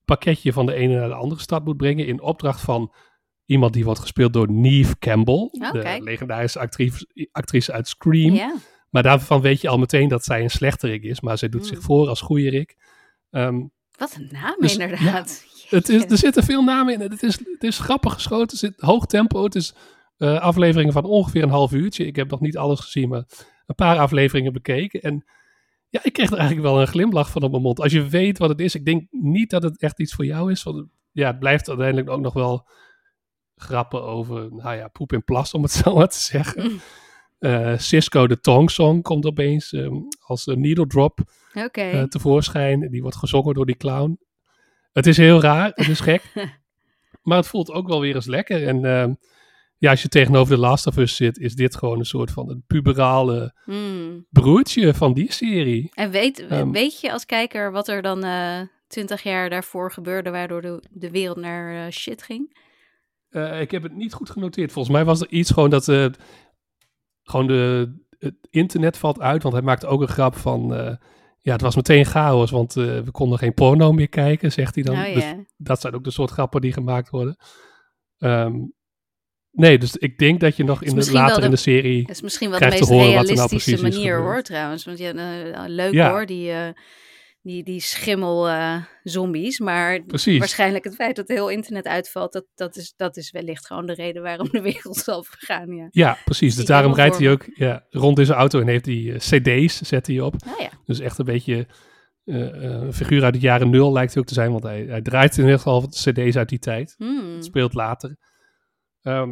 pakketje 0.04 0.52
van 0.52 0.66
de 0.66 0.74
ene 0.74 0.98
naar 0.98 1.08
de 1.08 1.14
andere 1.14 1.40
stad 1.40 1.64
moet 1.64 1.76
brengen. 1.76 2.06
In 2.06 2.20
opdracht 2.20 2.60
van 2.60 2.94
iemand 3.44 3.72
die 3.72 3.84
wordt 3.84 4.00
gespeeld 4.00 4.32
door 4.32 4.52
Neve 4.52 4.98
Campbell, 4.98 5.48
Oh, 5.52 5.72
de 5.72 5.98
legendarische 6.00 6.58
actrice, 6.58 7.28
actrice 7.32 7.72
uit 7.72 7.88
Scream. 7.88 8.34
Ja. 8.34 8.54
Maar 8.90 9.02
daarvan 9.02 9.40
weet 9.40 9.60
je 9.60 9.68
al 9.68 9.78
meteen 9.78 10.08
dat 10.08 10.24
zij 10.24 10.42
een 10.42 10.50
slechterik 10.50 11.02
is, 11.02 11.20
maar 11.20 11.38
zij 11.38 11.48
doet 11.48 11.60
Hmm. 11.60 11.68
zich 11.74 11.82
voor 11.84 12.08
als 12.08 12.20
goeierik. 12.20 12.76
Ehm 13.30 13.62
Wat 13.98 14.14
een 14.14 14.28
naam 14.32 14.54
Dus, 14.58 14.76
inderdaad. 14.76 15.44
het 15.68 15.88
is, 15.88 16.02
er 16.04 16.18
zitten 16.18 16.42
veel 16.44 16.62
namen 16.62 16.94
in. 16.94 17.00
Het 17.00 17.22
is, 17.22 17.38
het 17.38 17.62
is 17.64 17.78
grappig 17.78 18.12
geschoten. 18.12 18.48
Er 18.50 18.56
zit 18.56 18.80
hoog 18.80 19.06
tempo. 19.06 19.44
Het 19.44 19.54
is 19.54 19.74
eh, 20.16 20.40
afleveringen 20.40 20.92
van 20.92 21.04
ongeveer 21.04 21.42
een 21.42 21.48
half 21.50 21.72
uurtje. 21.72 22.06
Ik 22.06 22.16
heb 22.16 22.30
nog 22.30 22.40
niet 22.40 22.56
alles 22.56 22.80
gezien, 22.80 23.08
maar 23.08 23.24
een 23.66 23.74
paar 23.74 23.98
afleveringen 23.98 24.52
bekeken. 24.52 25.00
En 25.02 25.24
ja, 25.88 26.00
ik 26.02 26.12
kreeg 26.12 26.30
er 26.30 26.36
eigenlijk 26.38 26.66
wel 26.68 26.80
een 26.80 26.86
glimlach 26.86 27.30
van 27.30 27.42
op 27.42 27.50
mijn 27.50 27.62
mond. 27.62 27.80
Als 27.80 27.92
je 27.92 28.08
weet 28.08 28.38
wat 28.38 28.48
het 28.48 28.60
is. 28.60 28.74
Ik 28.74 28.84
denk 28.84 29.06
niet 29.10 29.50
dat 29.50 29.62
het 29.62 29.80
echt 29.80 30.00
iets 30.00 30.14
voor 30.14 30.24
jou 30.24 30.50
is. 30.50 30.62
Want 30.62 30.76
het- 30.76 30.86
ja, 31.12 31.26
het 31.26 31.38
blijft 31.38 31.68
uiteindelijk 31.68 32.10
ook 32.10 32.20
nog 32.20 32.32
wel 32.32 32.68
grappen 33.56 34.02
over, 34.02 34.48
nou 34.54 34.76
ja, 34.76 34.88
poep 34.88 35.12
en 35.12 35.24
plas, 35.24 35.54
om 35.54 35.62
het 35.62 35.72
zo 35.72 35.94
maar 35.94 36.08
te 36.08 36.18
zeggen. 36.20 36.62
Mm. 36.70 36.80
Eh, 37.46 37.78
Cisco 37.78 38.26
de 38.26 38.40
Tong 38.40 38.70
Song 38.70 39.02
komt 39.02 39.26
opeens 39.26 39.72
ehm, 39.72 39.94
als 40.20 40.46
een 40.46 40.60
needle 40.60 40.86
drop 40.86 41.18
eh, 41.52 42.02
tevoorschijn. 42.02 42.88
Die 42.90 43.02
wordt 43.02 43.16
gezongen 43.16 43.54
door 43.54 43.66
die 43.66 43.76
clown. 43.76 44.18
Het 44.92 45.06
is 45.06 45.16
heel 45.16 45.40
raar, 45.40 45.70
het 45.74 45.88
is 45.88 46.00
gek. 46.00 46.22
maar 47.22 47.36
het 47.36 47.46
voelt 47.46 47.70
ook 47.70 47.88
wel 47.88 48.00
weer 48.00 48.14
eens 48.14 48.26
lekker. 48.26 48.66
En 48.66 48.84
ehm, 48.84 49.14
ja, 49.78 49.90
als 49.90 50.02
je 50.02 50.08
tegenover 50.08 50.54
The 50.54 50.60
Last 50.60 50.86
of 50.86 50.96
Us 50.96 51.16
zit, 51.16 51.38
is 51.38 51.54
dit 51.54 51.76
gewoon 51.76 51.98
een 51.98 52.04
soort 52.04 52.30
van 52.30 52.50
een 52.50 52.64
puberale 52.66 53.54
Hmm. 53.64 54.26
broertje 54.30 54.94
van 54.94 55.12
die 55.14 55.32
serie. 55.32 55.90
En 55.94 56.10
weet, 56.10 56.46
Ehm. 56.46 56.70
weet 56.70 57.00
je 57.00 57.12
als 57.12 57.26
kijker 57.26 57.72
wat 57.72 57.88
er 57.88 58.02
dan 58.02 58.24
eh, 58.24 58.60
twintig 58.86 59.22
jaar 59.22 59.50
daarvoor 59.50 59.92
gebeurde, 59.92 60.30
waardoor 60.30 60.60
de, 60.62 60.82
de 60.90 61.10
wereld 61.10 61.36
naar 61.36 61.86
eh, 61.86 61.92
shit 61.92 62.22
ging? 62.22 62.64
Eh, 63.28 63.60
ik 63.60 63.70
heb 63.70 63.82
het 63.82 63.94
niet 63.96 64.12
goed 64.12 64.30
genoteerd. 64.30 64.72
Volgens 64.72 64.94
mij 64.94 65.04
was 65.04 65.20
er 65.20 65.28
iets 65.28 65.50
gewoon 65.50 65.70
dat 65.70 65.88
eh, 65.88 66.06
gewoon 67.30 67.46
de, 67.46 67.92
het 68.18 68.34
internet 68.50 68.96
valt 68.98 69.20
uit. 69.20 69.42
Want 69.42 69.54
hij 69.54 69.64
maakt 69.64 69.86
ook 69.86 70.00
een 70.00 70.08
grap 70.08 70.36
van... 70.36 70.74
eh, 70.74 70.94
ja, 71.40 71.52
het 71.52 71.60
was 71.60 71.76
meteen 71.76 72.04
chaos, 72.04 72.50
want 72.50 72.76
eh, 72.76 72.84
we 72.84 73.10
konden 73.10 73.38
geen 73.38 73.54
porno 73.54 73.92
meer 73.92 74.08
kijken, 74.08 74.52
zegt 74.52 74.74
hij 74.74 74.84
dan. 74.84 74.96
Oh 74.96 75.14
Dus 75.14 75.24
dat 75.56 75.80
zijn 75.80 75.94
ook 75.94 76.04
de 76.04 76.10
soort 76.10 76.30
grappen 76.30 76.60
die 76.60 76.72
gemaakt 76.72 77.10
worden. 77.10 77.36
Ehm, 78.18 78.54
nee, 79.50 79.78
dus 79.78 79.96
ik 79.96 80.18
denk 80.18 80.40
dat 80.40 80.56
je 80.56 80.64
nog 80.64 80.82
in 80.82 80.94
de, 80.94 81.12
later 81.12 81.44
in 81.44 81.50
de- 81.50 81.56
serie... 81.56 82.00
Dat 82.06 82.10
is 82.16 82.22
misschien 82.22 82.50
wel 82.50 82.58
de 82.58 82.64
meest 82.66 82.78
horen 82.88 82.96
wat 82.98 83.06
nou 83.14 83.22
realistische 83.26 83.70
precies 83.70 83.88
is 83.88 83.94
manier 83.96 84.18
hoor, 84.18 84.42
trouwens. 84.42 84.84
Want 84.84 84.98
ja, 84.98 85.12
eh, 85.12 85.62
leuk 85.66 85.92
Ja. 85.92 86.10
hoor, 86.10 86.26
die, 86.26 86.52
die, 87.46 87.62
die 87.62 87.80
schimmel 87.80 88.48
eh, 88.48 88.76
zombies. 89.02 89.58
Maar 89.58 90.02
Precies. 90.02 90.38
waarschijnlijk 90.38 90.84
het 90.84 90.94
feit 90.94 91.16
dat 91.16 91.28
het 91.28 91.36
heel 91.36 91.48
internet 91.48 91.86
uitvalt, 91.86 92.32
dat, 92.32 92.44
dat, 92.54 92.76
is, 92.76 92.94
dat 92.96 93.16
is 93.16 93.30
wellicht 93.30 93.66
gewoon 93.66 93.86
de 93.86 93.94
reden 93.94 94.22
waarom 94.22 94.48
de 94.50 94.60
wereld 94.60 94.96
zal 94.96 95.22
vergaan. 95.22 95.74
Ja. 95.74 95.88
Ja, 95.90 96.18
precies. 96.24 96.52
Dus 96.52 96.62
ik 96.62 96.68
daarom 96.68 96.94
rijdt 96.94 97.18
hij 97.18 97.30
ook 97.30 97.44
ja, 97.54 97.84
rond 97.90 98.18
in 98.18 98.26
zijn 98.26 98.38
auto 98.38 98.60
en 98.60 98.66
heeft 98.66 98.86
hij 98.86 99.12
eh, 99.12 99.18
cd's, 99.18 99.80
zet 99.80 100.06
hij 100.06 100.20
op. 100.20 100.44
Nou 100.44 100.62
ja, 100.62 100.70
Dus 100.84 101.00
echt 101.00 101.18
een 101.18 101.24
beetje 101.24 101.66
eh, 102.24 102.62
een 102.62 102.92
figuur 102.92 103.24
uit 103.24 103.34
het 103.34 103.42
jaren 103.42 103.70
nul 103.70 103.92
lijkt 103.92 104.12
hij 104.12 104.22
ook 104.22 104.28
te 104.28 104.34
zijn, 104.34 104.50
want 104.50 104.62
hij, 104.62 104.84
hij 104.88 105.02
draait 105.02 105.36
in 105.36 105.42
ieder 105.42 105.58
geval 105.58 105.88
cd's 105.88 106.36
uit 106.36 106.48
die 106.48 106.58
tijd. 106.58 106.94
Hmm. 106.98 107.34
Het 107.34 107.44
speelt 107.44 107.74
later. 107.74 108.16
Ehm, 109.02 109.30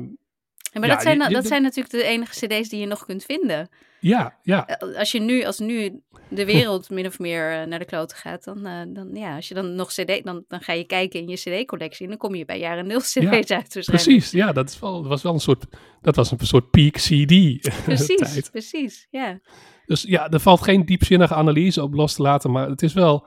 maar 0.81 0.89
Ja, 0.89 0.95
dat, 0.95 1.03
zijn, 1.03 1.33
dat 1.33 1.47
zijn 1.47 1.63
natuurlijk 1.63 1.95
de 1.95 2.03
enige 2.05 2.47
cd's 2.47 2.69
die 2.69 2.81
je 2.81 2.87
nog 2.87 3.05
kunt 3.05 3.25
vinden. 3.25 3.69
ja, 4.01 4.39
ja, 4.43 4.67
Eh, 4.67 4.99
Als 4.99 5.13
je 5.13 5.21
nu, 5.21 5.45
als 5.45 5.59
nu 5.59 6.01
de 6.29 6.45
wereld 6.45 6.91
min 6.97 7.07
of 7.07 7.19
meer 7.19 7.53
eh, 7.61 7.67
naar 7.67 7.79
de 7.79 7.85
kloten 7.85 8.17
gaat, 8.17 8.45
dan, 8.45 8.67
eh, 8.67 8.81
dan 8.89 9.11
ja, 9.15 9.37
als 9.37 9.49
je 9.49 9.55
dan 9.55 9.75
nog 9.75 9.89
cd, 9.93 10.25
dan, 10.25 10.45
dan 10.49 10.61
ga 10.61 10.73
je 10.73 10.85
kijken 10.85 11.21
in 11.21 11.29
je 11.29 11.37
cd-collectie 11.37 12.03
en 12.05 12.09
dan 12.09 12.19
kom 12.19 12.35
je 12.35 12.45
bij 12.45 12.59
jaren 12.59 12.87
nul 12.87 13.01
cd's 13.13 13.15
uit 13.21 13.51
waarschijnlijk. 13.51 13.85
precies. 13.87 14.31
Ja, 14.31 14.53
dat, 14.53 14.69
is 14.69 14.79
wel, 14.81 15.01
dat 15.01 15.09
was 15.11 15.23
wel 15.23 15.33
een 15.33 15.41
soort, 15.41 15.65
dat 16.01 16.17
was 16.17 16.31
een 16.31 16.39
soort 16.47 16.71
peak 16.71 16.93
CD 16.93 17.35
Precies, 17.85 18.33
tijd. 18.33 18.51
precies, 18.51 19.07
ja. 19.11 19.41
Dus 19.87 20.03
ja, 20.03 20.31
er 20.31 20.41
valt 20.41 20.63
geen 20.63 20.85
diepzinnige 20.85 21.35
analyse 21.35 21.83
op 21.83 21.95
los 21.95 22.15
te 22.15 22.23
laten, 22.23 22.51
maar 22.51 22.69
het 22.69 22.83
is 22.83 22.93
wel, 22.93 23.27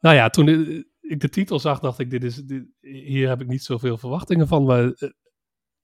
nou 0.00 0.14
ja, 0.16 0.28
toen 0.30 0.48
ik 1.00 1.20
de 1.20 1.28
titel 1.28 1.58
zag, 1.58 1.80
dacht 1.80 1.98
ik, 1.98 2.10
dit 2.10 2.24
is, 2.24 2.36
dit, 2.36 2.64
hier 2.80 3.28
heb 3.28 3.40
ik 3.40 3.46
niet 3.46 3.62
zoveel 3.62 3.98
verwachtingen 3.98 4.46
van, 4.48 4.64
maar 4.64 4.92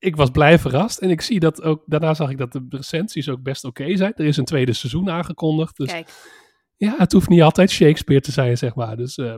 ik 0.04 0.16
was 0.16 0.30
blij 0.30 0.58
verrast. 0.58 0.98
En 0.98 1.10
ik 1.10 1.20
zie 1.20 1.40
dat 1.40 1.62
ook, 1.62 1.82
daarna 1.86 2.14
zag 2.14 2.30
ik 2.30 2.38
dat 2.38 2.52
de 2.52 2.66
recensies 2.68 3.28
ook 3.28 3.42
best 3.42 3.64
oké 3.64 3.96
zijn. 3.96 4.12
Er 4.16 4.24
is 4.24 4.36
een 4.36 4.44
tweede 4.44 4.72
seizoen 4.72 5.10
aangekondigd, 5.10 5.76
dus 5.76 5.90
Kijk, 5.90 6.10
ja, 6.76 6.94
het 6.98 7.12
hoeft 7.12 7.28
niet 7.28 7.42
altijd 7.42 7.70
Shakespeare 7.70 8.22
te 8.22 8.32
zijn, 8.32 8.58
zeg 8.58 8.74
maar. 8.74 8.96
Dus 8.96 9.16
eh, 9.16 9.34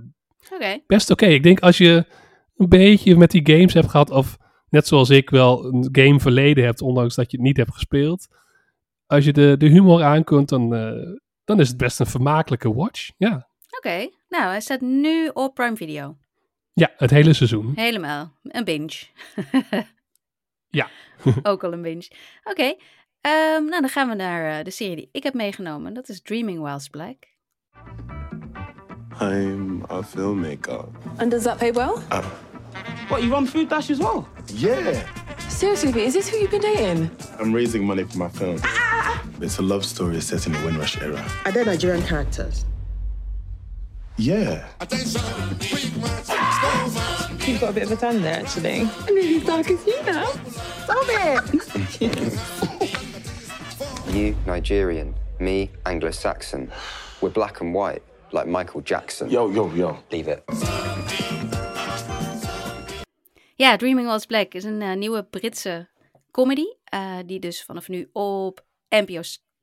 best 0.86 1.10
oké. 1.10 1.26
Ik 1.26 1.42
denk 1.42 1.60
als 1.60 1.78
je 1.78 2.04
een 2.56 2.68
beetje 2.68 3.16
met 3.16 3.30
die 3.30 3.46
games 3.50 3.74
hebt 3.74 3.90
gehad, 3.90 4.10
of 4.10 4.36
net 4.70 4.86
zoals 4.86 5.10
ik 5.10 5.30
wel 5.30 5.64
een 5.64 5.88
game 5.92 6.20
verleden 6.20 6.64
hebt, 6.64 6.80
ondanks 6.80 7.14
dat 7.14 7.30
je 7.30 7.36
het 7.36 7.46
niet 7.46 7.56
hebt 7.56 7.72
gespeeld. 7.72 8.26
Als 9.06 9.24
je 9.24 9.32
de, 9.32 9.54
de 9.58 9.66
humor 9.68 10.02
aan 10.02 10.24
kunt, 10.24 10.48
dan, 10.48 10.74
eh, 10.74 10.92
dan 11.44 11.60
is 11.60 11.68
het 11.68 11.76
best 11.76 12.00
een 12.00 12.06
vermakelijke 12.06 12.74
watch. 12.74 13.10
Ja, 13.16 13.48
Oké, 13.76 14.08
nou, 14.28 14.44
hij 14.44 14.60
staat 14.60 14.80
nu 14.80 15.30
op 15.32 15.54
Prime 15.54 15.76
Video. 15.76 16.16
ja 16.72 16.90
het 16.96 17.10
hele 17.10 17.32
seizoen. 17.32 17.72
Helemaal. 17.74 18.32
Een 18.42 18.64
binge. 18.64 19.02
Ja. 20.76 20.88
Ook 21.50 21.64
al 21.64 21.72
een 21.72 21.82
binge. 21.82 22.10
Oké, 22.44 22.74
ehm, 23.20 23.64
nou 23.64 23.80
dan 23.80 23.88
gaan 23.88 24.08
we 24.08 24.14
naar 24.14 24.58
eh, 24.58 24.64
de 24.64 24.70
serie 24.70 24.96
die 24.96 25.08
ik 25.12 25.22
heb 25.22 25.34
meegenomen. 25.34 25.94
Dat 25.94 26.08
is 26.08 26.22
Dreaming 26.22 26.60
Whilst 26.60 26.90
Black. 26.90 27.16
I'm 29.20 29.84
a 29.90 30.02
filmmaker. 30.02 30.84
And 31.16 31.30
does 31.30 31.42
that 31.42 31.58
pay 31.58 31.72
well? 31.72 31.94
What, 33.08 33.22
you 33.22 33.30
run 33.30 33.46
Food 33.46 33.68
Dash 33.68 33.90
as 33.90 33.98
well? 33.98 34.26
Yeah. 34.54 35.08
Seriously, 35.48 36.04
is 36.04 36.12
this 36.12 36.28
who 36.28 36.36
you've 36.36 36.50
been 36.50 36.60
dating? 36.60 37.10
I'm 37.40 37.54
raising 37.54 37.86
money 37.86 38.04
for 38.04 38.18
my 38.18 38.28
film. 38.28 38.58
It's 39.40 39.58
a 39.58 39.62
love 39.62 39.84
story 39.84 40.20
set 40.20 40.46
in 40.46 40.52
the 40.52 40.58
Windrush 40.58 41.00
era. 41.00 41.24
Are 41.44 41.52
there 41.52 41.64
Nigerian 41.64 42.02
characters? 42.02 42.64
Yeah. 44.16 44.66
You've 47.46 47.60
got 47.60 47.70
a 47.70 47.72
bit 47.72 47.84
of 47.84 47.92
a 47.92 47.96
tan 47.96 48.22
there, 48.22 48.40
actually. 48.40 48.80
I'm 48.80 49.14
really 49.14 49.40
dark 49.44 49.70
as 49.70 49.86
you 49.86 50.02
now. 50.04 50.26
Stop 50.84 51.06
it! 51.08 52.42
You, 54.12 54.34
Nigerian. 54.46 55.14
Me, 55.40 55.70
Anglo 55.84 56.10
Saxon. 56.10 56.70
We're 57.20 57.28
black 57.32 57.60
and 57.60 57.74
white, 57.74 58.02
like 58.32 58.46
Michael 58.46 58.80
Jackson. 58.80 59.28
Yo, 59.30 59.50
yo, 59.50 59.70
yo. 59.74 59.98
Leave 60.10 60.28
it. 60.28 60.42
Ja, 63.56 63.76
Dreaming 63.76 64.06
Whilst 64.06 64.26
Black 64.28 64.54
is 64.54 64.64
een 64.64 64.82
eh, 64.82 64.94
nieuwe 64.96 65.22
Britse 65.24 65.88
comedy. 66.30 66.64
eh, 66.84 67.16
die 67.26 67.38
dus 67.40 67.62
vanaf 67.64 67.88
nu 67.88 68.08
op 68.12 68.64
NPO, 68.88 69.20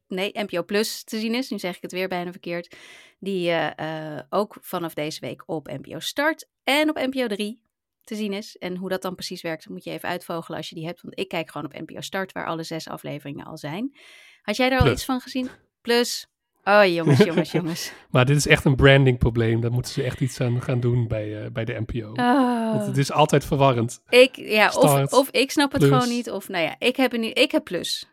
nee, 0.07 0.31
NPO 0.33 0.63
Plus 0.63 1.03
te 1.03 1.19
zien 1.19 1.35
is. 1.35 1.49
Nu 1.49 1.59
zeg 1.59 1.75
ik 1.75 1.81
het 1.81 1.91
weer 1.91 2.07
bijna 2.07 2.31
verkeerd. 2.31 2.75
Die 3.19 3.49
eh, 3.49 4.15
eh, 4.15 4.23
ook 4.29 4.57
vanaf 4.61 4.93
deze 4.93 5.19
week 5.19 5.43
op 5.45 5.67
NPO 5.67 5.99
Start 5.99 6.47
en 6.63 6.89
op 6.89 6.95
NPO 6.95 7.27
3 7.27 7.61
te 8.03 8.15
zien 8.15 8.33
is. 8.33 8.57
En 8.57 8.75
hoe 8.77 8.89
dat 8.89 9.01
dan 9.01 9.15
precies 9.15 9.41
werkt, 9.41 9.69
moet 9.69 9.83
je 9.83 9.91
even 9.91 10.09
uitvogelen 10.09 10.57
als 10.57 10.69
je 10.69 10.75
die 10.75 10.85
hebt. 10.85 11.01
Want 11.01 11.19
ik 11.19 11.27
kijk 11.27 11.51
gewoon 11.51 11.71
op 11.73 11.79
NPO 11.87 12.01
Start, 12.01 12.31
waar 12.31 12.45
alle 12.45 12.63
zes 12.63 12.87
afleveringen 12.87 13.45
al 13.45 13.57
zijn. 13.57 13.95
Had 14.41 14.55
jij 14.55 14.69
daar 14.69 14.79
al 14.79 14.91
iets 14.91 15.05
van 15.05 15.19
gezien? 15.19 15.49
Plus. 15.81 16.27
Oh, 16.63 16.85
jongens, 16.85 17.17
jongens, 17.29 17.51
jongens. 17.51 17.93
Maar 18.09 18.25
dit 18.25 18.37
is 18.37 18.47
echt 18.47 18.65
een 18.65 18.75
branding 18.75 19.17
probleem. 19.17 19.61
Daar 19.61 19.71
moeten 19.71 19.91
ze 19.91 20.03
echt 20.03 20.21
iets 20.21 20.39
aan 20.41 20.61
gaan 20.61 20.79
doen 20.79 21.07
bij, 21.07 21.43
eh, 21.43 21.51
bij 21.51 21.65
de 21.65 21.83
NPO. 21.85 22.11
Want 22.13 22.81
Oh. 22.81 22.85
het 22.87 22.97
is 22.97 23.11
altijd 23.11 23.45
verwarrend. 23.45 24.01
Ik, 24.09 24.35
ja, 24.35 24.65
of, 24.65 24.71
Start, 24.73 25.13
of 25.13 25.29
ik 25.29 25.51
snap 25.51 25.71
het 25.71 25.81
plus. 25.81 25.93
gewoon 25.93 26.15
niet. 26.15 26.31
Of 26.31 26.47
nou 26.49 26.63
ja, 26.63 26.75
ik 26.79 26.95
heb, 26.95 27.13
een, 27.13 27.35
ik 27.35 27.51
heb 27.51 27.63
plus. 27.63 28.05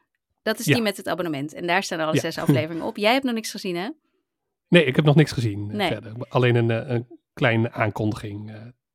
Dat 0.42 0.58
is 0.58 0.64
Ja. 0.64 0.74
die 0.74 0.82
met 0.82 0.96
het 0.96 1.08
abonnement. 1.08 1.52
En 1.54 1.66
daar 1.66 1.82
staan 1.82 2.00
alle 2.00 2.14
Ja. 2.14 2.20
zes 2.20 2.38
afleveringen 2.44 2.84
op. 2.84 2.96
Jij 2.96 3.12
hebt 3.12 3.24
nog 3.24 3.34
niks 3.34 3.50
gezien, 3.50 3.76
hè? 3.76 3.88
Nee, 4.68 4.84
ik 4.84 4.96
heb 4.96 5.04
nog 5.04 5.14
niks 5.14 5.32
gezien 5.32 5.70
eh, 5.70 5.76
Nee. 5.76 5.88
verder. 5.88 6.12
Alleen 6.28 6.54
een, 6.54 6.70
eh, 6.70 6.88
een 6.94 7.06
kleine 7.34 7.72
aankondiging, 7.72 8.50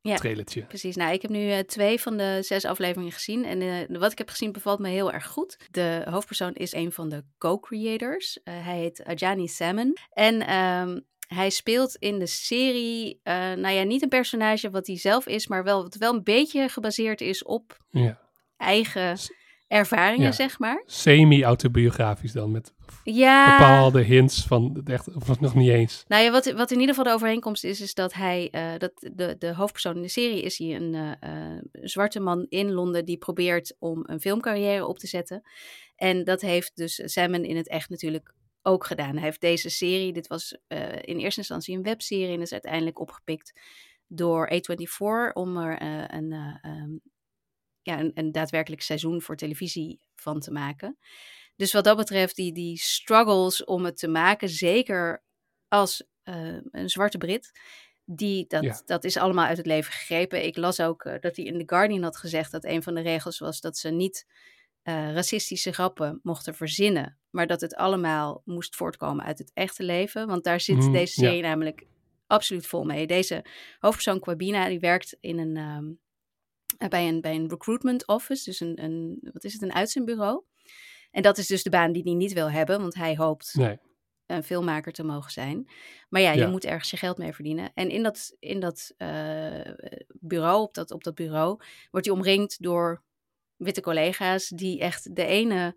Ja. 0.06 0.16
trailertje. 0.16 0.62
Precies. 0.62 0.96
Nou, 0.96 1.12
ik 1.12 1.22
heb 1.22 1.30
nu 1.30 1.50
eh, 1.50 1.58
twee 1.58 2.00
van 2.00 2.16
de 2.16 2.38
zes 2.42 2.64
afleveringen 2.64 3.12
gezien. 3.12 3.44
En 3.44 3.60
eh, 3.62 3.98
wat 3.98 4.12
ik 4.12 4.18
heb 4.18 4.28
gezien 4.28 4.52
bevalt 4.52 4.78
me 4.78 4.88
heel 4.88 5.12
erg 5.12 5.26
goed. 5.26 5.56
De 5.70 6.02
hoofdpersoon 6.10 6.52
is 6.52 6.72
een 6.72 6.92
van 6.92 7.08
de 7.08 7.24
co-creators. 7.38 8.42
Eh, 8.42 8.54
hij 8.64 8.78
heet 8.78 9.04
Ajani 9.04 9.48
Salmon. 9.48 9.96
En 10.10 10.46
ehm, 10.46 11.00
hij 11.28 11.50
speelt 11.50 11.96
in 11.96 12.18
de 12.18 12.26
serie, 12.26 13.20
nou 13.24 13.68
ja, 13.68 13.82
niet 13.82 14.02
een 14.02 14.08
personage 14.08 14.70
wat 14.70 14.86
hij 14.86 14.98
zelf 14.98 15.26
is, 15.26 15.46
maar 15.46 15.64
wel, 15.64 15.82
wat 15.82 15.94
wel 15.94 16.14
een 16.14 16.22
beetje 16.22 16.68
gebaseerd 16.68 17.20
is 17.20 17.42
op 17.42 17.76
Ja. 17.90 18.18
eigen 18.56 19.16
ervaringen, 19.68 20.26
Ja. 20.26 20.32
zeg 20.32 20.58
maar. 20.58 20.82
Semi-autobiografisch 20.86 22.32
dan, 22.32 22.50
met 22.50 22.74
Ja. 23.04 23.58
bepaalde 23.58 24.02
hints 24.02 24.46
van 24.46 24.70
het 24.74 24.88
echt, 24.88 25.14
of 25.14 25.40
nog 25.40 25.54
niet 25.54 25.70
eens. 25.70 26.04
Nou 26.08 26.22
ja, 26.22 26.30
wat, 26.30 26.52
wat 26.52 26.70
in 26.70 26.80
ieder 26.80 26.94
geval 26.94 27.10
de 27.10 27.16
overeenkomst 27.18 27.64
is, 27.64 27.80
is 27.80 27.94
dat 27.94 28.12
hij, 28.12 28.48
eh, 28.50 28.78
dat 28.78 28.92
de, 29.14 29.36
de 29.38 29.54
hoofdpersoon 29.54 29.96
in 29.96 30.02
de 30.02 30.08
serie 30.08 30.42
is 30.42 30.58
hij 30.58 30.74
een 30.74 30.94
eh, 30.94 31.12
eh, 31.54 31.62
zwarte 31.72 32.20
man 32.20 32.46
in 32.48 32.72
Londen 32.72 33.04
die 33.04 33.16
probeert 33.18 33.76
om 33.78 34.02
een 34.06 34.20
filmcarrière 34.20 34.86
op 34.86 34.98
te 34.98 35.06
zetten. 35.06 35.42
En 35.96 36.24
dat 36.24 36.40
heeft 36.40 36.76
dus 36.76 37.02
Salmon 37.04 37.44
in 37.44 37.56
het 37.56 37.68
echt 37.68 37.90
natuurlijk 37.90 38.34
ook 38.62 38.86
gedaan. 38.86 39.14
Hij 39.14 39.22
heeft 39.24 39.40
deze 39.40 39.70
serie, 39.70 40.12
dit 40.12 40.26
was 40.26 40.56
eh, 40.66 40.80
in 41.00 41.18
eerste 41.18 41.40
instantie 41.40 41.76
een 41.76 41.82
webserie 41.82 42.34
en 42.34 42.40
is 42.40 42.52
uiteindelijk 42.52 43.00
opgepikt 43.00 43.60
door 44.06 44.50
A24 44.54 45.32
om 45.32 45.56
er 45.56 45.82
een, 46.14 46.32
eh, 46.32 46.56
ehm, 46.70 46.90
ja, 47.86 47.98
een, 48.00 48.10
een 48.14 48.32
daadwerkelijk 48.32 48.82
seizoen 48.82 49.22
voor 49.22 49.36
televisie 49.36 50.00
van 50.14 50.40
te 50.40 50.50
maken. 50.52 50.98
Dus 51.56 51.72
wat 51.72 51.84
dat 51.84 51.96
betreft, 51.96 52.36
die, 52.36 52.52
die 52.52 52.78
struggles 52.78 53.64
om 53.64 53.84
het 53.84 53.98
te 53.98 54.08
maken, 54.08 54.48
zeker 54.48 55.22
als 55.68 56.04
eh, 56.22 56.56
een 56.70 56.88
zwarte 56.88 57.18
Brit, 57.18 57.50
die, 58.04 58.44
dat, 58.48 58.62
Ja. 58.64 58.82
dat 58.84 59.04
is 59.04 59.16
allemaal 59.16 59.46
uit 59.46 59.56
het 59.56 59.66
leven 59.66 59.92
gegrepen. 59.92 60.44
Ik 60.44 60.56
las 60.56 60.80
ook 60.80 61.04
eh, 61.04 61.14
dat 61.20 61.36
hij 61.36 61.44
in 61.44 61.58
The 61.58 61.62
Guardian 61.74 62.02
had 62.02 62.16
gezegd 62.16 62.50
dat 62.52 62.64
een 62.64 62.82
van 62.82 62.94
de 62.94 63.00
regels 63.00 63.38
was 63.38 63.60
dat 63.60 63.76
ze 63.78 63.88
niet 63.90 64.26
eh, 64.82 65.12
racistische 65.12 65.72
grappen 65.72 66.20
mochten 66.22 66.54
verzinnen, 66.54 67.18
maar 67.30 67.46
dat 67.46 67.60
het 67.60 67.74
allemaal 67.74 68.42
moest 68.44 68.76
voortkomen 68.76 69.24
uit 69.24 69.38
het 69.38 69.50
echte 69.54 69.82
leven. 69.82 70.26
Want 70.26 70.44
daar 70.44 70.60
zit 70.60 70.76
Mhm, 70.76 70.92
deze 70.92 71.20
ja. 71.20 71.26
serie 71.26 71.42
namelijk 71.42 71.86
absoluut 72.26 72.66
vol 72.66 72.84
mee. 72.84 73.06
Deze 73.06 73.44
hoofdpersoon 73.78 74.20
Quabina, 74.20 74.68
die 74.68 74.80
werkt 74.80 75.16
in 75.20 75.38
een, 75.38 75.56
ehm, 75.56 75.84
eh, 75.86 75.92
bij, 76.88 77.08
een, 77.08 77.20
bij 77.20 77.34
een 77.34 77.48
recruitment 77.48 78.06
office, 78.06 78.44
dus 78.44 78.60
een, 78.60 78.82
een, 78.84 79.18
wat 79.32 79.44
is 79.44 79.52
het, 79.52 79.62
een 79.62 79.72
uitzendbureau. 79.74 80.42
En 81.10 81.22
dat 81.22 81.38
is 81.38 81.46
dus 81.46 81.62
de 81.62 81.70
baan 81.70 81.92
die 81.92 82.02
hij 82.02 82.12
niet 82.14 82.32
wil 82.32 82.50
hebben, 82.50 82.80
want 82.80 82.94
hij 82.94 83.16
hoopt 83.16 83.54
Nee. 83.54 83.78
een 84.26 84.42
filmmaker 84.42 84.92
te 84.92 85.04
mogen 85.04 85.30
zijn. 85.30 85.68
Maar 86.08 86.20
ja, 86.20 86.32
je 86.32 86.46
moet 86.46 86.64
ergens 86.64 86.90
je 86.90 86.96
geld 86.96 87.18
mee 87.18 87.32
verdienen. 87.32 87.70
En 87.74 87.90
in 87.90 88.02
dat, 88.02 88.36
in 88.38 88.60
dat 88.60 88.94
eh, 88.96 89.72
bureau, 90.20 90.62
op 90.62 90.74
dat, 90.74 90.90
op 90.90 91.04
dat 91.04 91.14
bureau, 91.14 91.60
wordt 91.90 92.06
hij 92.06 92.14
omringd 92.14 92.62
door 92.62 93.02
witte 93.56 93.80
collega's 93.80 94.48
die 94.48 94.80
echt 94.80 95.16
de 95.16 95.24
ene, 95.24 95.76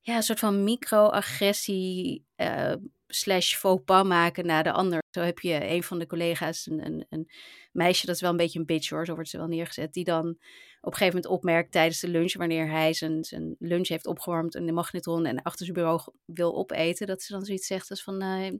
ja, 0.00 0.16
een 0.16 0.22
soort 0.22 0.38
van 0.38 0.64
microagressie, 0.64 2.24
eh, 2.34 2.74
slash 3.08 3.54
faux 3.54 3.82
pas 3.84 4.06
maken 4.06 4.46
na 4.46 4.62
de 4.62 4.72
ander. 4.72 5.02
Zo 5.10 5.20
heb 5.20 5.38
je 5.38 5.68
een 5.68 5.82
van 5.82 5.98
de 5.98 6.06
collega's, 6.06 6.66
een, 6.66 6.86
een, 6.86 7.06
een 7.08 7.30
meisje, 7.72 8.06
dat 8.06 8.14
is 8.14 8.20
wel 8.20 8.30
een 8.30 8.36
beetje 8.36 8.58
een 8.58 8.66
bitch 8.66 8.90
hoor, 8.90 9.06
zo 9.06 9.14
wordt 9.14 9.30
ze 9.30 9.38
wel 9.38 9.46
neergezet, 9.46 9.92
die 9.92 10.04
dan 10.04 10.38
op 10.80 10.92
een 10.92 10.98
gegeven 10.98 11.20
moment 11.20 11.32
opmerkt 11.32 11.72
tijdens 11.72 12.00
de 12.00 12.08
lunch, 12.08 12.36
wanneer 12.36 12.70
hij 12.70 12.92
zijn, 12.92 13.24
zijn 13.24 13.56
lunch 13.58 13.88
heeft 13.88 14.06
opgewarmd 14.06 14.54
in 14.54 14.66
de 14.66 14.72
magnetron 14.72 15.26
en 15.26 15.42
achter 15.42 15.64
zijn 15.64 15.76
bureau 15.76 16.00
wil 16.24 16.56
opeten, 16.56 17.06
dat 17.06 17.22
ze 17.22 17.32
dan 17.32 17.44
zoiets 17.44 17.66
zegt 17.66 17.90
als 17.90 18.02
van, 18.02 18.22
uh, 18.22 18.50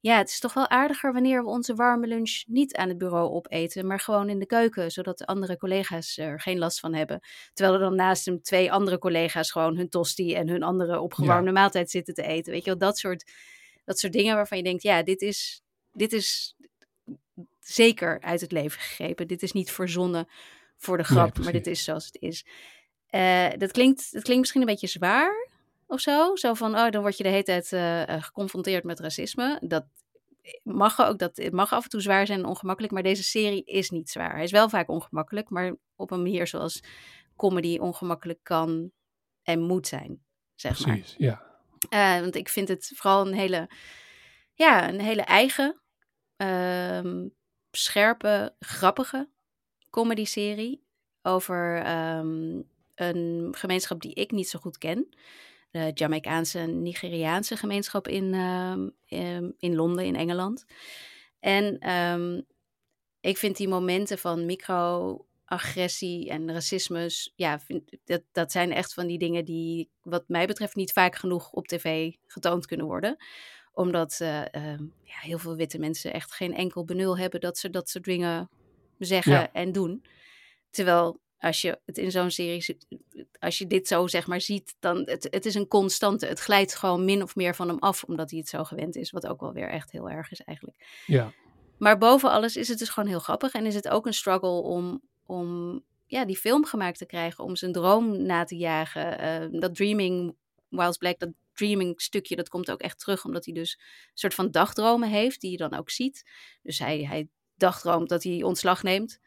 ja, 0.00 0.18
het 0.18 0.28
is 0.28 0.38
toch 0.38 0.54
wel 0.54 0.68
aardiger 0.68 1.12
wanneer 1.12 1.42
we 1.42 1.48
onze 1.48 1.74
warme 1.74 2.06
lunch 2.06 2.42
niet 2.46 2.76
aan 2.76 2.88
het 2.88 2.98
bureau 2.98 3.30
opeten, 3.30 3.86
maar 3.86 4.00
gewoon 4.00 4.28
in 4.28 4.38
de 4.38 4.46
keuken, 4.46 4.90
zodat 4.90 5.18
de 5.18 5.26
andere 5.26 5.56
collega's 5.56 6.18
er 6.18 6.40
geen 6.40 6.58
last 6.58 6.80
van 6.80 6.94
hebben. 6.94 7.20
Terwijl 7.52 7.76
er 7.76 7.84
dan 7.84 7.96
naast 7.96 8.24
hem 8.24 8.42
twee 8.42 8.72
andere 8.72 8.98
collega's 8.98 9.50
gewoon 9.50 9.76
hun 9.76 9.88
tosti 9.88 10.34
en 10.34 10.48
hun 10.48 10.62
andere 10.62 11.00
opgewarmde 11.00 11.46
ja. 11.46 11.52
maaltijd 11.52 11.90
zitten 11.90 12.14
te 12.14 12.22
eten. 12.22 12.52
Weet 12.52 12.64
je 12.64 12.70
wel, 12.70 12.78
dat 12.78 12.98
soort, 12.98 13.32
dat 13.84 13.98
soort 13.98 14.12
dingen 14.12 14.34
waarvan 14.34 14.58
je 14.58 14.64
denkt, 14.64 14.82
ja, 14.82 15.02
dit 15.02 15.22
is, 15.22 15.62
dit 15.92 16.12
is 16.12 16.56
zeker 17.60 18.20
uit 18.20 18.40
het 18.40 18.52
leven 18.52 18.80
gegrepen. 18.80 19.28
Dit 19.28 19.42
is 19.42 19.52
niet 19.52 19.70
verzonnen 19.70 20.28
voor 20.76 20.96
de 20.96 21.04
grap, 21.04 21.34
nee, 21.36 21.44
maar 21.44 21.52
dit 21.52 21.66
is 21.66 21.84
zoals 21.84 22.06
het 22.06 22.16
is. 22.20 22.46
Uh, 23.10 23.50
dat, 23.56 23.72
klinkt, 23.72 24.12
dat 24.12 24.22
klinkt 24.22 24.40
misschien 24.40 24.60
een 24.60 24.66
beetje 24.66 24.86
zwaar 24.86 25.48
of 25.86 26.00
zo. 26.00 26.36
Zo 26.36 26.54
van, 26.54 26.74
oh, 26.74 26.90
dan 26.90 27.00
word 27.00 27.16
je 27.16 27.22
de 27.22 27.28
hele 27.28 27.42
tijd 27.42 27.72
uh, 27.72 28.22
geconfronteerd 28.22 28.84
met 28.84 29.00
racisme. 29.00 29.58
Dat 29.60 29.84
mag 30.62 31.00
ook, 31.00 31.18
dat, 31.18 31.36
het 31.36 31.52
mag 31.52 31.72
af 31.72 31.84
en 31.84 31.90
toe 31.90 32.00
zwaar 32.00 32.26
zijn 32.26 32.38
en 32.38 32.46
ongemakkelijk, 32.46 32.92
maar 32.92 33.02
deze 33.02 33.22
serie 33.22 33.64
is 33.64 33.90
niet 33.90 34.10
zwaar. 34.10 34.34
Hij 34.34 34.44
is 34.44 34.50
wel 34.50 34.68
vaak 34.68 34.88
ongemakkelijk, 34.88 35.50
maar 35.50 35.74
op 35.96 36.10
een 36.10 36.22
manier 36.22 36.46
zoals 36.46 36.82
comedy 37.36 37.78
ongemakkelijk 37.78 38.38
kan 38.42 38.90
en 39.42 39.60
moet 39.60 39.86
zijn, 39.86 40.24
zeg 40.54 40.82
Precies, 40.82 41.16
maar. 41.18 41.28
ja. 41.28 41.53
Uh, 41.90 42.20
want 42.20 42.34
ik 42.34 42.48
vind 42.48 42.68
het 42.68 42.92
vooral 42.94 43.26
een 43.26 43.34
hele, 43.34 43.70
ja, 44.52 44.88
een 44.88 45.00
hele 45.00 45.22
eigen, 45.22 45.80
uh, 46.36 47.22
scherpe, 47.70 48.54
grappige 48.58 49.28
comedy-serie 49.90 50.84
over 51.22 51.76
um, 52.18 52.68
een 52.94 53.54
gemeenschap 53.56 54.00
die 54.00 54.14
ik 54.14 54.30
niet 54.30 54.48
zo 54.48 54.58
goed 54.58 54.78
ken. 54.78 55.08
De 55.70 55.90
Jamaicaanse 55.94 56.58
Nigeriaanse 56.58 57.56
gemeenschap 57.56 58.08
in, 58.08 58.32
uh, 58.32 59.48
in 59.58 59.74
Londen, 59.74 60.04
in 60.04 60.16
Engeland. 60.16 60.64
En 61.40 61.78
ik 63.20 63.38
vind 63.38 63.56
die 63.56 63.68
momenten 63.68 64.18
van 64.18 64.46
microagressie 65.54 66.30
en 66.30 66.52
racisme, 66.52 67.10
ja, 67.34 67.60
vind, 67.60 67.96
dat, 68.04 68.22
dat 68.32 68.52
zijn 68.52 68.72
echt 68.72 68.94
van 68.94 69.06
die 69.06 69.18
dingen 69.18 69.44
die, 69.44 69.90
wat 70.02 70.24
mij 70.26 70.46
betreft, 70.46 70.74
niet 70.74 70.92
vaak 70.92 71.16
genoeg 71.16 71.50
op 71.50 71.66
tv 71.66 72.12
getoond 72.26 72.66
kunnen 72.66 72.86
worden 72.86 73.16
omdat 73.74 74.18
uh, 74.22 74.40
uh, 74.40 74.78
ja, 75.02 75.18
heel 75.20 75.38
veel 75.38 75.56
witte 75.56 75.78
mensen 75.78 76.12
echt 76.12 76.32
geen 76.32 76.54
enkel 76.54 76.84
benul 76.84 77.18
hebben 77.18 77.40
dat 77.40 77.58
ze 77.58 77.70
dat 77.70 77.88
soort 77.88 78.04
dingen 78.04 78.50
zeggen 78.98 79.32
ja. 79.32 79.52
en 79.52 79.72
doen. 79.72 80.04
Terwijl 80.70 81.20
als 81.38 81.60
je 81.60 81.80
het 81.84 81.98
in 81.98 82.10
zo'n 82.10 82.30
serie, 82.30 82.78
als 83.38 83.58
je 83.58 83.66
dit 83.66 83.88
zo 83.88 84.06
zeg 84.06 84.26
maar 84.26 84.40
ziet, 84.40 84.76
dan 84.80 84.96
het, 85.04 85.28
het 85.30 85.46
is 85.46 85.54
een 85.54 85.68
constante. 85.68 86.26
Het 86.26 86.40
glijdt 86.40 86.74
gewoon 86.74 87.04
min 87.04 87.22
of 87.22 87.34
meer 87.34 87.54
van 87.54 87.68
hem 87.68 87.78
af, 87.78 88.04
omdat 88.04 88.30
hij 88.30 88.38
het 88.38 88.48
zo 88.48 88.64
gewend 88.64 88.96
is. 88.96 89.10
Wat 89.10 89.26
ook 89.26 89.40
wel 89.40 89.52
weer 89.52 89.68
echt 89.68 89.90
heel 89.90 90.10
erg 90.10 90.30
is 90.30 90.40
eigenlijk. 90.40 91.02
Ja. 91.06 91.32
Maar 91.78 91.98
boven 91.98 92.30
alles 92.30 92.56
is 92.56 92.68
het 92.68 92.78
dus 92.78 92.88
gewoon 92.88 93.08
heel 93.08 93.18
grappig. 93.18 93.52
En 93.52 93.66
is 93.66 93.74
het 93.74 93.88
ook 93.88 94.06
een 94.06 94.14
struggle 94.14 94.62
om, 94.62 95.02
om 95.26 95.80
ja, 96.06 96.24
die 96.24 96.36
film 96.36 96.64
gemaakt 96.64 96.98
te 96.98 97.06
krijgen. 97.06 97.44
Om 97.44 97.56
zijn 97.56 97.72
droom 97.72 98.22
na 98.22 98.44
te 98.44 98.56
jagen. 98.56 99.24
Uh, 99.52 99.60
dat 99.60 99.74
dreaming 99.74 100.34
whilst 100.68 100.98
black, 100.98 101.18
dat 101.18 101.30
dreaming 101.52 102.00
stukje, 102.00 102.36
dat 102.36 102.48
komt 102.48 102.70
ook 102.70 102.80
echt 102.80 102.98
terug. 102.98 103.24
Omdat 103.24 103.44
hij 103.44 103.54
dus 103.54 103.72
een 103.80 104.10
soort 104.14 104.34
van 104.34 104.50
dagdromen 104.50 105.08
heeft, 105.08 105.40
die 105.40 105.50
je 105.50 105.56
dan 105.56 105.74
ook 105.74 105.90
ziet. 105.90 106.24
Dus 106.62 106.78
hij, 106.78 107.04
hij 107.04 107.28
dagdroomt 107.56 108.08
dat 108.08 108.22
hij 108.22 108.42
ontslag 108.42 108.82
neemt 108.82 109.20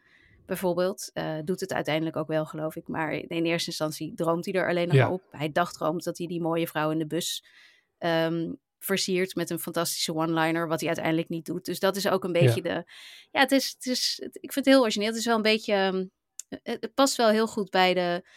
bijvoorbeeld. 0.46 1.10
Uh, 1.14 1.38
doet 1.44 1.60
het 1.60 1.72
uiteindelijk 1.72 2.16
ook 2.16 2.28
wel, 2.28 2.46
geloof 2.46 2.76
ik. 2.76 2.88
Maar 2.88 3.12
in 3.12 3.44
eerste 3.44 3.70
instantie 3.70 4.14
droomt 4.14 4.44
hij 4.44 4.54
er 4.54 4.68
alleen 4.68 4.86
nog 4.88 4.96
Ja. 4.96 5.10
op. 5.10 5.22
Hij 5.30 5.52
dagdroomt 5.52 6.04
dat 6.04 6.18
hij 6.18 6.26
die 6.26 6.40
mooie 6.40 6.66
vrouw 6.66 6.90
in 6.90 6.98
de 6.98 7.06
bus 7.06 7.44
ehm, 7.98 8.52
versiert 8.78 9.34
met 9.34 9.50
een 9.50 9.58
fantastische 9.58 10.14
one-liner, 10.14 10.68
wat 10.68 10.78
hij 10.78 10.88
uiteindelijk 10.88 11.28
niet 11.28 11.44
doet. 11.46 11.64
Dus 11.64 11.78
dat 11.78 11.96
is 11.96 12.08
ook 12.08 12.24
een 12.24 12.32
beetje 12.32 12.62
de... 12.62 12.84
Ja, 13.30 13.40
het 13.40 13.52
is, 13.52 13.70
het 13.78 13.86
is, 13.86 14.18
het- 14.22 14.38
ik 14.40 14.52
vind 14.52 14.64
het 14.64 14.74
heel 14.74 14.82
origineel. 14.82 15.08
Het 15.08 15.18
is 15.18 15.24
wel 15.26 15.36
een 15.36 15.42
beetje... 15.42 15.72
ehm, 15.72 16.06
het, 16.48 16.80
het 16.80 16.94
past 16.94 17.16
wel 17.16 17.28
heel 17.28 17.46
goed 17.46 17.70
bij 17.70 17.94
de 17.94 18.28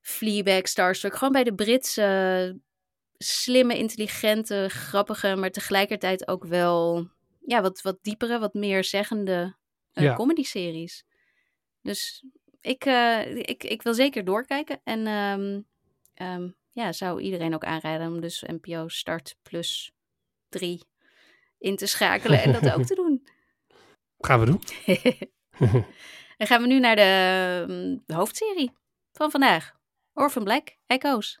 Fleabag, 0.00 0.68
Starstruck. 0.68 1.14
Gewoon 1.14 1.32
bij 1.32 1.44
de 1.44 1.54
Britse 1.54 2.60
slimme, 3.18 3.78
intelligente, 3.78 4.66
grappige, 4.68 5.36
maar 5.36 5.50
tegelijkertijd 5.50 6.28
ook 6.28 6.44
wel 6.44 7.08
ja, 7.40 7.62
wat, 7.62 7.80
wat 7.82 7.98
diepere, 8.02 8.38
wat 8.38 8.54
meer 8.54 8.84
zeggende 8.84 9.56
eh 9.92 10.04
Ja. 10.04 10.14
comedy-series. 10.14 11.04
Dus 11.82 12.24
ik, 12.60 12.84
eh, 12.84 13.36
ik, 13.36 13.64
ik 13.64 13.82
wil 13.82 13.94
zeker 13.94 14.24
doorkijken. 14.24 14.80
En 14.84 15.06
ehm, 15.06 15.60
ehm, 16.14 16.48
ja, 16.78 16.92
zou 16.92 17.20
iedereen 17.20 17.54
ook 17.54 17.64
aanraden 17.64 18.06
om 18.06 18.20
dus 18.20 18.44
NPO 18.46 18.88
Start 18.88 19.36
Plus 19.42 19.92
3 20.48 20.80
in 21.58 21.76
te 21.76 21.86
schakelen 21.86 22.42
en 22.42 22.52
dat 22.52 22.72
ook 22.72 22.84
te 22.84 22.94
doen. 22.94 23.26
Gaan 24.26 24.40
we 24.40 24.46
doen. 24.46 24.60
Dan 26.36 26.46
gaan 26.46 26.60
we 26.60 26.66
nu 26.66 26.78
naar 26.78 26.96
de, 26.96 27.02
ehm, 27.02 27.96
de 28.06 28.14
hoofdserie 28.14 28.72
van 29.12 29.30
vandaag. 29.30 29.72
Orphan 30.12 30.44
Black, 30.44 30.76
Echoes. 30.86 31.40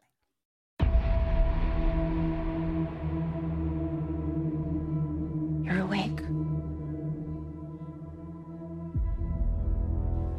You're 5.62 5.80
awake. 5.80 6.22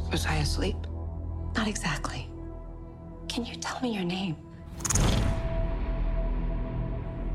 Was 0.10 0.26
I 0.26 0.40
asleep? 0.40 0.88
Not 1.54 1.68
exactly. 1.68 2.30
Can 3.28 3.46
you 3.46 3.58
tell 3.58 3.80
me 3.82 3.92
your 3.92 4.06
name? 4.06 4.49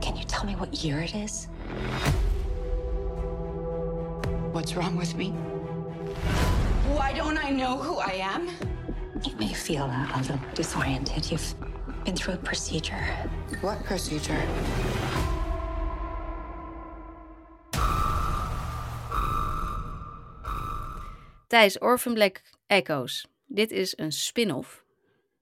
Can 0.00 0.16
you 0.16 0.24
tell 0.24 0.44
me 0.44 0.54
what 0.56 0.74
year 0.84 1.00
it 1.00 1.14
is? 1.14 1.48
What's 4.52 4.76
wrong 4.76 4.96
with 4.96 5.14
me? 5.16 5.30
Why 6.94 7.12
don't 7.12 7.38
I 7.38 7.50
know 7.50 7.76
who 7.76 7.96
I 7.96 8.12
am? 8.20 8.48
You 9.24 9.34
may 9.36 9.52
feel 9.52 9.84
a, 9.84 10.10
a 10.14 10.18
little 10.20 10.38
disoriented. 10.54 11.30
You've 11.30 11.54
been 12.04 12.14
through 12.14 12.34
a 12.34 12.36
procedure. 12.38 13.04
What 13.60 13.82
procedure? 13.84 14.40
Thijs, 21.48 21.76
Orphan 21.80 22.14
Black 22.14 22.42
Echoes. 22.66 23.26
Dit 23.46 23.70
is 23.70 23.98
een 23.98 24.12
spin-off 24.12 24.84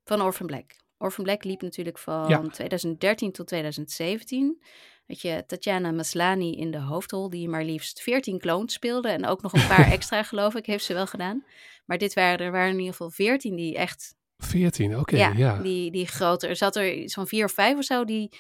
van 0.05 0.21
Orphan 0.21 0.47
Black. 0.47 0.77
Orphan 1.03 1.25
Black 1.25 1.45
liep 1.45 1.63
natuurlijk 1.63 1.99
van 1.99 2.29
Ja. 2.29 2.41
2013 2.49 3.33
tot 3.33 3.47
2017. 3.47 4.63
Had 5.07 5.21
je 5.21 5.45
Tatjana 5.47 5.91
Maslany 5.93 6.51
in 6.51 6.71
de 6.71 6.79
hoofdrol, 6.81 7.31
die 7.31 7.49
maar 7.49 7.65
liefst 7.65 8.01
14 8.03 8.39
clones 8.39 8.73
speelde. 8.73 9.09
En 9.09 9.27
ook 9.27 9.43
nog 9.43 9.53
een 9.53 9.67
paar 9.67 9.91
extra, 9.99 10.23
geloof 10.23 10.55
ik, 10.55 10.67
heeft 10.67 10.85
ze 10.85 10.95
wel 10.95 11.07
gedaan. 11.07 11.45
Maar 11.87 11.99
dit 11.99 12.15
waren, 12.15 12.39
er 12.47 12.53
waren 12.53 12.71
in 12.73 12.77
ieder 12.79 12.91
geval 12.93 13.11
14 13.11 13.57
die 13.57 13.77
echt 13.77 14.15
14, 14.39 14.99
oké, 14.99 15.17
ja. 15.17 15.59
Die, 15.63 15.91
die 15.91 16.07
groter. 16.07 16.49
Er 16.49 16.57
zat 16.57 16.77
er 16.77 17.11
van 17.11 17.27
vier 17.27 17.45
of 17.45 17.53
vijf 17.53 17.77
of 17.79 17.85
zo 17.85 18.05
die, 18.05 18.37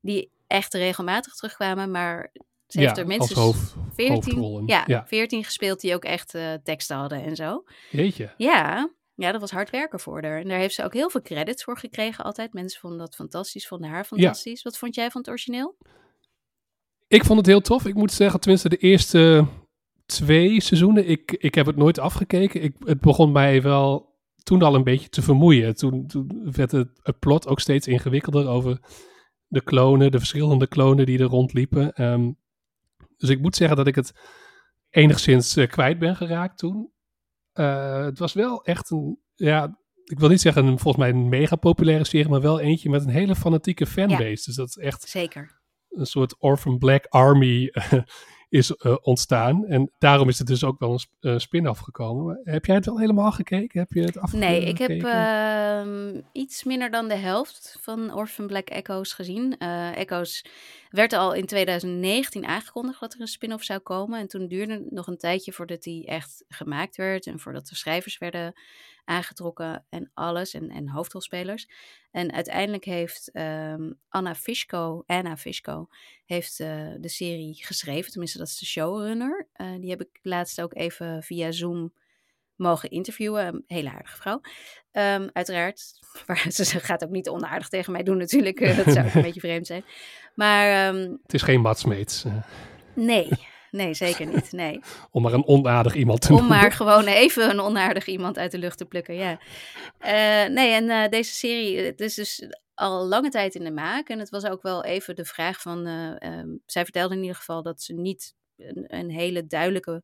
die 0.00 0.30
echt 0.46 0.74
regelmatig 0.74 1.34
terugkwamen. 1.34 1.90
Maar 1.90 2.30
ze 2.66 2.80
Ja, 2.80 2.84
heeft 2.86 2.98
er 2.98 3.06
minstens 3.06 3.38
als 3.38 3.46
hoofd- 3.46 3.74
14, 3.94 4.14
hoofdrollen, 4.14 4.66
ja, 4.66 4.84
ja. 4.86 5.06
14 5.06 5.44
gespeeld 5.44 5.80
die 5.80 5.94
ook 5.94 6.04
echt 6.04 6.34
eh, 6.34 6.52
teksten 6.64 6.96
hadden 6.96 7.22
en 7.24 7.36
zo. 7.36 7.64
Jeetje. 7.90 8.34
Ja, 8.36 8.90
ja, 9.16 9.32
dat 9.32 9.40
was 9.40 9.50
hard 9.50 9.70
werken 9.70 10.00
voor 10.00 10.22
haar. 10.22 10.40
En 10.40 10.48
daar 10.48 10.58
heeft 10.58 10.74
ze 10.74 10.84
ook 10.84 10.94
heel 10.94 11.10
veel 11.10 11.22
credits 11.22 11.64
voor 11.64 11.78
gekregen 11.78 12.24
altijd. 12.24 12.52
Mensen 12.52 12.80
vonden 12.80 12.98
dat 12.98 13.14
fantastisch, 13.14 13.66
vonden 13.66 13.90
haar 13.90 14.04
fantastisch. 14.04 14.62
Wat 14.62 14.78
vond 14.78 14.94
jij 14.94 15.10
van 15.10 15.20
het 15.20 15.30
origineel? 15.30 15.76
Ik 17.08 17.24
vond 17.24 17.38
het 17.38 17.46
heel 17.46 17.60
tof. 17.60 17.86
Ik 17.86 17.94
moet 17.94 18.12
zeggen, 18.12 18.40
tenminste 18.40 18.68
de 18.68 18.76
eerste 18.76 19.46
twee 20.06 20.60
seizoenen. 20.60 21.08
Ik, 21.08 21.32
ik 21.32 21.54
heb 21.54 21.66
het 21.66 21.76
nooit 21.76 21.98
afgekeken. 21.98 22.62
Ik, 22.62 22.74
het 22.78 23.00
begon 23.00 23.32
mij 23.32 23.62
wel 23.62 24.14
toen 24.42 24.62
al 24.62 24.74
een 24.74 24.84
beetje 24.84 25.08
te 25.08 25.22
vermoeien. 25.22 25.74
Toen, 25.74 26.06
toen 26.06 26.50
werd 26.52 26.72
het, 26.72 26.88
het 27.02 27.18
plot 27.18 27.46
ook 27.46 27.60
steeds 27.60 27.86
ingewikkelder 27.86 28.48
over 28.48 28.80
de 29.46 29.62
klonen, 29.62 30.10
de 30.10 30.18
verschillende 30.18 30.66
klonen 30.66 31.06
die 31.06 31.18
er 31.18 31.24
rondliepen. 31.24 31.92
Ehm, 31.92 32.30
dus 33.16 33.28
ik 33.28 33.40
moet 33.40 33.56
zeggen 33.56 33.76
dat 33.76 33.86
ik 33.86 33.94
het 33.94 34.12
enigszins 34.90 35.56
eh, 35.56 35.68
kwijt 35.68 35.98
ben 35.98 36.16
geraakt 36.16 36.58
toen. 36.58 36.90
Eh, 37.56 38.04
het 38.04 38.18
was 38.18 38.32
wel 38.32 38.64
echt 38.64 38.90
een, 38.90 39.18
ja, 39.34 39.78
ik 40.04 40.18
wil 40.18 40.28
niet 40.28 40.40
zeggen 40.40 40.66
een, 40.66 40.78
volgens 40.78 41.04
mij 41.04 41.12
een 41.12 41.28
mega 41.28 41.56
populaire 41.56 42.04
serie, 42.04 42.28
maar 42.28 42.40
wel 42.40 42.60
eentje 42.60 42.90
met 42.90 43.04
een 43.04 43.10
hele 43.10 43.34
fanatieke 43.34 43.86
fanbase. 43.86 44.44
Dus 44.44 44.54
dat 44.54 44.68
is 44.68 44.76
echt 44.76 45.08
Zeker. 45.08 45.60
een 45.88 46.06
soort 46.06 46.36
Orphan 46.38 46.78
Black 46.78 47.06
Army 47.06 47.72
is 48.56 48.70
uh, 48.70 48.96
ontstaan. 49.00 49.66
En 49.66 49.92
daarom 49.98 50.28
is 50.28 50.38
het 50.38 50.46
dus 50.46 50.64
ook 50.64 50.78
wel 50.78 50.92
een, 50.92 50.98
sp 51.04 51.14
spin-off 51.46 51.80
gekomen. 51.80 52.24
Maar 52.24 52.38
heb 52.42 52.64
jij 52.64 52.74
het 52.74 52.86
wel 52.86 52.98
helemaal 52.98 53.32
gekeken? 53.32 53.80
Heb 53.80 53.92
je 53.92 54.00
het 54.00 54.18
afgekeken? 54.18 54.50
Nee, 54.50 54.64
ik 54.64 54.78
heb 54.78 54.90
uh, 54.90 56.22
iets 56.32 56.64
minder 56.64 56.90
dan 56.90 57.08
de 57.08 57.14
helft 57.14 57.78
van 57.80 58.14
Orphan 58.14 58.46
Black 58.46 58.68
Echoes 58.68 59.12
gezien. 59.12 59.56
Uh, 59.58 59.96
Echoes 59.96 60.44
werd 60.90 61.12
al 61.12 61.32
in 61.32 61.46
2019 61.46 62.46
aangekondigd 62.46 63.00
dat 63.00 63.14
er 63.14 63.20
een 63.20 63.26
spin-off 63.26 63.64
zou 63.64 63.80
komen. 63.80 64.20
En 64.20 64.28
toen 64.28 64.48
duurde 64.48 64.72
het 64.72 64.90
nog 64.90 65.06
een 65.06 65.18
tijdje 65.18 65.52
voordat 65.52 65.82
die 65.82 66.06
echt 66.06 66.44
gemaakt 66.48 66.96
werd. 66.96 67.26
En 67.26 67.38
voordat 67.38 67.68
er 67.68 67.76
schrijvers 67.76 68.18
werden 68.18 68.54
aangetrokken 69.06 69.84
en 69.88 70.10
alles. 70.14 70.54
En, 70.54 70.70
en 70.70 70.88
hoofdrolspelers. 70.88 71.68
En 72.10 72.32
uiteindelijk 72.32 72.84
heeft 72.84 73.30
um, 73.32 73.98
Anna 74.08 74.34
Fishko, 74.34 75.02
Anna 75.06 75.36
Fishko, 75.36 75.88
heeft 76.24 76.60
uh, 76.60 76.94
de 77.00 77.08
serie 77.08 77.64
geschreven. 77.64 78.10
Tenminste, 78.10 78.38
dat 78.38 78.46
is 78.46 78.58
de 78.58 78.66
showrunner. 78.66 79.48
Uh, 79.56 79.80
die 79.80 79.90
heb 79.90 80.00
ik 80.00 80.18
laatst 80.22 80.60
ook 80.60 80.74
even 80.74 81.22
via 81.22 81.52
Zoom 81.52 81.92
mogen 82.56 82.90
interviewen. 82.90 83.46
Een 83.46 83.64
hele 83.66 83.90
aardige 83.90 84.16
vrouw. 84.16 84.40
Um, 84.92 85.30
uiteraard. 85.32 85.92
Maar 86.26 86.44
ze 86.48 86.64
gaat 86.64 87.04
ook 87.04 87.10
niet 87.10 87.28
onaardig 87.28 87.68
tegen 87.68 87.92
mij 87.92 88.02
doen 88.02 88.16
natuurlijk. 88.16 88.76
dat 88.76 88.94
zou 88.94 89.06
een 89.06 89.22
beetje 89.28 89.40
vreemd 89.40 89.66
zijn. 89.66 89.84
Maar... 90.34 90.94
Um, 90.94 91.18
het 91.22 91.34
is 91.34 91.42
geen 91.42 91.60
matsmeets. 91.60 92.24
Nee, 92.94 93.28
nee, 93.76 93.94
zeker 93.94 94.26
niet. 94.26 94.52
Nee. 94.52 94.80
Om 95.10 95.22
maar 95.22 95.32
een 95.32 95.46
onaardig 95.46 95.94
iemand 95.94 96.20
te 96.20 96.28
Om 96.28 96.38
noemen. 96.38 96.56
maar 96.56 96.72
gewoon 96.72 97.06
even 97.06 97.50
een 97.50 97.60
onaardig 97.60 98.06
iemand 98.06 98.38
uit 98.38 98.50
de 98.50 98.58
lucht 98.58 98.78
te 98.78 98.84
plukken, 98.84 99.14
ja. 99.14 99.40
Uh, 100.00 100.54
nee, 100.54 100.72
en 100.72 100.84
uh, 100.84 101.08
deze 101.08 101.34
serie, 101.34 101.78
het 101.78 102.00
is 102.00 102.14
dus 102.14 102.48
al 102.74 103.06
lange 103.06 103.30
tijd 103.30 103.54
in 103.54 103.64
de 103.64 103.70
maak. 103.70 104.08
En 104.08 104.18
het 104.18 104.30
was 104.30 104.44
ook 104.44 104.62
wel 104.62 104.84
even 104.84 105.16
de 105.16 105.24
vraag 105.24 105.60
van... 105.60 105.86
Uh, 105.86 106.38
um, 106.38 106.62
zij 106.66 106.84
vertelde 106.84 107.14
in 107.14 107.20
ieder 107.20 107.36
geval 107.36 107.62
dat 107.62 107.82
ze 107.82 107.92
niet 107.92 108.34
een, 108.56 108.84
een 108.86 109.10
hele 109.10 109.46
duidelijke 109.46 110.02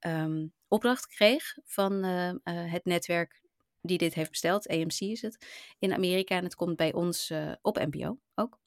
um, 0.00 0.52
opdracht 0.68 1.06
kreeg 1.06 1.56
van 1.64 2.04
het 2.44 2.84
netwerk 2.84 3.40
die 3.80 3.98
dit 3.98 4.14
heeft 4.14 4.30
besteld. 4.30 4.68
AMC 4.68 5.00
is 5.00 5.22
het, 5.22 5.46
in 5.78 5.92
Amerika. 5.92 6.36
En 6.36 6.44
het 6.44 6.54
komt 6.54 6.76
bij 6.76 6.92
ons 6.92 7.32
op 7.62 7.78
NPO 7.78 8.18
ook. 8.34 8.58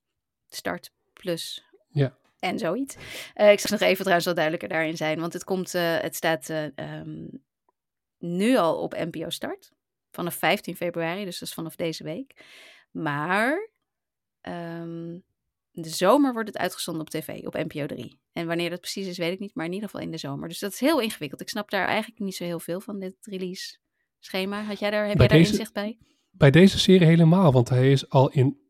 Start 0.49 0.91
Plus 1.13 1.63
ja. 1.89 2.17
En 2.39 2.59
zoiets. 2.59 2.95
Uh, 3.35 3.51
ik 3.51 3.59
zal 3.59 3.77
nog 3.77 3.87
even 3.87 3.97
trouwens 3.97 4.25
wat 4.25 4.35
duidelijker 4.35 4.69
daarin 4.69 4.97
zijn, 4.97 5.19
want 5.19 5.33
het, 5.33 5.43
komt, 5.43 5.73
uh, 5.73 5.99
het 5.99 6.15
staat 6.15 6.49
uh, 6.49 6.63
um, 6.63 7.43
nu 8.17 8.57
al 8.57 8.81
op 8.81 8.93
NPO 8.93 9.29
Start. 9.29 9.71
Vanaf 10.11 10.35
15 10.35 10.75
februari, 10.75 11.25
dus 11.25 11.39
dat 11.39 11.47
is 11.47 11.53
vanaf 11.53 11.75
deze 11.75 12.03
week. 12.03 12.45
Maar 12.91 13.69
um, 14.41 15.23
de 15.71 15.89
zomer 15.89 16.33
wordt 16.33 16.49
het 16.49 16.57
uitgezonden 16.57 17.01
op 17.01 17.09
tv, 17.09 17.45
op 17.45 17.53
NPO 17.53 17.85
3. 17.85 18.19
En 18.33 18.47
wanneer 18.47 18.69
dat 18.69 18.79
precies 18.79 19.07
is, 19.07 19.17
weet 19.17 19.33
ik 19.33 19.39
niet, 19.39 19.55
maar 19.55 19.65
in 19.65 19.73
ieder 19.73 19.89
geval 19.89 20.05
in 20.05 20.11
de 20.11 20.17
zomer. 20.17 20.47
Dus 20.47 20.59
dat 20.59 20.71
is 20.71 20.79
heel 20.79 20.99
ingewikkeld. 20.99 21.41
Ik 21.41 21.49
snap 21.49 21.69
daar 21.69 21.87
eigenlijk 21.87 22.19
niet 22.19 22.35
zo 22.35 22.43
heel 22.43 22.59
veel 22.59 22.81
van, 22.81 22.99
dit 22.99 23.15
release 23.21 23.77
schema. 24.19 24.63
Had 24.63 24.79
jij 24.79 24.91
daar, 24.91 25.07
heb 25.07 25.17
bij 25.17 25.27
jij 25.27 25.27
daar 25.27 25.37
deze, 25.37 25.51
inzicht 25.51 25.73
bij? 25.73 25.97
Bij 26.29 26.51
deze 26.51 26.79
serie 26.79 27.07
helemaal, 27.07 27.51
want 27.51 27.69
hij 27.69 27.91
is 27.91 28.09
al 28.09 28.29
in 28.29 28.68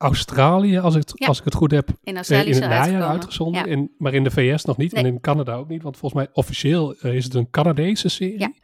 Australië, 0.00 0.78
als 0.78 0.94
ik, 0.94 1.02
Ja. 1.14 1.26
als 1.26 1.38
ik 1.38 1.44
het 1.44 1.54
goed 1.54 1.70
heb, 1.70 1.88
In 1.88 1.94
eh, 2.12 2.14
Australië 2.14 2.46
in 2.48 2.54
het 2.54 2.70
najaar 2.70 3.02
uitgezonden. 3.02 3.66
Ja. 3.66 3.72
En, 3.72 3.90
maar 3.98 4.14
in 4.14 4.24
de 4.24 4.30
VS 4.30 4.64
nog 4.64 4.76
niet 4.76 4.92
en 4.92 5.06
in 5.06 5.20
Canada 5.20 5.54
ook 5.54 5.68
niet. 5.68 5.82
Want 5.82 5.96
volgens 5.96 6.22
mij 6.22 6.30
officieel 6.32 6.94
eh, 6.94 7.14
is 7.14 7.24
het 7.24 7.34
een 7.34 7.50
Canadese 7.50 8.08
serie. 8.08 8.54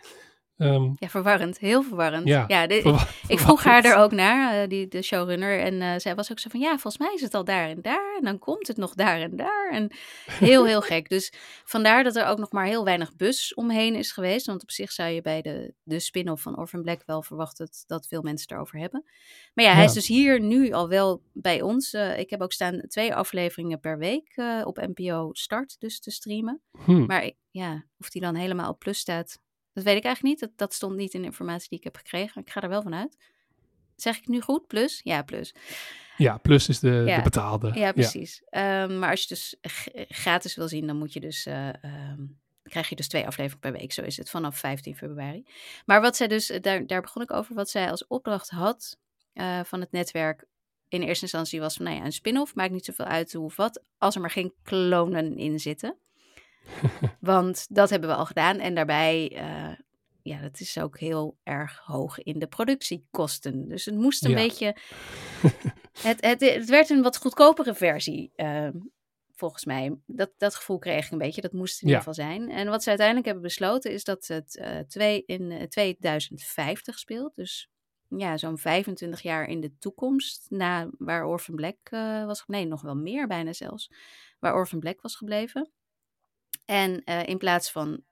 Ja. 0.57 0.67
Ehm, 0.67 0.91
Ja, 0.99 1.09
verwarrend. 1.09 1.59
Heel 1.59 1.83
verwarrend. 1.83 2.27
Ja, 2.29 2.69
ik 3.29 3.39
vroeg 3.39 3.65
haar 3.65 3.85
er 3.85 3.97
ook 3.97 4.13
naar, 4.13 4.63
eh, 4.63 4.69
die, 4.69 4.89
de 4.89 5.03
showrunner. 5.03 5.61
En 5.61 5.81
eh, 5.83 5.93
zij 5.97 6.15
was 6.15 6.31
ook 6.31 6.39
zo 6.39 6.49
van, 6.51 6.61
ja, 6.61 6.69
volgens 6.71 6.99
mij 6.99 7.13
is 7.15 7.21
het 7.21 7.35
al 7.35 7.45
daar 7.45 7.69
en 7.69 7.83
daar. 7.83 8.17
En 8.19 8.25
dan 8.25 8.39
komt 8.39 8.67
het 8.67 8.77
nog 8.77 8.95
daar 8.95 9.21
en 9.21 9.37
daar. 9.37 9.71
En 9.73 9.91
heel, 10.31 10.67
heel 10.67 10.81
gek. 10.81 11.09
Dus 11.17 11.33
vandaar 11.65 12.05
dat 12.05 12.17
er 12.17 12.27
ook 12.27 12.39
nog 12.39 12.53
maar 12.53 12.67
heel 12.67 12.85
weinig 12.85 13.17
bus 13.17 13.55
omheen 13.55 13.95
is 13.95 14.13
geweest. 14.13 14.47
Want 14.47 14.63
op 14.63 14.71
zich 14.71 14.93
zou 14.93 15.11
je 15.11 15.23
bij 15.23 15.43
de, 15.43 15.75
de 15.83 15.99
spin-off 15.99 16.43
van 16.43 16.59
Orphan 16.59 16.83
Black 16.83 17.03
wel 17.07 17.23
verwachten 17.23 17.67
dat, 17.67 17.85
dat 17.87 18.07
veel 18.07 18.23
mensen 18.23 18.43
het 18.49 18.51
erover 18.57 18.79
hebben. 18.79 19.05
Maar 19.55 19.65
ja, 19.65 19.71
hij 19.73 19.81
Ja. 19.83 19.89
is 19.89 19.95
dus 19.95 20.07
hier 20.07 20.41
nu 20.41 20.73
al 20.73 20.89
wel 20.89 21.23
bij 21.33 21.63
ons. 21.63 21.93
Eh, 21.93 22.19
ik 22.19 22.31
heb 22.31 22.41
ook 22.43 22.53
staan 22.53 22.81
twee 22.89 23.15
afleveringen 23.15 23.81
per 23.81 23.99
week 23.99 24.35
op 24.65 24.77
NPO 24.95 25.29
Start 25.33 25.77
dus 25.79 26.01
te 26.01 26.11
streamen. 26.11 26.61
Hm. 26.85 27.05
Maar 27.07 27.31
ja, 27.51 27.85
of 27.99 28.11
die 28.11 28.21
dan 28.23 28.35
helemaal 28.35 28.71
op 28.71 28.79
plus 28.79 28.99
staat, 28.99 29.39
dat 29.77 29.85
weet 29.85 29.97
ik 29.97 30.05
eigenlijk 30.05 30.23
niet. 30.23 30.41
Dat, 30.41 30.59
dat 30.59 30.75
stond 30.75 30.97
niet 30.97 31.15
in 31.15 31.21
de 31.21 31.27
informatie 31.27 31.69
die 31.69 31.79
ik 31.79 31.85
heb 31.85 31.97
gekregen. 31.97 32.41
Ik 32.43 32.51
ga 32.51 32.61
er 32.63 32.69
wel 32.69 32.83
van 32.83 32.95
uit. 32.95 33.17
Zeg 33.97 34.17
ik 34.17 34.29
nu 34.29 34.41
goed? 34.41 34.67
Plus? 34.67 35.01
Ja, 35.05 35.23
plus. 35.23 35.55
Ja, 36.17 36.37
plus 36.39 36.69
is 36.69 36.79
de, 36.81 36.91
Ja. 37.07 37.17
de 37.17 37.23
betaalde. 37.23 37.73
Ja, 37.75 37.93
precies. 37.93 38.43
Ehm, 38.49 38.99
maar 38.99 39.11
als 39.11 39.23
je 39.23 39.29
dus 39.29 39.57
gratis 40.09 40.57
wil 40.57 40.69
zien, 40.69 40.87
dan 40.87 40.97
moet 40.97 41.13
je 41.13 41.21
dus. 41.21 41.47
eh, 41.47 41.69
dan 41.83 42.39
krijg 42.63 42.89
je 42.89 42.97
dus 42.97 43.09
twee 43.09 43.27
afleveringen 43.27 43.59
per 43.61 43.73
week. 43.81 43.93
Zo 43.93 44.03
is 44.03 44.17
het 44.17 44.31
vanaf 44.31 44.59
15 44.59 44.97
februari. 44.97 45.47
Maar 45.87 46.01
wat 46.01 46.17
zij 46.17 46.29
dus, 46.29 46.53
daar, 46.61 46.87
daar 46.87 47.01
begon 47.01 47.23
ik 47.23 47.33
over, 47.33 47.55
wat 47.55 47.71
zij 47.71 47.91
als 47.91 48.07
opdracht 48.07 48.51
had 48.51 48.99
eh, 49.33 49.61
van 49.65 49.81
het 49.81 49.93
netwerk. 49.93 50.45
In 50.89 51.03
eerste 51.03 51.23
instantie 51.23 51.61
was 51.61 51.77
van, 51.77 51.85
nou 51.85 51.97
ja, 51.97 52.05
een 52.05 52.13
spin-off. 52.13 52.55
Maakt 52.55 52.73
niet 52.73 52.85
zoveel 52.85 53.05
uit 53.05 53.33
hoe 53.33 53.45
of 53.45 53.57
wat. 53.57 53.83
Als 53.99 54.15
er 54.15 54.21
maar 54.21 54.31
geen 54.31 54.55
klonen 54.63 55.37
in 55.37 55.61
zitten. 55.61 55.97
Want 57.21 57.67
dat 57.71 57.91
hebben 57.91 58.09
we 58.09 58.15
al 58.15 58.27
gedaan. 58.27 58.59
En 58.59 58.75
daarbij, 58.75 59.33
eh, 59.37 59.73
ja, 60.23 60.41
dat 60.41 60.61
is 60.61 60.79
ook 60.79 60.99
heel 60.99 61.37
erg 61.43 61.79
hoog 61.85 62.19
in 62.23 62.39
de 62.39 62.47
productiekosten. 62.47 63.69
Dus 63.69 63.85
het 63.85 63.95
moest 63.95 64.25
een 64.25 64.31
Ja. 64.31 64.37
beetje. 64.37 64.77
Het, 66.03 66.21
het, 66.25 66.41
het 66.41 66.69
werd 66.69 66.91
een 66.91 67.03
wat 67.03 67.17
goedkopere 67.17 67.75
versie, 67.75 68.31
ehm, 68.35 68.73
volgens 69.35 69.65
mij. 69.65 69.97
Dat, 70.07 70.31
dat 70.37 70.55
gevoel 70.55 70.79
kreeg 70.79 71.07
ik 71.07 71.13
een 71.13 71.19
beetje. 71.19 71.41
Dat 71.41 71.53
moest 71.53 71.83
in 71.83 71.89
Ja. 71.89 71.95
ieder 71.99 72.13
geval 72.13 72.27
zijn. 72.27 72.51
En 72.51 72.69
wat 72.69 72.83
ze 72.83 72.89
uiteindelijk 72.89 73.27
hebben 73.27 73.45
besloten 73.45 73.93
is 73.93 74.05
dat 74.05 74.27
het 74.27 74.57
eh, 74.57 74.79
twee, 74.79 75.23
in 75.27 75.51
eh, 75.51 75.63
2050 75.63 76.99
speelt. 76.99 77.35
Dus 77.35 77.71
ja, 78.09 78.37
zo'n 78.37 78.59
25 78.59 79.21
jaar 79.23 79.47
in 79.49 79.61
de 79.61 79.79
toekomst. 79.79 80.47
Na 80.51 80.89
waar 80.99 81.25
Orphan 81.27 81.55
Black 81.55 81.77
eh, 81.83 82.25
was. 82.25 82.45
Nee, 82.47 82.67
nog 82.67 82.83
wel 82.83 82.97
meer 82.97 83.27
bijna 83.27 83.53
zelfs. 83.53 83.91
Waar 84.39 84.55
Orphan 84.55 84.79
Black 84.81 85.01
was 85.01 85.17
gebleven. 85.17 85.71
En 86.67 87.05
eh, 87.05 87.27
in 87.27 87.39
plaats 87.39 87.71
van 87.71 88.03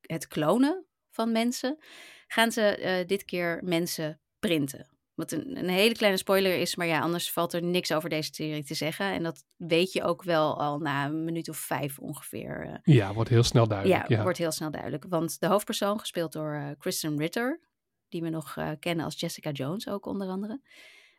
het 0.00 0.26
klonen 0.26 0.84
van 1.10 1.32
mensen, 1.32 1.78
gaan 2.26 2.52
ze 2.52 2.62
eh, 2.76 3.06
dit 3.06 3.24
keer 3.24 3.60
mensen 3.64 4.20
printen. 4.38 4.88
Wat 5.14 5.32
een, 5.32 5.56
een 5.56 5.68
hele 5.68 5.94
kleine 5.94 6.18
spoiler 6.18 6.56
is, 6.58 6.76
maar 6.76 6.86
ja, 6.86 7.00
anders 7.00 7.32
valt 7.32 7.52
er 7.52 7.62
niks 7.62 7.92
over 7.92 8.08
deze 8.08 8.30
serie 8.34 8.64
te 8.64 8.74
zeggen. 8.74 9.06
En 9.12 9.22
dat 9.22 9.44
weet 9.56 9.92
je 9.92 10.02
ook 10.02 10.22
wel 10.22 10.60
al 10.60 10.78
na 10.78 11.04
een 11.04 11.24
minuut 11.24 11.48
of 11.48 11.56
vijf 11.56 11.98
ongeveer. 11.98 12.66
eh, 12.82 12.94
Ja, 12.94 13.12
wordt 13.14 13.30
heel 13.30 13.42
snel 13.42 13.68
duidelijk. 13.68 14.08
ja, 14.08 14.16
Ja, 14.16 14.22
wordt 14.22 14.38
heel 14.38 14.52
snel 14.52 14.70
duidelijk. 14.70 15.04
Want 15.08 15.40
de 15.40 15.46
hoofdpersoon, 15.46 16.00
gespeeld 16.00 16.32
door 16.32 16.74
Kristen 16.78 17.18
Ritter, 17.18 17.60
die 18.08 18.22
we 18.22 18.28
nog 18.28 18.56
kennen 18.78 19.04
als 19.04 19.20
Jessica 19.20 19.50
Jones 19.50 19.88
ook 19.88 20.06
onder 20.06 20.28
andere. 20.28 20.60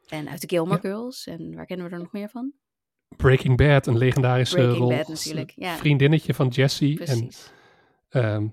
En 0.08 0.30
uit 0.30 0.42
de 0.42 0.48
Gilmore 0.48 0.80
Ja. 0.84 0.90
Girls. 0.90 1.28
En 1.28 1.56
waar 1.56 1.66
kennen 1.66 1.86
we 1.88 1.92
er 1.92 2.00
nog 2.00 2.12
meer 2.12 2.30
van? 2.30 2.54
Breaking 3.18 3.58
Bad, 3.58 3.88
een 3.88 3.98
legendarische 3.98 4.56
Breaking 4.56 4.78
rol. 4.80 4.90
Bad 4.90 5.08
natuurlijk, 5.08 5.54
ja. 5.56 5.78
Vriendinnetje 5.78 6.34
van 6.34 6.48
Jesse. 6.48 7.00
En 7.06 7.30
ehm, 8.10 8.48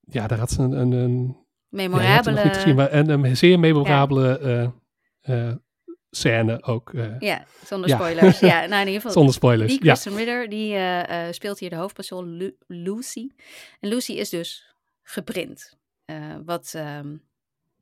ja, 0.00 0.26
daar 0.26 0.38
had 0.38 0.50
ze 0.50 0.62
een, 0.62 0.72
een, 0.72 0.92
een 0.92 1.26
ja, 1.26 1.34
Memorabele... 1.68 2.44
niet 2.44 2.54
gezien, 2.54 2.74
maar 2.74 2.92
een, 2.92 3.08
een 3.08 3.36
zeer 3.36 3.58
memorabele 3.58 4.38
eh, 5.20 5.48
eh, 5.48 5.56
scène 6.10 6.62
ook. 6.62 6.92
eh, 6.94 7.18
Ja, 7.20 7.46
zonder 7.64 7.88
Ja. 7.88 7.96
spoilers. 7.96 8.38
ja, 8.40 8.60
nou 8.66 8.72
in 8.72 8.78
ieder 8.78 8.94
geval. 8.94 9.10
Zonder 9.12 9.34
spoilers, 9.34 9.70
Die 9.72 9.84
ja. 9.84 9.92
Kristen 9.92 10.16
Ritter, 10.16 10.48
die 10.48 11.32
speelt 11.32 11.58
hier 11.58 11.70
de 11.70 11.76
hoofdpersoon 11.76 12.28
Lu- 12.36 12.56
Lucy. 12.66 13.28
En 13.80 13.88
Lucy 13.88 14.12
is 14.12 14.28
dus 14.28 14.74
geprint. 15.02 15.76
Wat, 16.44 16.72
ehm, 16.76 17.16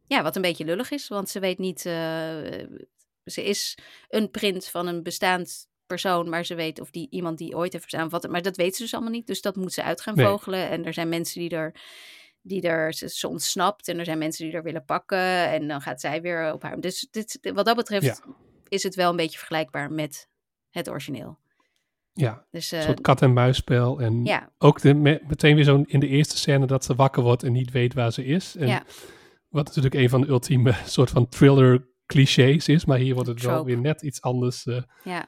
ja, 0.06 0.22
wat 0.22 0.36
een 0.36 0.42
beetje 0.42 0.64
lullig 0.64 0.90
is, 0.90 1.08
want 1.08 1.28
ze 1.28 1.40
weet 1.40 1.58
niet... 1.58 1.80
ze 1.80 3.42
is 3.44 3.78
een 4.08 4.30
print 4.30 4.66
van 4.68 4.86
een 4.86 5.02
bestaand 5.02 5.70
persoon, 5.92 6.28
maar 6.28 6.44
ze 6.44 6.54
weet 6.54 6.80
of 6.80 6.90
die 6.90 7.06
iemand 7.10 7.38
die 7.38 7.56
ooit 7.56 7.72
heeft 7.72 7.84
bestaan, 7.84 8.08
wat, 8.08 8.28
maar 8.28 8.42
dat 8.42 8.56
weet 8.56 8.76
ze 8.76 8.82
dus 8.82 8.94
allemaal 8.94 9.12
niet. 9.12 9.26
Dus 9.26 9.40
dat 9.40 9.56
moet 9.56 9.72
ze 9.72 9.82
uit 9.82 10.00
gaan 10.00 10.14
Nee. 10.14 10.26
vogelen. 10.26 10.68
En 10.68 10.84
er 10.84 10.92
zijn 10.92 11.08
mensen 11.08 11.40
die 11.40 11.50
er, 11.50 11.74
die 12.42 12.62
er 12.62 12.92
ze, 12.94 13.08
ze 13.08 13.28
ontsnapt 13.28 13.88
en 13.88 13.98
er 13.98 14.04
zijn 14.04 14.18
mensen 14.18 14.44
die 14.46 14.54
er 14.54 14.62
willen 14.62 14.84
pakken 14.84 15.48
en 15.50 15.68
dan 15.68 15.80
gaat 15.80 16.00
zij 16.00 16.22
weer 16.22 16.52
op 16.52 16.62
haar. 16.62 16.80
Dus 16.80 17.08
dit, 17.10 17.38
wat 17.54 17.64
dat 17.64 17.76
betreft 17.76 18.04
Ja. 18.04 18.34
is 18.68 18.82
het 18.82 18.94
wel 18.94 19.10
een 19.10 19.16
beetje 19.16 19.38
vergelijkbaar 19.38 19.92
met 19.92 20.28
het 20.70 20.88
origineel. 20.90 21.38
ja, 22.12 22.46
Dus 22.50 22.70
een 22.72 22.78
eh, 22.78 22.84
soort 22.84 23.00
kat-en-muisspel. 23.00 24.00
En 24.00 24.24
ja, 24.24 24.50
ook 24.58 24.80
de, 24.80 24.94
me- 24.94 25.22
meteen 25.28 25.54
weer 25.54 25.64
zo'n 25.64 25.84
in 25.86 26.00
de 26.00 26.08
eerste 26.08 26.36
scène 26.36 26.66
dat 26.66 26.84
ze 26.84 26.94
wakker 26.94 27.22
wordt 27.22 27.42
en 27.42 27.52
niet 27.52 27.70
weet 27.70 27.94
waar 27.94 28.12
ze 28.12 28.24
is. 28.24 28.56
En 28.56 28.66
Ja. 28.66 28.82
Wat 29.48 29.66
natuurlijk 29.66 29.94
een 29.94 30.08
van 30.08 30.20
de 30.20 30.28
ultieme 30.28 30.72
soort 30.86 31.10
van 31.10 31.28
thriller 31.28 31.88
clichés 32.06 32.68
is. 32.68 32.84
Maar 32.84 32.98
hier 32.98 33.14
wordt 33.14 33.28
het 33.28 33.42
wel 33.42 33.64
weer 33.64 33.78
net 33.78 34.02
iets 34.02 34.20
anders, 34.22 34.66
eh, 34.66 34.82
ja. 35.04 35.26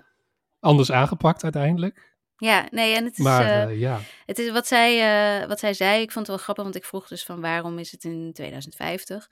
Anders 0.64 0.92
aangepakt 0.92 1.42
uiteindelijk. 1.42 2.12
Ja, 2.36 2.68
nee, 2.70 2.94
en 2.94 3.04
het 3.04 3.18
is, 3.18 3.24
Maar 3.24 3.44
eh, 3.44 3.62
eh, 3.62 3.78
ja, 3.80 4.00
het 4.26 4.38
is 4.38 4.50
wat, 4.50 4.66
zij, 4.66 5.00
eh, 5.40 5.48
wat 5.48 5.58
zij 5.58 5.74
zei. 5.74 6.02
Ik 6.02 6.12
vond 6.12 6.26
het 6.26 6.36
wel 6.36 6.44
grappig, 6.44 6.64
want 6.64 6.76
ik 6.76 6.84
vroeg 6.84 7.08
dus 7.08 7.24
van 7.24 7.40
waarom 7.40 7.78
is 7.78 7.92
het 7.92 8.04
in 8.04 8.30
2050? 8.32 9.30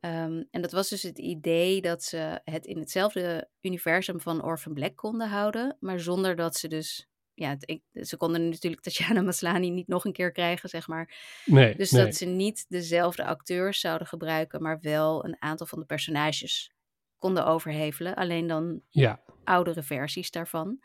Ehm, 0.00 0.42
en 0.50 0.60
dat 0.60 0.72
was 0.72 0.88
dus 0.88 1.02
het 1.02 1.18
idee 1.18 1.80
dat 1.80 2.02
ze 2.02 2.40
het 2.44 2.66
in 2.66 2.78
hetzelfde 2.78 3.48
universum 3.60 4.20
van 4.20 4.42
Orphan 4.44 4.74
Black 4.74 4.96
konden 4.96 5.28
houden, 5.28 5.76
maar 5.80 6.00
zonder 6.00 6.36
dat 6.36 6.56
ze 6.56 6.68
dus 6.68 7.08
ja, 7.34 7.56
ik, 7.58 7.82
ze 7.92 8.16
konden 8.16 8.48
natuurlijk 8.48 8.82
Tatjana 8.82 9.22
Maslany 9.22 9.68
niet 9.68 9.88
nog 9.88 10.04
een 10.04 10.12
keer 10.12 10.32
krijgen, 10.32 10.68
zeg 10.68 10.88
maar. 10.88 11.14
Nee, 11.44 11.76
Dus 11.76 11.90
nee. 11.90 12.04
dat 12.04 12.14
ze 12.14 12.24
niet 12.24 12.64
dezelfde 12.68 13.24
acteurs 13.24 13.80
zouden 13.80 14.06
gebruiken, 14.06 14.62
maar 14.62 14.78
wel 14.80 15.24
een 15.24 15.36
aantal 15.38 15.66
van 15.66 15.78
de 15.78 15.84
personages 15.84 16.72
konden 17.18 17.46
overhevelen. 17.46 18.14
Alleen 18.14 18.46
dan 18.46 18.80
Ja, 18.88 19.20
oudere 19.48 19.82
versies 19.82 20.30
daarvan. 20.30 20.78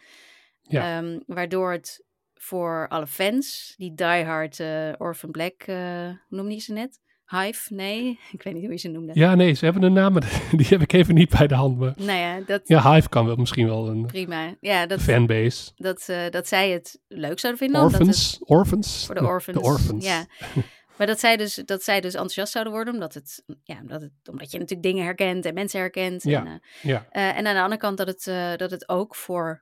Ja. 0.61 0.97
Ehm, 0.97 1.19
waardoor 1.25 1.71
het 1.71 2.03
voor 2.33 2.87
alle 2.89 3.07
fans, 3.07 3.73
die 3.77 3.93
diehard 3.95 4.59
eh 4.59 4.89
Orphan 4.97 5.31
Black, 5.31 5.63
hoe 5.65 6.19
noemde 6.29 6.53
je 6.53 6.59
ze 6.59 6.73
net? 6.73 7.01
Hive? 7.27 7.73
Nee, 7.73 8.19
ik 8.31 8.41
weet 8.43 8.53
niet 8.53 8.63
hoe 8.63 8.71
je 8.71 8.77
ze 8.77 8.87
noemde. 8.89 9.11
ja, 9.13 9.35
nee, 9.35 9.53
ze 9.53 9.65
hebben 9.65 9.83
een 9.83 9.93
naam, 9.93 10.13
die 10.57 10.67
heb 10.67 10.81
ik 10.81 10.93
even 10.93 11.13
niet 11.15 11.29
bij 11.29 11.47
de 11.47 11.55
hand. 11.55 11.77
Maar 11.77 11.93
Nou 11.97 12.19
ja, 12.19 12.39
dat 12.39 12.61
ja, 12.65 12.93
Hive 12.93 13.09
kan 13.09 13.25
wel 13.25 13.35
misschien 13.35 13.67
wel 13.67 13.87
een 13.87 14.05
prima. 14.05 14.55
Ja, 14.59 14.85
dat, 14.85 15.01
fanbase. 15.01 15.71
dat, 15.75 16.09
eh, 16.09 16.29
dat 16.29 16.47
zij 16.47 16.69
het 16.69 16.99
leuk 17.07 17.39
zouden 17.39 17.61
vinden. 17.63 17.81
omdat 17.81 17.99
het- 17.99 18.07
Orphans, 18.07 18.39
Orphans. 18.45 19.05
Voor 19.05 19.15
de 19.15 19.25
orphans. 19.25 19.57
De 19.57 19.63
orphans. 19.63 20.05
Ja. 20.05 20.25
Maar 20.97 21.07
dat 21.07 21.19
zij, 21.19 21.37
dus, 21.37 21.55
dat 21.55 21.83
zij 21.83 22.01
dus 22.01 22.13
enthousiast 22.13 22.51
zouden 22.51 22.73
worden, 22.73 22.93
omdat, 22.93 23.13
het, 23.13 23.43
ja, 23.63 23.79
omdat, 23.81 24.01
het, 24.01 24.11
omdat 24.29 24.51
je 24.51 24.57
natuurlijk 24.57 24.87
dingen 24.87 25.03
herkent 25.03 25.45
en 25.45 25.53
mensen 25.53 25.79
herkent. 25.79 26.23
Ja, 26.23 26.39
En, 26.39 26.47
eh, 26.47 26.81
ja. 26.81 27.07
eh, 27.09 27.37
en 27.37 27.47
aan 27.47 27.55
de 27.55 27.61
andere 27.61 27.81
kant 27.81 27.97
dat 27.97 28.07
het, 28.07 28.27
eh, 28.27 28.55
dat 28.55 28.71
het 28.71 28.89
ook 28.89 29.15
voor 29.15 29.61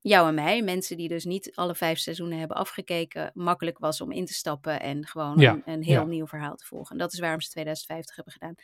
jou 0.00 0.28
en 0.28 0.34
mij, 0.34 0.62
mensen 0.62 0.96
die 0.96 1.08
dus 1.08 1.24
niet 1.24 1.52
alle 1.54 1.74
vijf 1.74 1.98
seizoenen 1.98 2.38
hebben 2.38 2.56
afgekeken, 2.56 3.30
makkelijk 3.34 3.78
was 3.78 4.00
om 4.00 4.12
in 4.12 4.24
te 4.24 4.34
stappen 4.34 4.80
en 4.80 5.06
gewoon 5.06 5.38
Ja, 5.38 5.52
een, 5.52 5.62
een 5.64 5.82
heel 5.82 6.00
ja. 6.00 6.06
nieuw 6.06 6.26
verhaal 6.26 6.56
te 6.56 6.66
volgen. 6.66 6.92
En 6.92 6.98
dat 6.98 7.12
is 7.12 7.18
waarom 7.18 7.40
ze 7.40 7.50
2050 7.50 8.16
hebben 8.16 8.32
gedaan. 8.32 8.54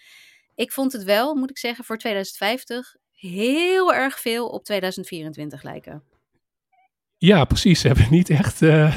Ik 0.55 0.73
vond 0.73 0.93
het 0.93 1.05
wel, 1.05 1.35
moet 1.35 1.51
ik 1.51 1.59
zeggen, 1.59 1.85
voor 1.85 1.99
2050 1.99 2.97
heel 3.11 3.95
erg 3.95 4.21
veel 4.21 4.49
op 4.49 4.65
2024 4.65 5.63
lijken. 5.63 6.03
Ja, 7.27 7.45
precies. 7.45 7.81
Ze 7.81 7.87
hebben 7.87 8.07
niet 8.11 8.31
echt. 8.31 8.63
eh, 8.63 8.97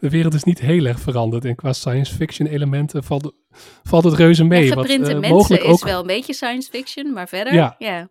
de 0.00 0.10
wereld 0.10 0.34
is 0.34 0.44
niet 0.44 0.60
heel 0.60 0.84
erg 0.84 1.00
veranderd. 1.00 1.44
En 1.44 1.54
qua 1.54 1.72
science 1.72 2.14
fiction 2.14 2.48
elementen 2.48 3.04
valt, 3.04 3.34
valt 3.82 4.04
het 4.04 4.14
reuze 4.14 4.44
mee. 4.44 4.64
Ja, 4.64 4.74
wat, 4.74 4.86
geprinte 4.86 5.10
eh, 5.10 5.18
mensen 5.18 5.36
mogelijk 5.36 5.62
is 5.62 5.70
ook, 5.70 5.84
wel 5.84 6.00
een 6.00 6.06
beetje 6.06 6.32
science 6.34 6.70
fiction, 6.70 7.12
maar 7.12 7.28
verder, 7.28 7.52
Ja. 7.54 7.74
ja. 7.78 8.08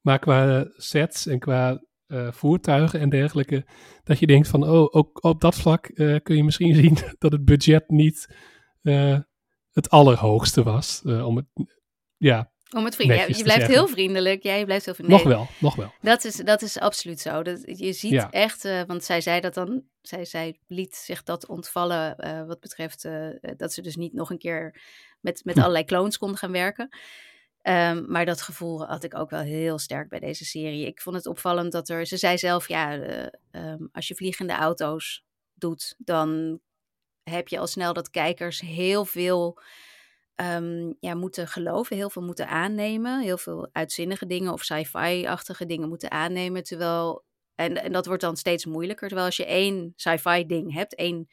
Maar 0.00 0.18
qua 0.18 0.66
sets 0.76 1.26
en 1.26 1.38
qua 1.38 1.82
eh, 2.06 2.32
voertuigen 2.32 3.00
en 3.00 3.08
dergelijke. 3.08 3.66
Dat 4.04 4.18
je 4.18 4.26
denkt 4.26 4.48
van, 4.48 4.62
oh, 4.68 4.86
ook 4.90 5.24
op 5.24 5.40
dat 5.40 5.54
vlak 5.54 5.86
eh, 5.86 6.16
kun 6.22 6.36
je 6.36 6.44
misschien 6.44 6.74
zien 6.82 6.96
dat 7.18 7.32
het 7.32 7.44
budget 7.44 7.88
niet 7.88 8.34
eh, 8.82 9.18
het 9.72 9.90
allerhoogste 9.90 10.62
was. 10.62 11.02
eh, 11.04 11.26
om 11.26 11.36
het, 11.36 11.46
ja, 12.16 12.52
Om 12.76 12.84
het 12.84 12.94
vriend. 12.94 13.10
Ja, 13.10 13.16
netjes 13.16 13.36
je 13.36 13.42
blijft 13.42 13.66
heel 13.66 13.88
vriendelijk. 13.88 14.42
Ja, 14.42 14.54
je 14.54 14.64
blijft 14.64 14.84
heel 14.84 14.94
vriendelijk. 14.94 15.24
nog 15.24 15.34
wel, 15.36 15.48
nog 15.58 15.74
wel. 15.76 15.92
Dat 16.00 16.24
is, 16.24 16.34
dat 16.36 16.62
is 16.62 16.78
absoluut 16.78 17.20
zo. 17.20 17.42
Dat, 17.42 17.62
je 17.78 17.92
ziet 17.92 18.10
Ja. 18.12 18.30
echt, 18.30 18.64
eh, 18.64 18.82
want 18.86 19.04
zij 19.04 19.20
zei 19.20 19.40
dat 19.40 19.54
dan, 19.54 19.82
zij, 20.02 20.24
zij 20.24 20.58
liet 20.66 20.94
zich 20.96 21.22
dat 21.22 21.46
ontvallen 21.46 22.16
eh, 22.18 22.46
wat 22.46 22.60
betreft 22.60 23.04
eh, 23.04 23.28
dat 23.56 23.72
ze 23.72 23.82
dus 23.82 23.96
niet 23.96 24.12
nog 24.12 24.30
een 24.30 24.38
keer 24.38 24.80
met, 25.20 25.40
met 25.44 25.54
Hm. 25.54 25.60
allerlei 25.60 25.84
clones 25.84 26.18
konden 26.18 26.38
gaan 26.38 26.52
werken. 26.52 26.88
Ehm, 27.62 28.04
maar 28.06 28.24
dat 28.24 28.42
gevoel 28.42 28.86
had 28.86 29.04
ik 29.04 29.14
ook 29.18 29.30
wel 29.30 29.40
heel 29.40 29.78
sterk 29.78 30.08
bij 30.08 30.20
deze 30.20 30.44
serie. 30.44 30.86
Ik 30.86 31.00
vond 31.00 31.16
het 31.16 31.26
opvallend 31.26 31.72
dat 31.72 31.88
er, 31.88 32.06
ze 32.06 32.16
zei 32.16 32.38
zelf, 32.38 32.68
ja, 32.68 32.98
eh, 32.98 33.26
ehm, 33.50 33.86
als 33.92 34.08
je 34.08 34.14
vliegende 34.14 34.52
auto's 34.52 35.24
doet, 35.54 35.94
dan 35.98 36.60
heb 37.22 37.48
je 37.48 37.58
al 37.58 37.66
snel 37.66 37.92
dat 37.92 38.10
kijkers 38.10 38.60
heel 38.60 39.04
veel 39.04 39.58
ehm, 40.38 40.92
ja, 41.00 41.14
moeten 41.14 41.48
geloven, 41.48 41.96
heel 41.96 42.10
veel 42.10 42.22
moeten 42.22 42.48
aannemen. 42.48 43.20
Heel 43.20 43.38
veel 43.38 43.68
uitzinnige 43.72 44.26
dingen 44.26 44.52
of 44.52 44.62
sci-fi-achtige 44.62 45.66
dingen 45.66 45.88
moeten 45.88 46.10
aannemen. 46.10 46.62
Terwijl, 46.62 47.24
en, 47.54 47.82
en 47.82 47.92
dat 47.92 48.06
wordt 48.06 48.22
dan 48.22 48.36
steeds 48.36 48.64
moeilijker. 48.64 49.06
Terwijl 49.06 49.26
als 49.26 49.36
je 49.36 49.46
één 49.46 49.92
sci-fi 49.96 50.46
ding 50.46 50.72
hebt, 50.72 50.94
één 50.94 51.28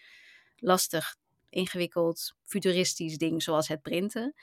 lastig, 0.56 1.16
ingewikkeld, 1.50 2.34
futuristisch 2.44 3.18
ding 3.18 3.44
zoals 3.44 3.68
het 3.68 3.82
printen 3.82 4.34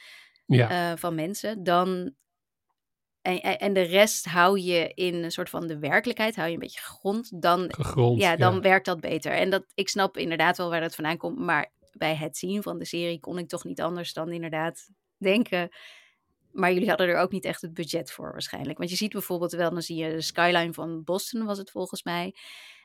Ja, 0.46 0.92
eh, 0.92 0.98
van 0.98 1.14
mensen, 1.14 1.62
dan. 1.62 2.14
En, 3.22 3.40
en 3.40 3.58
en 3.58 3.72
de 3.72 3.82
rest 3.82 4.24
hou 4.24 4.60
je 4.60 4.92
in 4.94 5.14
een 5.14 5.30
soort 5.30 5.50
van 5.50 5.66
de 5.66 5.78
werkelijkheid, 5.78 6.36
hou 6.36 6.48
je 6.48 6.54
een 6.54 6.60
beetje 6.60 6.80
grond. 6.80 7.42
Dan 7.42 7.74
gegrond. 7.74 8.20
ja, 8.20 8.36
dan 8.36 8.60
werkt 8.60 8.86
dat 8.86 9.00
beter. 9.00 9.32
En 9.32 9.50
dat, 9.50 9.64
ik 9.74 9.88
snap 9.88 10.16
inderdaad 10.16 10.56
wel 10.56 10.70
waar 10.70 10.80
dat 10.80 10.94
vandaan 10.94 11.16
komt. 11.16 11.38
Maar 11.38 11.72
bij 11.98 12.16
het 12.16 12.36
zien 12.36 12.62
van 12.62 12.78
de 12.78 12.84
serie 12.84 13.20
kon 13.20 13.38
ik 13.38 13.48
toch 13.48 13.64
niet 13.64 13.80
anders 13.80 14.12
dan 14.12 14.32
inderdaad 14.32 14.88
denken. 15.16 15.68
Maar 16.50 16.72
jullie 16.72 16.88
hadden 16.88 17.08
er 17.08 17.18
ook 17.18 17.32
niet 17.32 17.44
echt 17.44 17.60
het 17.60 17.74
budget 17.74 18.10
voor 18.10 18.32
waarschijnlijk. 18.32 18.78
Want 18.78 18.90
je 18.90 18.96
ziet 18.96 19.12
bijvoorbeeld 19.12 19.52
wel, 19.52 19.70
dan 19.70 19.82
zie 19.82 19.96
je 19.96 20.10
de 20.10 20.20
skyline 20.20 20.72
van 20.72 21.04
Boston 21.04 21.44
was 21.44 21.58
het 21.58 21.70
volgens 21.70 22.02
mij. 22.02 22.34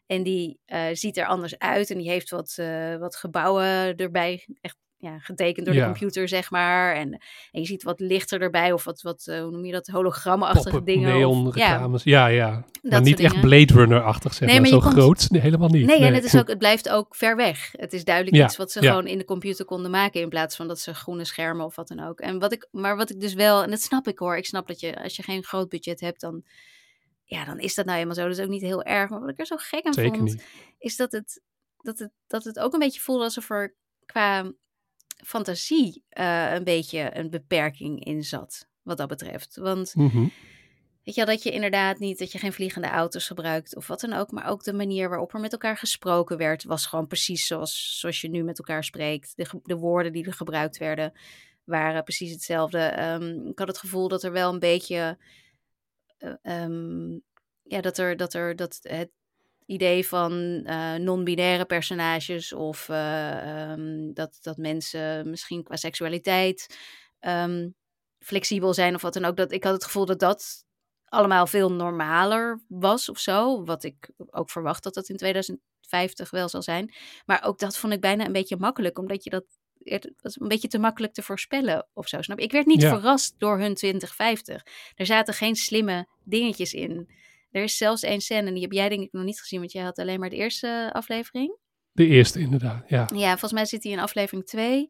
En 0.05 0.23
die 0.23 0.59
eh, 0.65 0.87
ziet 0.91 1.17
er 1.17 1.25
anders 1.25 1.59
uit 1.59 1.89
en 1.89 1.97
die 1.97 2.09
heeft 2.09 2.29
wat, 2.29 2.55
eh, 2.57 2.97
wat 2.97 3.15
gebouwen 3.15 3.95
erbij. 3.95 4.45
Echt 4.61 4.77
ja, 4.99 5.19
getekend 5.19 5.65
door 5.65 5.75
Ja. 5.75 5.81
de 5.85 5.87
computer, 5.91 6.27
zeg 6.27 6.51
maar. 6.51 6.95
En, 6.95 7.11
en 7.51 7.61
je 7.61 7.65
ziet 7.65 7.83
wat 7.83 7.99
lichter 7.99 8.41
erbij 8.41 8.71
of 8.71 8.83
wat, 8.83 9.01
wat 9.01 9.27
eh, 9.27 9.41
hoe 9.41 9.51
noem 9.51 9.65
je 9.65 9.71
dat, 9.71 9.87
hologrammenachtige 9.87 10.69
Pop-up 10.69 10.85
dingen. 10.85 11.09
neon 11.13 11.47
of, 11.47 11.55
ja, 11.55 11.71
reclames. 11.71 12.03
Ja, 12.03 12.27
ja. 12.27 12.65
Maar 12.81 13.01
niet 13.01 13.19
echt 13.19 13.33
dingen. 13.33 13.47
Blade 13.49 13.73
Runner-achtig, 13.73 14.33
zeg 14.33 14.49
Nee, 14.49 14.59
maar. 14.61 14.69
maar 14.71 14.79
Zo 14.81 14.87
komt- 14.87 14.99
groot. 14.99 15.29
Nee, 15.29 15.41
helemaal 15.41 15.69
niet. 15.69 15.85
Nee, 15.85 15.99
en 15.99 16.13
het, 16.13 16.23
is 16.23 16.35
ook, 16.37 16.47
het 16.47 16.57
blijft 16.57 16.89
ook 16.89 17.15
ver 17.15 17.35
weg. 17.35 17.69
Het 17.71 17.93
is 17.93 18.03
duidelijk 18.03 18.35
Ja, 18.35 18.45
iets 18.45 18.57
wat 18.57 18.71
ze 18.71 18.81
gewoon 18.81 19.07
in 19.07 19.17
de 19.17 19.25
computer 19.25 19.65
konden 19.65 19.91
maken. 19.91 20.21
In 20.21 20.29
plaats 20.29 20.55
van 20.55 20.67
dat 20.67 20.79
ze 20.79 20.93
groene 20.93 21.25
schermen 21.25 21.65
of 21.65 21.75
wat 21.75 21.87
dan 21.87 21.99
ook. 21.99 22.19
En 22.19 22.39
wat 22.39 22.51
ik, 22.53 22.67
maar 22.71 22.95
wat 22.97 23.09
ik 23.09 23.19
dus 23.19 23.33
wel, 23.33 23.63
en 23.63 23.69
dat 23.69 23.81
snap 23.81 24.07
ik 24.07 24.19
hoor. 24.19 24.37
Ik 24.37 24.45
snap 24.45 24.67
dat 24.67 24.79
je, 24.79 25.03
als 25.03 25.15
je 25.15 25.23
geen 25.23 25.43
groot 25.43 25.69
budget 25.69 25.99
hebt, 25.99 26.21
dan, 26.21 26.43
ja, 27.23 27.45
dan 27.45 27.59
is 27.59 27.75
dat 27.75 27.85
nou 27.85 27.97
helemaal 27.97 28.17
zo. 28.17 28.27
Dat 28.27 28.37
is 28.37 28.43
ook 28.43 28.49
niet 28.49 28.61
heel 28.61 28.83
erg. 28.83 29.09
Maar 29.09 29.19
wat 29.19 29.29
ik 29.29 29.39
er 29.39 29.45
zo 29.45 29.55
gek 29.59 29.85
aan 29.85 29.93
Zeker 29.93 30.17
vond, 30.17 30.29
niet. 30.29 30.45
is 30.77 30.95
dat 30.95 31.11
het, 31.11 31.41
dat, 31.77 31.99
het, 31.99 32.11
dat 32.27 32.43
het 32.43 32.59
ook 32.59 32.73
een 32.73 32.79
beetje 32.79 33.01
voelde 33.01 33.23
alsof 33.23 33.49
er 33.49 33.75
qua 34.05 34.51
fantasie 35.25 36.03
eh, 36.09 36.53
een 36.53 36.63
beetje 36.63 37.17
een 37.17 37.29
beperking 37.29 38.05
in 38.05 38.23
zat. 38.23 38.67
Wat 38.81 38.97
dat 38.97 39.07
betreft. 39.07 39.55
Want 39.55 39.95
Mhm. 39.95 40.27
Weet 41.07 41.15
je 41.15 41.25
wel, 41.25 41.35
dat 41.35 41.43
je 41.43 41.51
inderdaad 41.51 41.99
niet, 41.99 42.19
dat 42.19 42.31
je 42.31 42.37
geen 42.37 42.53
vliegende 42.53 42.87
auto's 42.87 43.27
gebruikt 43.27 43.75
of 43.75 43.87
wat 43.87 43.99
dan 43.99 44.13
ook. 44.13 44.31
Maar 44.31 44.47
ook 44.49 44.63
de 44.63 44.73
manier 44.73 45.09
waarop 45.09 45.33
er 45.33 45.39
met 45.39 45.51
elkaar 45.51 45.77
gesproken 45.77 46.37
werd, 46.37 46.63
was 46.63 46.85
gewoon 46.85 47.07
precies 47.07 47.47
zoals, 47.47 47.99
zoals 47.99 48.21
je 48.21 48.29
nu 48.29 48.43
met 48.43 48.57
elkaar 48.57 48.83
spreekt. 48.83 49.33
De, 49.35 49.59
de 49.63 49.75
woorden 49.75 50.11
die 50.11 50.25
er 50.25 50.33
gebruikt 50.33 50.77
werden, 50.77 51.13
waren 51.63 52.03
precies 52.03 52.31
hetzelfde. 52.31 52.77
Ehm, 52.79 53.47
ik 53.47 53.59
had 53.59 53.67
het 53.67 53.77
gevoel 53.77 54.07
dat 54.07 54.23
er 54.23 54.31
wel 54.31 54.53
een 54.53 54.59
beetje, 54.59 55.17
eh, 56.17 56.33
ehm, 56.41 57.11
ja, 57.63 57.81
dat 57.81 57.97
er, 57.97 58.17
dat 58.17 58.33
er, 58.33 58.55
dat 58.55 58.79
het 58.81 59.09
idee 59.67 60.07
van 60.07 60.61
eh, 60.63 60.93
non-binaire 60.95 61.65
personages 61.65 62.53
of 62.53 62.89
eh, 62.89 63.71
ehm, 63.71 64.13
dat, 64.13 64.37
dat 64.41 64.57
mensen 64.57 65.29
misschien 65.29 65.63
qua 65.63 65.75
seksualiteit 65.75 66.77
ehm, 67.19 67.69
flexibel 68.19 68.73
zijn 68.73 68.95
of 68.95 69.01
wat 69.01 69.13
dan 69.13 69.25
ook. 69.25 69.37
Dat, 69.37 69.51
ik 69.51 69.63
had 69.63 69.73
het 69.73 69.83
gevoel 69.83 70.05
dat 70.05 70.19
dat 70.19 70.65
allemaal 71.05 71.47
veel 71.47 71.71
normaler 71.71 72.61
was 72.67 73.09
of 73.09 73.19
zo. 73.19 73.63
Wat 73.65 73.83
ik 73.83 74.09
ook 74.29 74.49
verwacht 74.49 74.83
dat 74.83 74.93
dat 74.93 75.09
in 75.09 75.17
2050 75.17 76.29
wel 76.29 76.49
zal 76.49 76.61
zijn. 76.61 76.93
Maar 77.25 77.43
ook 77.43 77.59
dat 77.59 77.77
vond 77.77 77.93
ik 77.93 78.01
bijna 78.01 78.25
een 78.25 78.31
beetje 78.31 78.57
makkelijk, 78.57 78.99
omdat 78.99 79.23
je 79.23 79.29
dat. 79.29 79.45
Het 79.83 80.11
was 80.21 80.39
een 80.39 80.47
beetje 80.47 80.67
te 80.67 80.79
makkelijk 80.79 81.13
te 81.13 81.21
voorspellen 81.21 81.87
of 81.93 82.07
zo. 82.07 82.21
Snap 82.21 82.37
je? 82.39 82.45
Ik 82.45 82.51
werd 82.51 82.65
niet 82.65 82.81
Ja. 82.81 82.89
verrast 82.89 83.35
door 83.37 83.59
hun 83.59 83.75
2050. 83.75 84.65
Er 84.95 85.05
zaten 85.05 85.33
geen 85.33 85.55
slimme 85.55 86.07
dingetjes 86.23 86.73
in. 86.73 87.09
Er 87.57 87.63
is 87.63 87.77
zelfs 87.77 88.03
één 88.03 88.21
scène, 88.21 88.47
en 88.47 88.53
die 88.53 88.63
heb 88.63 88.71
jij 88.71 88.89
denk 88.89 89.01
ik 89.01 89.11
nog 89.11 89.23
niet 89.23 89.39
gezien, 89.39 89.59
want 89.59 89.71
jij 89.71 89.83
had 89.83 89.99
alleen 89.99 90.19
maar 90.19 90.29
de 90.29 90.35
eerste 90.35 90.89
aflevering. 90.93 91.57
De 91.91 92.07
eerste 92.07 92.39
inderdaad, 92.39 92.89
ja. 92.89 93.09
Ja, 93.13 93.29
volgens 93.29 93.51
mij 93.51 93.65
zit 93.65 93.83
hij 93.83 93.91
in 93.91 93.99
aflevering 93.99 94.45
2. 94.45 94.89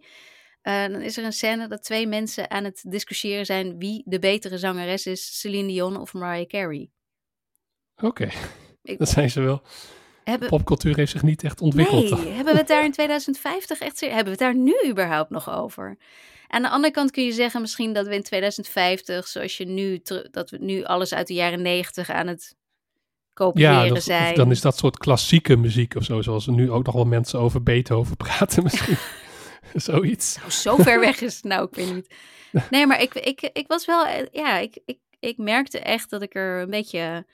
dan 0.62 1.02
is 1.02 1.18
er 1.18 1.24
een 1.24 1.34
scène 1.34 1.68
dat 1.68 1.84
twee 1.84 2.08
mensen 2.08 2.50
aan 2.52 2.64
het 2.64 2.84
discussiëren 2.88 3.46
zijn 3.46 3.78
wie 3.78 4.02
de 4.06 4.20
betere 4.20 4.58
zangeres 4.58 5.06
is, 5.06 5.40
Celine 5.40 5.68
Dion 5.68 5.98
of 5.98 6.14
Mariah 6.14 6.48
Carey. 6.48 6.90
Oké, 7.96 8.30
dat 8.98 9.10
zijn 9.10 9.30
ze 9.30 9.42
wel. 9.42 9.62
Hebben, 10.24 10.50
Popcultuur 10.50 10.96
heeft 10.96 11.12
zich 11.12 11.24
niet 11.24 11.44
echt 11.44 11.62
ontwikkeld. 11.62 12.10
nee, 12.10 12.34
hebben 12.34 12.54
we 12.54 12.60
het 12.60 12.68
daar 12.68 12.84
in 12.84 12.92
2050 12.92 13.80
echt 13.80 14.00
hebben 14.00 14.24
we 14.24 14.30
het 14.30 14.40
daar 14.40 14.56
nu 14.56 14.74
überhaupt 14.90 15.30
nog 15.30 15.50
over? 15.50 15.98
Aan 16.48 16.62
de 16.62 16.70
andere 16.70 16.94
kant 16.94 17.12
kun 17.12 17.24
je 17.24 17.32
zeggen 17.32 17.62
misschien 17.62 17.94
dat 17.94 18.08
we 18.08 18.16
in 18.16 18.24
2050, 18.24 19.28
zoals 19.28 19.58
je 19.58 19.66
nu, 19.66 20.02
dat 20.32 20.50
we 20.50 20.58
nu 20.60 20.84
alles 20.84 21.14
uit 21.14 21.28
de 21.28 21.34
jaren 21.34 21.62
90 21.62 22.10
aan 22.10 22.28
het 22.28 22.56
kopiëren 23.34 23.84
Ja, 23.86 23.88
dat- 23.94 24.04
zijn. 24.04 24.36
dan 24.36 24.52
is 24.52 24.62
dat 24.62 24.78
soort 24.78 24.98
klassieke 24.98 25.56
muziek 25.56 25.96
of 25.96 26.04
zo. 26.04 26.22
Zoals 26.22 26.48
er 26.48 26.54
nu 26.54 26.72
ook 26.72 26.86
nog 26.86 26.96
wel 26.96 27.06
mensen 27.06 27.40
over 27.40 27.64
Beethoven 27.64 28.18
praten 28.28 28.64
misschien. 28.64 28.98
Zoiets. 29.74 30.38
Nou, 30.38 30.52
zo 30.52 30.76
ver 30.76 31.00
weg 31.00 31.22
is 31.22 31.36
het 31.36 31.44
nou, 31.44 31.68
ik 31.72 31.76
weet 31.76 31.94
niet. 31.94 32.14
Nee, 32.70 32.88
maar 32.88 33.02
ik, 33.02 33.14
ik, 33.14 33.50
ik 33.54 33.68
was 33.68 33.86
wel, 33.86 34.06
eh, 34.06 34.26
ja, 34.32 34.58
ik, 34.58 34.78
ik, 34.86 34.98
ik 35.20 35.38
merkte 35.38 35.80
echt 35.80 36.10
dat 36.10 36.22
ik 36.22 36.36
er 36.36 36.62
een 36.62 36.70
beetje 36.70 37.26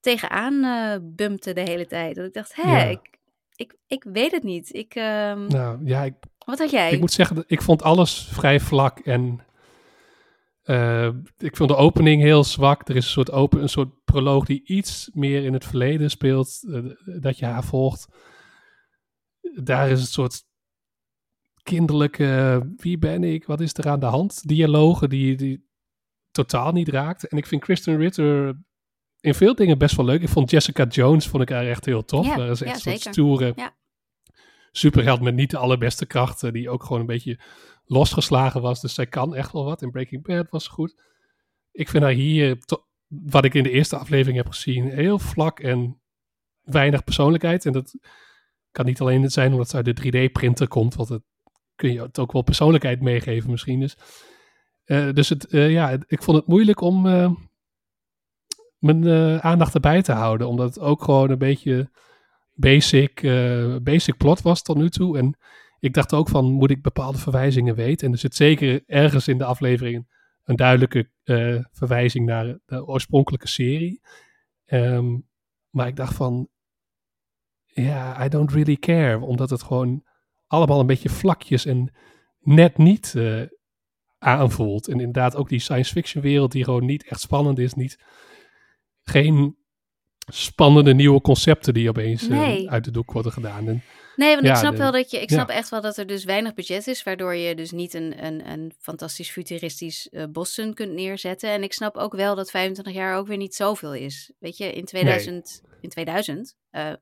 tegenaan 0.00 0.64
eh 0.64 0.98
bumpte 1.02 1.52
de 1.52 1.60
hele 1.60 1.86
tijd. 1.86 2.14
Dat 2.16 2.26
ik 2.26 2.32
dacht, 2.32 2.54
hé, 2.54 2.70
Ja. 2.76 2.82
ik, 2.84 3.00
ik, 3.56 3.74
ik 3.86 4.04
weet 4.12 4.30
het 4.30 4.42
niet. 4.42 4.74
Ik, 4.74 4.94
ehm, 4.94 5.46
Nou 5.46 5.80
ja, 5.84 6.02
ik, 6.02 6.14
wat 6.44 6.58
had 6.58 6.70
jij? 6.70 6.92
ik 6.92 7.00
moet 7.00 7.12
zeggen, 7.12 7.44
ik 7.46 7.62
vond 7.62 7.82
alles 7.82 8.28
vrij 8.30 8.60
vlak 8.60 8.98
en 8.98 9.40
Uh, 10.64 11.08
ik 11.38 11.56
vond 11.56 11.68
de 11.68 11.76
opening 11.76 12.22
heel 12.22 12.44
zwak. 12.44 12.88
Er 12.88 12.96
is 12.96 13.04
een 13.04 13.10
soort, 13.10 13.30
open, 13.30 13.62
een 13.62 13.68
soort 13.68 14.04
proloog 14.04 14.44
die 14.44 14.64
iets 14.64 15.10
meer 15.12 15.44
in 15.44 15.52
het 15.52 15.64
verleden 15.64 16.10
speelt. 16.10 16.58
Uh, 16.62 16.92
dat 17.20 17.38
je 17.38 17.44
haar 17.44 17.64
volgt. 17.64 18.08
Daar 19.62 19.90
is 19.90 20.00
een 20.00 20.06
soort 20.06 20.44
kinderlijke, 21.62 22.60
wie 22.76 22.98
ben 22.98 23.24
ik, 23.24 23.46
wat 23.46 23.60
is 23.60 23.74
er 23.74 23.88
aan 23.88 24.00
de 24.00 24.06
hand, 24.06 24.48
dialogen 24.48 25.08
die, 25.08 25.36
die 25.36 25.68
totaal 26.30 26.72
niet 26.72 26.88
raakt. 26.88 27.28
En 27.28 27.38
ik 27.38 27.46
vind 27.46 27.62
Kristen 27.62 27.96
Ritter 27.96 28.58
in 29.20 29.34
veel 29.34 29.54
dingen 29.54 29.78
best 29.78 29.96
wel 29.96 30.06
leuk. 30.06 30.22
Ik 30.22 30.28
vond 30.28 30.50
Jessica 30.50 30.84
Jones, 30.84 31.26
vond 31.26 31.42
ik 31.42 31.48
haar 31.48 31.66
echt 31.66 31.84
heel 31.84 32.04
tof. 32.04 32.26
Ja, 32.26 32.36
dat 32.36 32.50
is 32.50 32.62
echt 32.62 32.68
ja, 32.68 32.74
een 32.74 32.80
soort 32.80 32.96
zeker. 32.96 33.12
stoere 33.12 33.52
Ja. 33.56 33.74
Superheld 34.72 35.20
met 35.20 35.34
niet 35.34 35.50
de 35.50 35.56
allerbeste 35.56 36.06
krachten, 36.06 36.52
die 36.52 36.70
ook 36.70 36.82
gewoon 36.84 37.00
een 37.00 37.06
beetje 37.06 37.38
losgeslagen 37.84 38.62
was. 38.62 38.80
Dus 38.80 38.94
zij 38.94 39.06
kan 39.06 39.34
echt 39.34 39.52
wel 39.52 39.64
wat. 39.64 39.82
In 39.82 39.90
Breaking 39.90 40.22
Bad 40.22 40.50
was 40.50 40.68
goed. 40.68 41.02
Ik 41.72 41.88
vind 41.88 42.02
haar 42.02 42.12
hier, 42.12 42.58
to- 42.58 42.86
wat 43.06 43.44
ik 43.44 43.54
in 43.54 43.62
de 43.62 43.70
eerste 43.70 43.96
aflevering 43.96 44.36
heb 44.36 44.48
gezien, 44.48 44.90
heel 44.90 45.18
vlak 45.18 45.60
en 45.60 46.00
weinig 46.62 47.04
persoonlijkheid. 47.04 47.66
En 47.66 47.72
dat 47.72 47.94
kan 48.70 48.84
niet 48.84 49.00
alleen 49.00 49.30
zijn 49.30 49.52
omdat 49.52 49.68
ze 49.68 49.76
uit 49.76 49.84
de 49.84 49.94
3D-printer 50.28 50.68
komt, 50.68 50.94
want 50.94 51.08
dat 51.08 51.22
kun 51.74 51.92
je 51.92 52.02
het 52.02 52.18
ook 52.18 52.32
wel 52.32 52.42
persoonlijkheid 52.42 53.00
meegeven 53.00 53.50
misschien. 53.50 53.80
Dus, 53.80 53.96
eh, 54.84 55.12
dus 55.12 55.28
het, 55.28 55.46
eh, 55.46 55.70
ja, 55.70 55.98
ik 56.06 56.22
vond 56.22 56.36
het 56.36 56.46
moeilijk 56.46 56.80
om 56.80 57.06
eh, 57.06 57.32
mijn 58.78 59.06
eh, 59.06 59.36
aandacht 59.38 59.74
erbij 59.74 60.02
te 60.02 60.12
houden, 60.12 60.48
omdat 60.48 60.74
het 60.74 60.84
ook 60.84 61.04
gewoon 61.04 61.30
een 61.30 61.38
beetje 61.38 61.90
basic, 62.54 63.22
eh, 63.22 63.76
basic 63.82 64.16
plot 64.16 64.42
was 64.42 64.62
tot 64.62 64.76
nu 64.76 64.90
toe. 64.90 65.18
En 65.18 65.36
ik 65.78 65.94
dacht 65.94 66.12
ook 66.12 66.28
van, 66.28 66.52
moet 66.52 66.70
ik 66.70 66.82
bepaalde 66.82 67.18
verwijzingen 67.18 67.74
weten? 67.74 68.06
En 68.06 68.12
er 68.12 68.18
zit 68.18 68.34
zeker 68.34 68.82
ergens 68.86 69.28
in 69.28 69.38
de 69.38 69.44
aflevering 69.44 70.06
een 70.44 70.56
duidelijke 70.56 71.10
eh, 71.22 71.64
verwijzing 71.72 72.26
naar 72.26 72.58
de 72.66 72.86
oorspronkelijke 72.86 73.48
serie. 73.48 74.00
Ehm, 74.64 75.18
maar 75.70 75.86
ik 75.86 75.96
dacht 75.96 76.14
van, 76.14 76.48
ja, 77.64 78.24
I 78.24 78.28
don't 78.28 78.52
really 78.52 78.76
care. 78.76 79.20
Omdat 79.20 79.50
het 79.50 79.62
gewoon 79.62 80.04
allemaal 80.46 80.80
een 80.80 80.86
beetje 80.86 81.08
vlakjes 81.08 81.66
en 81.66 81.94
net 82.40 82.78
niet 82.78 83.14
eh, 83.14 83.42
aanvoelt. 84.18 84.88
En 84.88 84.98
inderdaad 84.98 85.36
ook 85.36 85.48
die 85.48 85.60
science 85.60 85.92
fiction 85.92 86.22
wereld 86.22 86.52
die 86.52 86.64
gewoon 86.64 86.84
niet 86.84 87.04
echt 87.04 87.20
spannend 87.20 87.58
is. 87.58 87.74
Niet, 87.74 87.98
geen 89.02 89.56
spannende 90.26 90.94
nieuwe 90.94 91.20
concepten 91.20 91.74
die 91.74 91.88
opeens 91.88 92.22
eh, 92.22 92.28
Nee. 92.28 92.70
uit 92.70 92.84
de 92.84 92.90
doek 92.90 93.12
worden 93.12 93.32
gedaan. 93.32 93.68
En, 93.68 93.82
Nee, 94.16 94.34
want 94.34 94.46
Ja, 94.46 94.52
ik 94.52 94.58
snap 94.58 94.72
de- 94.72 94.78
wel 94.78 94.92
dat 94.92 95.10
je, 95.10 95.20
ik 95.20 95.30
ja. 95.30 95.36
snap 95.36 95.48
echt 95.48 95.68
wel 95.68 95.80
dat 95.80 95.96
er 95.96 96.06
dus 96.06 96.24
weinig 96.24 96.54
budget 96.54 96.86
is, 96.86 97.02
waardoor 97.02 97.34
je 97.34 97.54
dus 97.54 97.70
niet 97.70 97.94
een, 97.94 98.24
een, 98.24 98.50
een 98.50 98.72
fantastisch 98.78 99.30
futuristisch 99.30 100.08
eh, 100.08 100.24
Boston 100.30 100.74
kunt 100.74 100.92
neerzetten. 100.92 101.50
En 101.50 101.62
ik 101.62 101.72
snap 101.72 101.96
ook 101.96 102.14
wel 102.14 102.34
dat 102.34 102.50
25 102.50 102.94
jaar 102.94 103.16
ook 103.16 103.26
weer 103.26 103.36
niet 103.36 103.54
zoveel 103.54 103.94
is. 103.94 104.30
Weet 104.38 104.56
je, 104.56 104.72
in 104.72 104.84
2000, 104.84 105.62
in 105.80 105.88
2000, 105.88 106.54
eh 106.70 106.92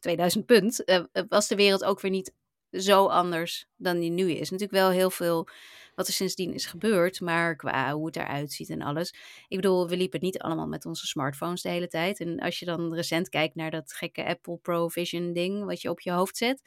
2000 0.00 0.46
punt, 0.46 0.84
eh, 0.84 1.00
was 1.28 1.48
de 1.48 1.56
wereld 1.56 1.84
ook 1.84 2.00
weer 2.00 2.10
niet 2.10 2.32
zo 2.70 3.06
anders 3.06 3.66
dan 3.76 3.98
die 3.98 4.10
nu 4.10 4.30
is. 4.30 4.50
Natuurlijk 4.50 4.78
wel 4.78 4.90
heel 4.90 5.10
veel 5.10 5.48
wat 5.96 6.06
er 6.06 6.12
sindsdien 6.12 6.54
is 6.54 6.66
gebeurd, 6.66 7.20
maar 7.20 7.56
qua 7.56 7.92
hoe 7.92 8.06
het 8.06 8.16
eruit 8.16 8.52
ziet 8.52 8.70
en 8.70 8.82
alles. 8.82 9.14
Ik 9.48 9.56
bedoel, 9.56 9.88
we 9.88 9.96
liepen 9.96 10.20
niet 10.20 10.38
allemaal 10.38 10.66
met 10.66 10.84
onze 10.86 11.06
smartphones 11.06 11.62
de 11.62 11.68
hele 11.68 11.88
tijd. 11.88 12.20
En 12.20 12.38
als 12.38 12.58
je 12.58 12.64
dan 12.64 12.94
recent 12.94 13.28
kijkt 13.28 13.54
naar 13.54 13.70
dat 13.70 13.92
gekke 13.92 14.24
Apple 14.24 14.56
Pro 14.56 14.88
Vision 14.88 15.32
ding 15.32 15.64
wat 15.64 15.82
je 15.82 15.90
op 15.90 16.00
je 16.00 16.10
hoofd 16.10 16.36
zet. 16.36 16.60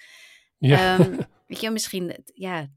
ja. 0.57 0.97
Ehm, 0.97 1.11
weet 1.47 1.59
je, 1.59 1.71
misschien, 1.71 2.15
ja, 2.34 2.67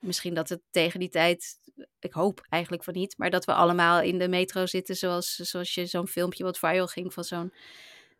misschien 0.00 0.34
dat 0.34 0.48
het 0.48 0.60
tegen 0.70 1.00
die 1.00 1.08
tijd, 1.08 1.58
ik 2.00 2.12
hoop 2.12 2.46
eigenlijk 2.48 2.84
van 2.84 2.94
niet, 2.94 3.14
maar 3.18 3.30
dat 3.30 3.44
we 3.44 3.52
allemaal 3.52 4.00
in 4.00 4.18
de 4.18 4.28
metro 4.28 4.66
zitten 4.66 4.96
zoals, 4.96 5.34
zoals 5.34 5.74
je 5.74 5.86
zo'n 5.86 6.08
filmpje 6.08 6.44
wat 6.44 6.58
viral 6.58 6.86
ging 6.86 7.12
van 7.12 7.24
zo'n 7.24 7.52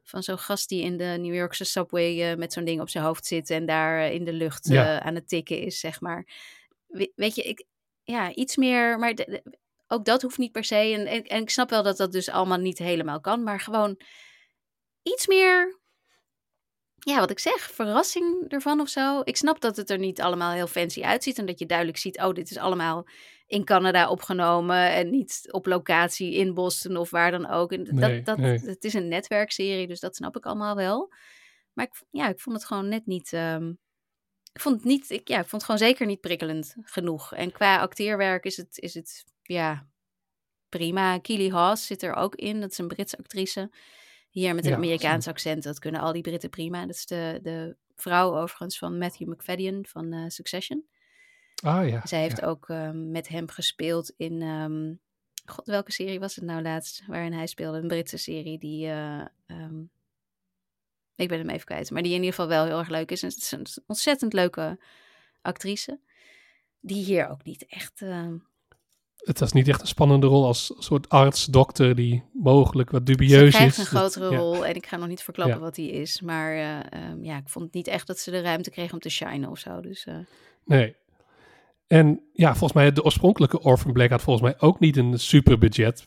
van 0.09 0.23
zo'n 0.23 0.39
gast 0.39 0.69
die 0.69 0.83
in 0.83 0.97
de 0.97 1.17
New 1.21 1.35
Yorkse 1.35 1.65
subway 1.65 2.31
eh, 2.31 2.37
met 2.37 2.53
zo'n 2.53 2.65
ding 2.65 2.81
op 2.81 2.89
zijn 2.89 3.05
hoofd 3.05 3.27
zit 3.27 3.51
en 3.51 3.67
daar 3.67 4.01
eh, 4.01 4.13
in 4.13 4.25
de 4.25 4.33
lucht 4.33 4.69
Ja. 4.69 4.99
eh, 5.01 5.07
aan 5.07 5.15
het 5.15 5.29
tikken 5.29 5.61
is, 5.61 5.81
zeg 5.81 6.01
maar. 6.01 6.27
We- 6.87 7.13
weet 7.15 7.35
je, 7.35 7.43
ik, 7.43 7.65
ja, 8.03 8.35
iets 8.35 8.57
meer, 8.57 8.99
maar 8.99 9.15
de- 9.15 9.25
de- 9.43 9.59
ook 9.89 10.05
dat 10.05 10.23
hoeft 10.23 10.39
niet 10.39 10.53
per 10.53 10.65
se. 10.65 10.75
En, 10.77 11.07
en, 11.07 11.23
en 11.25 11.43
ik 11.43 11.51
snap 11.51 11.71
wel 11.71 11.83
dat 11.83 11.97
dat 11.97 12.13
dus 12.13 12.29
allemaal 12.31 12.59
niet 12.59 12.79
helemaal 12.79 13.21
kan, 13.21 13.43
maar 13.43 13.61
gewoon 13.61 14.01
iets 15.03 15.27
meer, 15.27 15.81
ja, 16.95 17.19
wat 17.19 17.31
ik 17.31 17.39
zeg, 17.39 17.71
verrassing 17.71 18.45
ervan 18.49 18.81
of 18.81 18.89
zo. 18.89 19.21
Ik 19.25 19.37
snap 19.37 19.61
dat 19.61 19.77
het 19.77 19.91
er 19.91 19.99
niet 19.99 20.21
allemaal 20.21 20.53
heel 20.53 20.67
fancy 20.67 21.03
uitziet 21.03 21.39
en 21.39 21.47
dat 21.47 21.59
je 21.59 21.67
duidelijk 21.67 21.99
ziet, 21.99 22.19
oh, 22.21 22.33
dit 22.33 22.51
is 22.51 22.57
allemaal 22.57 23.07
in 23.47 23.65
Canada 23.65 24.09
opgenomen 24.11 24.93
en 24.93 25.11
niet 25.11 25.49
op 25.51 25.67
locatie 25.67 26.35
in 26.35 26.55
Boston 26.55 26.97
of 26.97 27.11
waar 27.11 27.31
dan 27.31 27.47
ook. 27.49 27.73
En 27.73 27.85
dat, 27.85 27.95
Nee, 28.11 28.23
dat, 28.23 28.39
nee. 28.39 28.59
Het 28.71 28.85
is 28.85 28.95
een 28.95 29.09
netwerkserie, 29.09 29.87
dus 29.87 30.01
dat 30.01 30.17
snap 30.17 30.37
ik 30.37 30.47
allemaal 30.47 30.77
wel. 30.77 31.13
Maar 31.73 31.85
ik, 31.85 32.03
ja, 32.11 32.29
ik 32.29 32.41
vond 32.41 32.57
het 32.57 32.65
gewoon 32.65 32.89
net 32.89 33.07
niet. 33.07 33.33
ehm, 33.33 33.73
ik 34.57 34.63
vond 34.63 34.75
het 34.77 34.85
niet. 34.85 35.11
Ik, 35.11 35.29
ja, 35.29 35.35
ik 35.41 35.47
vond 35.47 35.63
het 35.63 35.65
gewoon 35.65 35.89
zeker 35.91 36.07
niet 36.07 36.21
prikkelend 36.21 36.75
genoeg. 36.83 37.35
En 37.35 37.53
qua 37.53 37.79
acteerwerk 37.81 38.45
is 38.45 38.57
het, 38.57 38.79
is 38.79 38.95
het 38.95 39.25
ja, 39.43 39.87
prima. 40.69 41.19
Keely 41.19 41.51
Haas 41.51 41.87
zit 41.87 42.03
er 42.03 42.15
ook 42.15 42.35
in. 42.35 42.61
Dat 42.61 42.71
is 42.71 42.79
een 42.79 42.89
Britse 42.89 43.19
actrice. 43.19 43.71
Hier 44.31 44.55
met 44.55 44.65
een 44.65 44.71
Ja, 44.71 44.77
Amerikaans 44.77 45.29
accent. 45.29 45.63
Dat 45.63 45.79
kunnen 45.79 46.01
al 46.01 46.13
die 46.13 46.23
Britten 46.23 46.51
prima. 46.51 46.87
Dat 46.87 46.95
is 46.95 47.07
de, 47.07 47.39
de 47.43 47.77
vrouw 47.95 48.37
overigens 48.39 48.79
van 48.79 48.99
Matthew 48.99 49.29
McFadden 49.29 49.87
van 49.87 50.13
eh, 50.13 50.25
Succession. 50.29 50.85
Ah 51.63 51.89
ja. 51.89 52.07
Zij 52.07 52.21
heeft 52.21 52.41
ja. 52.41 52.47
ook 52.47 52.69
ehm, 52.69 53.11
met 53.11 53.29
hem 53.29 53.49
gespeeld 53.49 54.13
in. 54.17 54.43
ehm, 54.43 54.95
God, 55.45 55.67
welke 55.67 55.93
serie 55.93 56.21
was 56.21 56.35
het 56.35 56.45
nou 56.45 56.63
laatst? 56.63 57.03
Waarin 57.07 57.33
hij 57.33 57.47
speelde? 57.47 57.79
Een 57.79 57.89
Britse 57.89 58.17
serie 58.17 58.59
die. 58.59 58.87
eh, 58.87 59.25
ehm, 59.47 59.83
ik 61.17 61.29
ben 61.29 61.39
hem 61.39 61.51
even 61.51 61.67
kwijt. 61.67 61.91
Maar 61.91 62.03
die 62.03 62.11
in 62.13 62.19
ieder 62.19 62.35
geval 62.35 62.49
wel 62.49 62.65
heel 62.65 62.79
erg 62.79 62.89
leuk 62.89 63.11
is. 63.11 63.23
En 63.23 63.29
het 63.29 63.37
is 63.39 63.51
een 63.53 63.67
ontzettend 63.87 64.33
leuke 64.33 64.79
actrice. 65.43 66.01
Die 66.81 67.05
hier 67.05 67.29
ook 67.29 67.45
niet 67.45 67.67
echt. 67.69 68.03
ehm, 68.03 68.35
Het 69.17 69.39
was 69.39 69.53
niet 69.53 69.69
echt 69.69 69.81
een 69.81 69.87
spannende 69.87 70.27
rol 70.27 70.45
als 70.47 70.75
soort 70.79 71.09
arts, 71.09 71.45
dokter 71.45 71.95
die 71.95 72.25
mogelijk 72.33 72.91
wat 72.91 73.01
ze 73.07 73.13
dubieus 73.13 73.55
krijgt 73.55 73.73
is. 73.79 73.79
een 73.79 73.87
grotere 73.99 74.31
ja. 74.31 74.37
rol. 74.37 74.67
En 74.67 74.75
ik 74.75 74.87
ga 74.87 74.97
nog 74.97 75.09
niet 75.09 75.23
verklappen 75.23 75.57
Ja. 75.57 75.63
wat 75.63 75.75
die 75.75 75.91
is. 75.91 76.21
Maar 76.21 76.53
eh, 76.53 76.79
ehm, 77.05 77.25
ja, 77.25 77.37
ik 77.37 77.49
vond 77.49 77.65
het 77.65 77.75
niet 77.75 77.87
echt 77.87 78.07
dat 78.07 78.19
ze 78.19 78.31
de 78.31 78.41
ruimte 78.41 78.71
kreeg 78.71 78.93
om 78.93 78.99
te 78.99 79.09
shinen 79.11 79.51
of 79.51 79.59
zo. 79.59 79.81
Dus 79.81 80.05
eh, 80.05 80.17
Nee. 80.65 80.97
En 81.87 82.23
ja, 82.33 82.49
volgens 82.51 82.73
mij, 82.73 82.93
de 82.93 83.05
oorspronkelijke 83.05 83.61
Orphan 83.61 83.93
Black 83.93 84.11
had 84.11 84.23
volgens 84.23 84.45
mij 84.51 84.69
ook 84.69 84.81
niet 84.81 84.97
een 84.97 85.19
super 85.19 85.59
budget. 85.59 86.05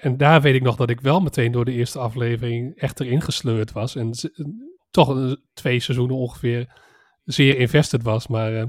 En 0.00 0.16
daar 0.16 0.40
weet 0.42 0.54
ik 0.54 0.62
nog 0.62 0.76
dat 0.76 0.90
ik 0.90 1.00
wel 1.00 1.20
meteen 1.20 1.52
door 1.52 1.64
de 1.64 1.72
eerste 1.72 1.98
aflevering 1.98 2.76
echt 2.76 3.00
erin 3.00 3.20
gesleurd 3.22 3.72
was. 3.72 3.96
En 3.96 4.10
toch 4.90 5.08
een- 5.08 5.42
twee 5.54 5.80
seizoenen 5.80 6.16
ongeveer 6.16 6.80
zeer 7.24 7.58
invested 7.58 8.02
was. 8.02 8.26
Maar 8.26 8.54
eh, 8.56 8.64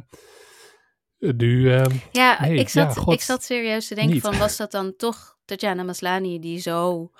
nu, 1.17 1.73
eh, 1.73 1.83
Ja, 2.11 2.41
Nee, 2.41 2.57
ik, 2.57 2.69
zat, 2.69 2.95
ja, 2.95 3.01
god, 3.01 3.13
ik 3.13 3.21
zat 3.21 3.43
serieus 3.43 3.87
te 3.87 3.95
denken 3.95 4.13
niet. 4.13 4.23
van, 4.23 4.37
was 4.37 4.57
dat 4.57 4.71
dan 4.71 4.95
toch 4.95 5.37
Tatjana 5.45 5.83
Maslany 5.83 6.39
die 6.39 6.59
zo, 6.59 7.11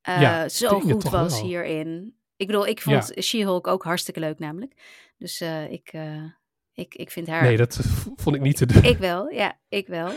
eh, 0.00 0.20
Ja, 0.20 0.48
zo 0.48 0.80
goed 0.80 1.02
was 1.02 1.32
wel. 1.32 1.44
hierin? 1.48 2.14
Ik 2.36 2.46
bedoel, 2.46 2.66
ik 2.66 2.80
vond 2.82 3.12
She-Hulk 3.22 3.66
ook 3.66 3.82
hartstikke 3.84 4.20
leuk 4.20 4.38
namelijk. 4.38 4.72
Dus 5.18 5.40
eh, 5.40 5.70
ik, 5.72 5.92
ik, 6.72 6.94
ik 6.94 7.10
vind 7.10 7.26
haar... 7.26 7.42
nee, 7.42 7.56
dat 7.56 7.80
vond 8.16 8.36
ik 8.36 8.42
niet 8.42 8.56
te 8.56 8.66
doen. 8.66 8.82
Ik 8.84 8.98
wel, 8.98 9.30
ja, 9.30 9.58
ik 9.68 9.86
wel. 9.86 10.10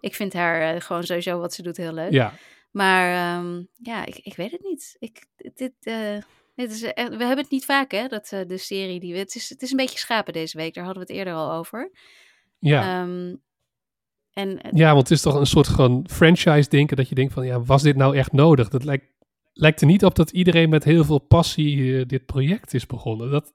Ik 0.00 0.14
vind 0.14 0.32
haar 0.32 0.82
gewoon 0.82 1.04
sowieso 1.04 1.38
wat 1.40 1.54
ze 1.54 1.62
doet 1.62 1.76
heel 1.76 1.92
leuk. 1.92 2.12
Ja, 2.12 2.32
Maar 2.70 3.36
ehm, 3.38 3.62
ja, 3.72 4.06
ik, 4.06 4.16
ik 4.16 4.36
weet 4.36 4.50
het 4.50 4.62
niet. 4.62 4.96
Ik, 4.98 5.26
dit, 5.54 5.72
eh, 5.80 6.16
dit 6.54 6.70
is 6.70 6.82
echt, 6.82 7.08
we 7.08 7.24
hebben 7.24 7.44
het 7.44 7.50
niet 7.50 7.64
vaak, 7.64 7.90
hè, 7.90 8.06
dat 8.06 8.28
eh, 8.32 8.40
de 8.46 8.58
serie 8.58 9.00
die 9.00 9.12
we... 9.12 9.18
Het 9.18 9.34
is, 9.34 9.48
het 9.48 9.62
is 9.62 9.70
een 9.70 9.76
beetje 9.76 9.98
schapen 9.98 10.32
deze 10.32 10.56
week, 10.56 10.74
daar 10.74 10.84
hadden 10.84 11.02
we 11.06 11.08
het 11.08 11.18
eerder 11.18 11.34
al 11.34 11.52
over. 11.52 11.90
ja. 12.58 13.02
Ehm, 13.02 13.34
en 14.32 14.60
eh, 14.60 14.70
ja, 14.74 14.94
want 14.94 15.08
het 15.08 15.16
is 15.16 15.22
toch 15.22 15.34
een 15.34 15.46
soort 15.46 15.66
van 15.66 16.06
franchise 16.10 16.68
denken 16.68 16.96
dat 16.96 17.08
je 17.08 17.14
denkt 17.14 17.32
van, 17.32 17.46
ja, 17.46 17.60
was 17.62 17.82
dit 17.82 17.96
nou 17.96 18.16
echt 18.16 18.32
nodig? 18.32 18.68
Dat 18.68 18.84
lijkt, 18.84 19.06
lijkt 19.52 19.80
er 19.80 19.86
niet 19.86 20.04
op 20.04 20.14
dat 20.14 20.30
iedereen 20.30 20.68
met 20.68 20.84
heel 20.84 21.04
veel 21.04 21.18
passie 21.18 21.98
eh, 21.98 22.06
dit 22.06 22.26
project 22.26 22.74
is 22.74 22.86
begonnen. 22.86 23.30
Dat, 23.30 23.52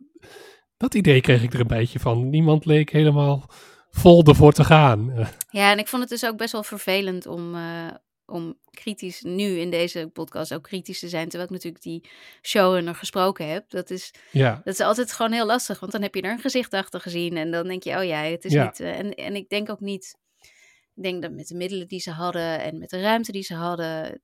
dat 0.77 0.93
idee 0.93 1.21
kreeg 1.21 1.43
ik 1.43 1.53
er 1.53 1.59
een 1.59 1.67
beetje 1.67 1.99
van. 1.99 2.29
Niemand 2.29 2.65
leek 2.65 2.89
helemaal 2.89 3.49
vol 3.89 4.23
ervoor 4.23 4.53
te 4.53 4.63
gaan. 4.63 5.11
Eh, 5.11 5.27
Ja, 5.59 5.71
en 5.71 5.79
ik 5.79 5.87
vond 5.87 6.01
het 6.01 6.11
dus 6.11 6.25
ook 6.25 6.37
best 6.37 6.51
wel 6.51 6.63
vervelend 6.63 7.25
om, 7.25 7.55
eh, 7.55 7.87
om 8.31 8.57
kritisch 8.71 9.21
nu 9.21 9.57
in 9.59 9.69
deze 9.69 10.09
podcast 10.13 10.53
ook 10.53 10.63
kritisch 10.63 10.99
te 10.99 11.09
zijn. 11.09 11.23
Terwijl 11.29 11.43
ik 11.43 11.55
natuurlijk 11.55 11.83
die 11.83 12.09
showrunner 12.41 12.95
gesproken 12.95 13.47
heb. 13.47 13.69
Dat 13.69 13.89
is, 13.89 14.13
ja, 14.31 14.61
dat 14.63 14.73
is 14.73 14.79
altijd 14.79 15.11
gewoon 15.13 15.31
heel 15.31 15.45
lastig. 15.45 15.79
Want 15.79 15.91
dan 15.91 16.01
heb 16.01 16.15
je 16.15 16.21
er 16.21 16.31
een 16.31 16.39
gezicht 16.39 16.73
achter 16.73 16.99
gezien. 17.01 17.37
En 17.37 17.51
dan 17.51 17.67
denk 17.67 17.83
je, 17.83 17.97
oh 17.97 18.03
ja, 18.03 18.21
het 18.23 18.45
is 18.45 18.53
Ja. 18.53 18.63
niet... 18.63 18.79
eh, 18.79 18.99
en, 18.99 19.13
en 19.13 19.35
ik 19.35 19.49
denk 19.49 19.69
ook 19.69 19.79
niet... 19.79 20.15
Ik 20.95 21.03
denk 21.03 21.21
dat 21.21 21.31
met 21.31 21.47
de 21.47 21.55
middelen 21.55 21.87
die 21.87 21.99
ze 21.99 22.11
hadden 22.11 22.59
en 22.59 22.77
met 22.77 22.89
de 22.89 23.01
ruimte 23.01 23.31
die 23.31 23.43
ze 23.43 23.53
hadden... 23.53 24.21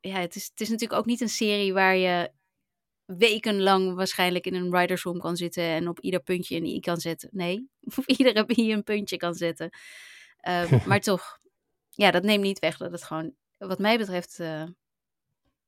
Ja, 0.00 0.20
het 0.20 0.34
is, 0.36 0.46
het 0.46 0.60
is 0.60 0.68
natuurlijk 0.68 1.00
ook 1.00 1.06
niet 1.06 1.20
een 1.20 1.28
serie 1.28 1.72
waar 1.72 1.96
je 1.96 2.30
wekenlang 3.04 3.94
waarschijnlijk 3.94 4.46
in 4.46 4.54
een 4.54 4.70
writers 4.70 5.02
room 5.02 5.18
kan 5.18 5.36
zitten 5.36 5.62
en 5.62 5.88
op 5.88 6.00
ieder 6.00 6.20
puntje 6.20 6.56
een 6.56 6.64
i 6.66 6.80
kan 6.80 7.00
zetten. 7.00 7.28
Nee, 7.32 7.68
op 7.96 8.04
iedere 8.06 8.44
i 8.56 8.72
een 8.72 8.82
puntje 8.84 9.16
kan 9.16 9.34
zetten. 9.34 9.70
Ehm, 10.40 10.78
maar 10.88 11.00
toch, 11.00 11.38
ja, 11.96 12.10
dat 12.10 12.22
neemt 12.22 12.42
niet 12.42 12.58
weg 12.58 12.76
dat 12.76 12.92
het 12.92 13.02
gewoon, 13.02 13.34
wat 13.58 13.78
mij 13.78 13.98
betreft, 13.98 14.38
uh, 14.38 14.64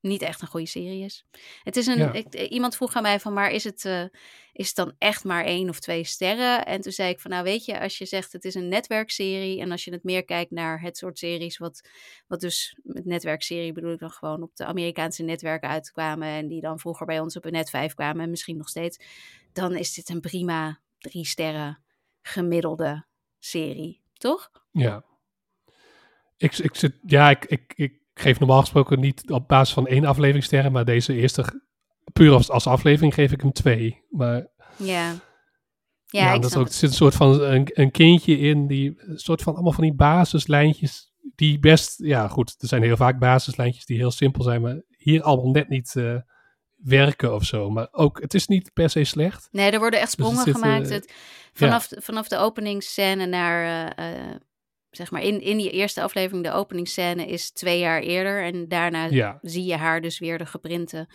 niet 0.01 0.23
echt 0.23 0.43
een 0.43 0.49
goede 0.49 0.67
serie 0.67 1.05
is. 1.05 1.27
Het 1.63 1.77
is 1.77 1.87
een, 1.87 1.99
Ja. 1.99 2.13
ik, 2.13 2.35
iemand 2.35 2.77
vroeg 2.77 2.95
aan 2.95 3.03
mij 3.03 3.21
van, 3.21 3.33
maar 3.33 3.51
is 3.51 3.65
het, 3.65 3.85
uh, 3.85 4.05
is 4.53 4.67
het 4.67 4.77
dan 4.77 4.95
echt 4.99 5.25
maar 5.25 5.45
één 5.45 5.69
of 5.69 5.81
twee 5.81 6.05
sterren? 6.05 6.67
En 6.67 6.81
toen 6.81 6.93
zei 6.93 7.11
ik 7.11 7.21
van, 7.21 7.31
nou 7.31 7.45
weet 7.45 7.65
je, 7.65 7.81
als 7.81 7.99
je 7.99 8.07
zegt 8.07 8.33
het 8.33 8.45
is 8.45 8.55
een 8.55 8.69
netwerkserie 8.69 9.61
en 9.61 9.71
als 9.71 9.85
je 9.85 9.93
het 9.93 10.05
meer 10.05 10.25
kijkt 10.25 10.51
naar 10.51 10.81
het 10.81 10.97
soort 10.97 11.19
series 11.19 11.59
wat, 11.59 11.89
wat 12.27 12.41
dus 12.41 12.79
met 12.83 13.05
netwerkserie 13.05 13.73
bedoel 13.73 13.93
ik 13.93 13.99
dan 13.99 14.11
gewoon 14.11 14.43
op 14.43 14.57
de 14.57 14.65
Amerikaanse 14.65 15.23
netwerken 15.23 15.69
uitkwamen 15.69 16.29
en 16.29 16.49
die 16.49 16.61
dan 16.61 16.79
vroeger 16.79 17.07
bij 17.07 17.21
ons 17.21 17.37
op 17.37 17.45
een 17.45 17.53
net 17.53 17.71
5 17.71 17.95
kwamen 17.95 18.23
en 18.23 18.31
misschien 18.31 18.57
nog 18.57 18.69
steeds, 18.69 18.99
dan 19.53 19.77
is 19.77 19.95
dit 19.95 20.09
een 20.09 20.21
prima 20.21 20.81
drie 20.99 21.25
sterren 21.25 21.83
gemiddelde 22.23 23.07
serie, 23.39 24.03
toch? 24.13 24.51
Ja. 24.71 25.05
Ik, 26.39 26.59
ik, 26.59 26.75
zit, 26.75 26.93
ja, 27.07 27.31
ik, 27.31 27.45
ik, 27.45 27.73
ik 27.77 27.93
geef 28.15 28.39
normaal 28.39 28.61
gesproken 28.61 29.01
niet 29.01 29.31
op 29.31 29.49
basis 29.49 29.75
van 29.75 29.87
één 29.87 30.05
aflevering 30.05 30.45
sterren, 30.45 30.73
maar 30.73 30.85
deze 30.85 31.15
eerste, 31.15 31.63
puur 32.13 32.33
als, 32.33 32.51
als 32.51 32.67
aflevering, 32.67 33.15
geef 33.15 33.33
ik 33.33 33.41
hem 33.41 33.53
twee. 33.53 34.05
Maar 34.11 34.47
Ja. 34.77 34.87
ja, 35.07 35.17
Ja, 36.07 36.33
ik 36.33 36.43
dat 36.43 36.57
ook, 36.57 36.67
er 36.67 36.73
zit 36.73 36.91
een 36.91 36.97
soort 36.97 37.15
van 37.15 37.41
een, 37.41 37.69
een 37.73 37.91
kindje 37.91 38.39
in, 38.39 38.67
die 38.67 38.95
een 38.99 39.19
soort 39.19 39.43
van 39.43 39.55
allemaal 39.55 39.73
van 39.73 39.85
die 39.85 39.95
basislijntjes, 39.95 41.13
die 41.35 41.59
best, 41.59 41.99
ja 41.99 42.29
goed, 42.29 42.55
er 42.59 42.69
zijn 42.69 42.83
heel 42.83 42.97
vaak 42.97 43.19
basislijntjes 43.19 43.85
die 43.87 43.97
heel 43.97 44.11
simpel 44.11 44.43
zijn, 44.43 44.61
maar 44.61 44.83
hier 44.97 45.23
allemaal 45.23 45.51
net 45.53 45.69
niet 45.69 45.97
eh, 45.97 46.17
werken 46.77 47.35
of 47.35 47.45
zo. 47.45 47.71
Maar 47.71 47.89
ook, 47.91 48.21
het 48.21 48.35
is 48.35 48.47
niet 48.47 48.73
per 48.73 48.91
se 48.91 49.05
slecht. 49.05 49.49
Nee, 49.51 49.71
er 49.71 49.79
worden 49.79 50.01
echt 50.01 50.17
Dus 50.17 50.27
sprongen 50.27 50.45
zit, 50.45 50.55
gemaakt. 50.55 50.89
eh, 50.89 50.95
Het, 50.95 51.13
vanaf, 51.53 51.89
vanaf 51.97 52.29
de 52.29 52.37
openingsscène 52.37 53.27
naar, 53.27 53.95
eh, 53.97 54.37
zeg 54.91 55.11
maar, 55.11 55.23
in, 55.23 55.41
in 55.41 55.57
die 55.57 55.71
eerste 55.71 56.03
aflevering, 56.03 56.45
de 56.45 56.53
openingsscène 56.53 57.27
is 57.27 57.51
twee 57.51 57.79
jaar 57.79 58.01
eerder. 58.03 58.43
En 58.43 58.69
daarna 58.69 59.05
Ja. 59.05 59.39
zie 59.43 59.65
je 59.65 59.77
haar 59.77 60.01
dus 60.01 60.19
weer 60.19 60.39
de 60.39 60.47
geprinte 60.47 61.09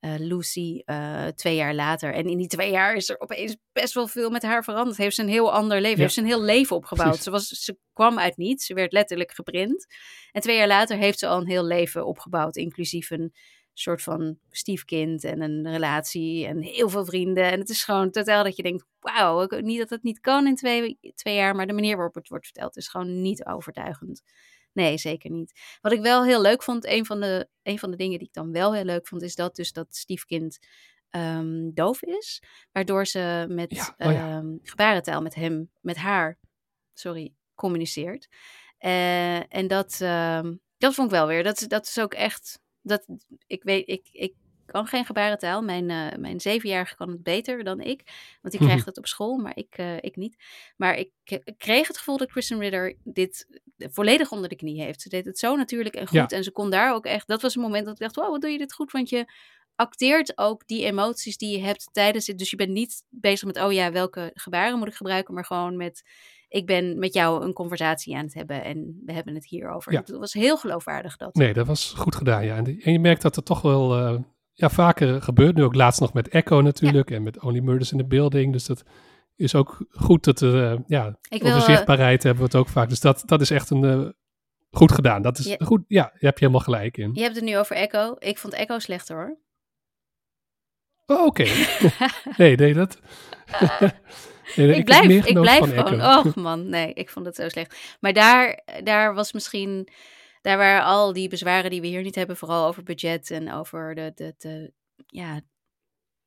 eh, 0.00 0.14
Lucy 0.18 0.82
eh, 0.84 1.26
twee 1.26 1.54
jaar 1.56 1.74
later. 1.74 2.14
En 2.14 2.28
in 2.28 2.38
die 2.38 2.46
twee 2.46 2.70
jaar 2.70 2.94
is 2.94 3.08
er 3.08 3.20
opeens 3.20 3.56
best 3.72 3.94
wel 3.94 4.06
veel 4.06 4.30
met 4.30 4.42
haar 4.42 4.64
veranderd. 4.64 4.96
Heeft 4.96 5.14
ze 5.16 5.22
een 5.22 5.28
heel 5.28 5.52
ander 5.52 5.80
leven, 5.80 5.96
Ja. 5.96 6.02
heeft 6.02 6.14
ze 6.14 6.20
een 6.20 6.26
heel 6.26 6.42
leven 6.42 6.76
opgebouwd. 6.76 7.06
Precies. 7.08 7.24
Ze, 7.24 7.30
was, 7.30 7.46
ze 7.48 7.76
kwam 7.92 8.18
uit 8.18 8.36
niets, 8.36 8.66
ze 8.66 8.74
werd 8.74 8.92
letterlijk 8.92 9.32
geprint. 9.32 9.86
En 10.32 10.40
twee 10.40 10.56
jaar 10.56 10.66
later 10.66 10.96
heeft 10.96 11.18
ze 11.18 11.26
al 11.26 11.40
een 11.40 11.48
heel 11.48 11.64
leven 11.64 12.06
opgebouwd, 12.06 12.56
inclusief 12.56 13.10
een 13.10 13.32
soort 13.78 14.02
van 14.02 14.38
stiefkind 14.50 15.24
en 15.24 15.40
een 15.40 15.70
relatie 15.70 16.46
en 16.46 16.60
heel 16.62 16.88
veel 16.88 17.04
vrienden. 17.04 17.44
En 17.50 17.58
het 17.60 17.68
is 17.68 17.84
gewoon 17.84 18.10
totaal 18.10 18.44
dat 18.44 18.56
je 18.56 18.62
denkt, 18.62 18.84
wauw, 19.00 19.42
ik- 19.42 19.62
niet 19.62 19.78
dat 19.78 19.90
het 19.90 20.02
niet 20.02 20.20
kan 20.20 20.46
in 20.46 20.54
twee, 20.56 20.98
twee 21.14 21.34
jaar, 21.34 21.54
maar 21.54 21.66
de 21.66 21.72
manier 21.72 21.96
waarop 21.96 22.14
het 22.14 22.28
wordt 22.28 22.44
verteld 22.44 22.76
is 22.76 22.88
gewoon 22.88 23.20
niet 23.22 23.44
overtuigend. 23.46 24.22
Nee, 24.72 24.98
zeker 24.98 25.30
niet. 25.30 25.78
Wat 25.80 25.92
ik 25.92 26.00
wel 26.00 26.24
heel 26.24 26.40
leuk 26.40 26.62
vond, 26.62 26.86
een 26.86 27.06
van 27.06 27.20
de, 27.20 27.48
een 27.62 27.78
van 27.78 27.90
de 27.90 27.96
dingen 27.96 28.18
die 28.18 28.26
ik 28.28 28.34
dan 28.34 28.52
wel 28.52 28.74
heel 28.74 28.84
leuk 28.84 29.06
vond, 29.08 29.22
is 29.22 29.34
dat 29.34 29.56
dus 29.56 29.72
dat 29.72 29.96
stiefkind 29.96 30.58
ehm, 31.10 31.70
doof 31.74 32.02
is. 32.02 32.42
Waardoor 32.72 33.06
ze 33.06 33.46
met 33.48 33.74
Ja, 33.74 33.94
oh 34.06 34.12
ja. 34.12 34.30
ehm, 34.30 34.46
gebarentaal 34.62 35.22
met 35.22 35.34
hem, 35.34 35.70
met 35.80 35.96
haar, 35.96 36.38
sorry, 36.94 37.34
communiceert. 37.54 38.28
Eh, 38.78 39.54
en 39.54 39.66
dat, 39.66 39.98
ehm, 40.00 40.54
dat 40.78 40.94
vond 40.94 41.10
ik 41.10 41.16
wel 41.16 41.26
weer. 41.26 41.42
Dat, 41.42 41.64
dat 41.68 41.86
is 41.86 41.98
ook 42.00 42.14
echt. 42.14 42.60
Dat, 42.86 43.06
ik 43.46 43.62
weet, 43.62 43.88
ik, 43.88 44.08
ik 44.12 44.34
kan 44.66 44.86
geen 44.86 45.04
gebarentaal. 45.04 45.62
Mijn, 45.62 45.90
eh, 45.90 46.18
mijn 46.18 46.40
zevenjarige 46.40 46.96
kan 46.96 47.08
het 47.10 47.22
beter 47.22 47.64
dan 47.64 47.80
ik. 47.80 48.02
Want 48.40 48.54
die 48.54 48.60
Mhm. 48.60 48.64
krijgt 48.64 48.86
het 48.86 48.98
op 48.98 49.06
school, 49.06 49.36
maar 49.36 49.56
ik, 49.56 49.74
eh, 49.76 49.96
ik 49.96 50.16
niet. 50.16 50.36
Maar 50.76 50.96
ik, 50.98 51.10
ik 51.24 51.54
kreeg 51.58 51.86
het 51.86 51.98
gevoel 51.98 52.16
dat 52.16 52.30
Kristen 52.30 52.58
Ritter 52.58 52.96
dit 53.04 53.46
volledig 53.78 54.30
onder 54.30 54.48
de 54.48 54.56
knie 54.56 54.82
heeft. 54.82 55.02
Ze 55.02 55.08
deed 55.08 55.24
het 55.24 55.38
zo 55.38 55.56
natuurlijk 55.56 55.94
en 55.94 56.06
goed. 56.06 56.30
Ja. 56.30 56.36
En 56.36 56.44
ze 56.44 56.50
kon 56.52 56.70
daar 56.70 56.94
ook 56.94 57.06
echt. 57.06 57.26
Dat 57.26 57.42
was 57.42 57.54
een 57.54 57.62
moment 57.62 57.84
dat 57.84 57.94
ik 57.94 58.00
dacht: 58.00 58.16
wow, 58.16 58.30
wat 58.30 58.40
doe 58.40 58.50
je 58.50 58.58
dit 58.58 58.72
goed? 58.72 58.92
Want 58.92 59.08
je 59.08 59.32
acteert 59.76 60.38
ook 60.38 60.66
die 60.66 60.84
emoties 60.84 61.36
die 61.36 61.58
je 61.58 61.64
hebt 61.64 61.88
tijdens 61.92 62.26
het. 62.26 62.38
Dus 62.38 62.50
je 62.50 62.56
bent 62.56 62.70
niet 62.70 63.02
bezig 63.08 63.46
met: 63.46 63.60
oh 63.60 63.72
ja, 63.72 63.92
welke 63.92 64.30
gebaren 64.34 64.78
moet 64.78 64.88
ik 64.88 64.94
gebruiken? 64.94 65.34
Maar 65.34 65.44
gewoon 65.44 65.76
met: 65.76 66.02
ik 66.48 66.66
ben 66.66 66.98
met 66.98 67.14
jou 67.14 67.44
een 67.44 67.52
conversatie 67.52 68.16
aan 68.16 68.24
het 68.24 68.34
hebben 68.34 68.64
en 68.64 69.02
we 69.04 69.12
hebben 69.12 69.34
het 69.34 69.46
hierover. 69.46 69.92
Ja. 69.92 69.98
Het 70.00 70.10
was 70.10 70.32
heel 70.32 70.56
geloofwaardig 70.56 71.16
dat. 71.16 71.34
Nee, 71.34 71.52
dat 71.52 71.66
was 71.66 71.92
goed 71.96 72.14
gedaan, 72.16 72.44
ja. 72.44 72.56
En, 72.56 72.64
die- 72.64 72.82
en 72.82 72.92
je 72.92 72.98
merkt 73.00 73.22
dat 73.22 73.36
er 73.36 73.42
toch 73.42 73.62
wel 73.62 73.96
eh, 73.98 74.18
ja, 74.52 74.70
vaker 74.70 75.22
gebeurt. 75.22 75.56
Nu 75.56 75.62
ook 75.64 75.74
laatst 75.74 76.00
nog 76.00 76.12
met 76.12 76.28
Echo 76.28 76.60
natuurlijk 76.60 77.10
en 77.10 77.22
met 77.22 77.42
Only 77.42 77.60
Murders 77.60 77.92
in 77.92 77.98
the 77.98 78.06
Building. 78.06 78.52
Dus 78.52 78.66
dat 78.66 78.82
is 79.36 79.54
ook 79.54 79.86
goed 79.90 80.24
dat 80.24 80.40
er, 80.40 80.72
eh, 80.72 80.78
ja, 80.86 81.18
Ik 81.28 81.44
over 81.44 81.60
zichtbaarheid 81.60 82.22
hebben 82.22 82.42
we 82.42 82.48
het 82.48 82.58
ook 82.58 82.68
vaak. 82.68 82.88
Dus 82.88 83.00
dat, 83.00 83.22
dat 83.26 83.40
is 83.40 83.50
echt 83.50 83.70
een 83.70 83.84
eh, 83.84 84.08
goed 84.70 84.92
gedaan. 84.92 85.22
Dat 85.22 85.38
is 85.38 85.56
goed, 85.58 85.84
ja, 85.88 86.02
daar 86.02 86.12
heb 86.20 86.38
je 86.38 86.44
helemaal 86.44 86.64
gelijk 86.64 86.96
in. 86.96 87.10
Je 87.14 87.22
hebt 87.22 87.34
het 87.36 87.44
nu 87.44 87.58
over 87.58 87.76
Echo. 87.76 88.14
Ik 88.18 88.38
vond 88.38 88.54
Echo 88.54 88.78
slechter 88.78 89.16
hoor. 89.16 89.38
Oh, 91.06 91.26
oké. 91.26 91.44
nee, 92.36 92.56
nee, 92.56 92.74
dat... 92.74 92.98
Nee, 94.56 94.74
ik 94.76 94.84
blijf, 94.84 95.26
ik 95.26 95.40
blijf 95.40 95.64
gewoon. 95.74 96.00
Oh 96.02 96.34
man, 96.34 96.68
nee, 96.68 96.92
ik 96.92 97.10
vond 97.10 97.26
het 97.26 97.34
zo 97.34 97.48
slecht. 97.48 97.96
Maar 98.00 98.12
daar, 98.12 98.62
daar 98.84 99.14
was 99.14 99.32
misschien, 99.32 99.88
daar 100.40 100.56
waren 100.56 100.84
al 100.84 101.12
die 101.12 101.28
bezwaren 101.28 101.70
die 101.70 101.80
we 101.80 101.86
hier 101.86 102.02
niet 102.02 102.14
hebben, 102.14 102.36
vooral 102.36 102.66
over 102.66 102.82
budget 102.82 103.30
en 103.30 103.52
over 103.52 103.94
de, 103.94 104.12
de, 104.14 104.34
de 104.38 104.72
ja, 105.06 105.40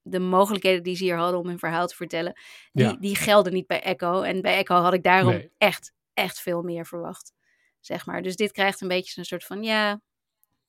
de 0.02 0.20
mogelijkheden 0.20 0.84
die 0.84 0.96
ze 0.96 1.04
hier 1.04 1.18
hadden 1.18 1.40
om 1.40 1.48
hun 1.48 1.60
verhaal 1.60 1.88
te 1.88 1.96
vertellen, 1.96 2.40
die, 2.72 2.86
Ja. 2.86 2.94
die 3.00 3.16
gelden 3.16 3.54
niet 3.54 3.68
bij 3.68 3.82
Echo. 3.82 4.22
En 4.22 4.42
bij 4.42 4.58
Echo 4.58 4.76
had 4.76 4.94
ik 4.94 5.04
daarom 5.04 5.32
Nee. 5.34 5.52
echt, 5.58 5.94
echt 6.14 6.40
veel 6.40 6.62
meer 6.62 6.86
verwacht, 6.86 7.34
zeg 7.80 8.06
maar. 8.06 8.22
Dus 8.22 8.36
dit 8.36 8.52
krijgt 8.52 8.82
een 8.82 8.88
beetje 8.88 9.20
een 9.20 9.26
soort 9.26 9.46
van, 9.46 9.64
ja, 9.64 10.02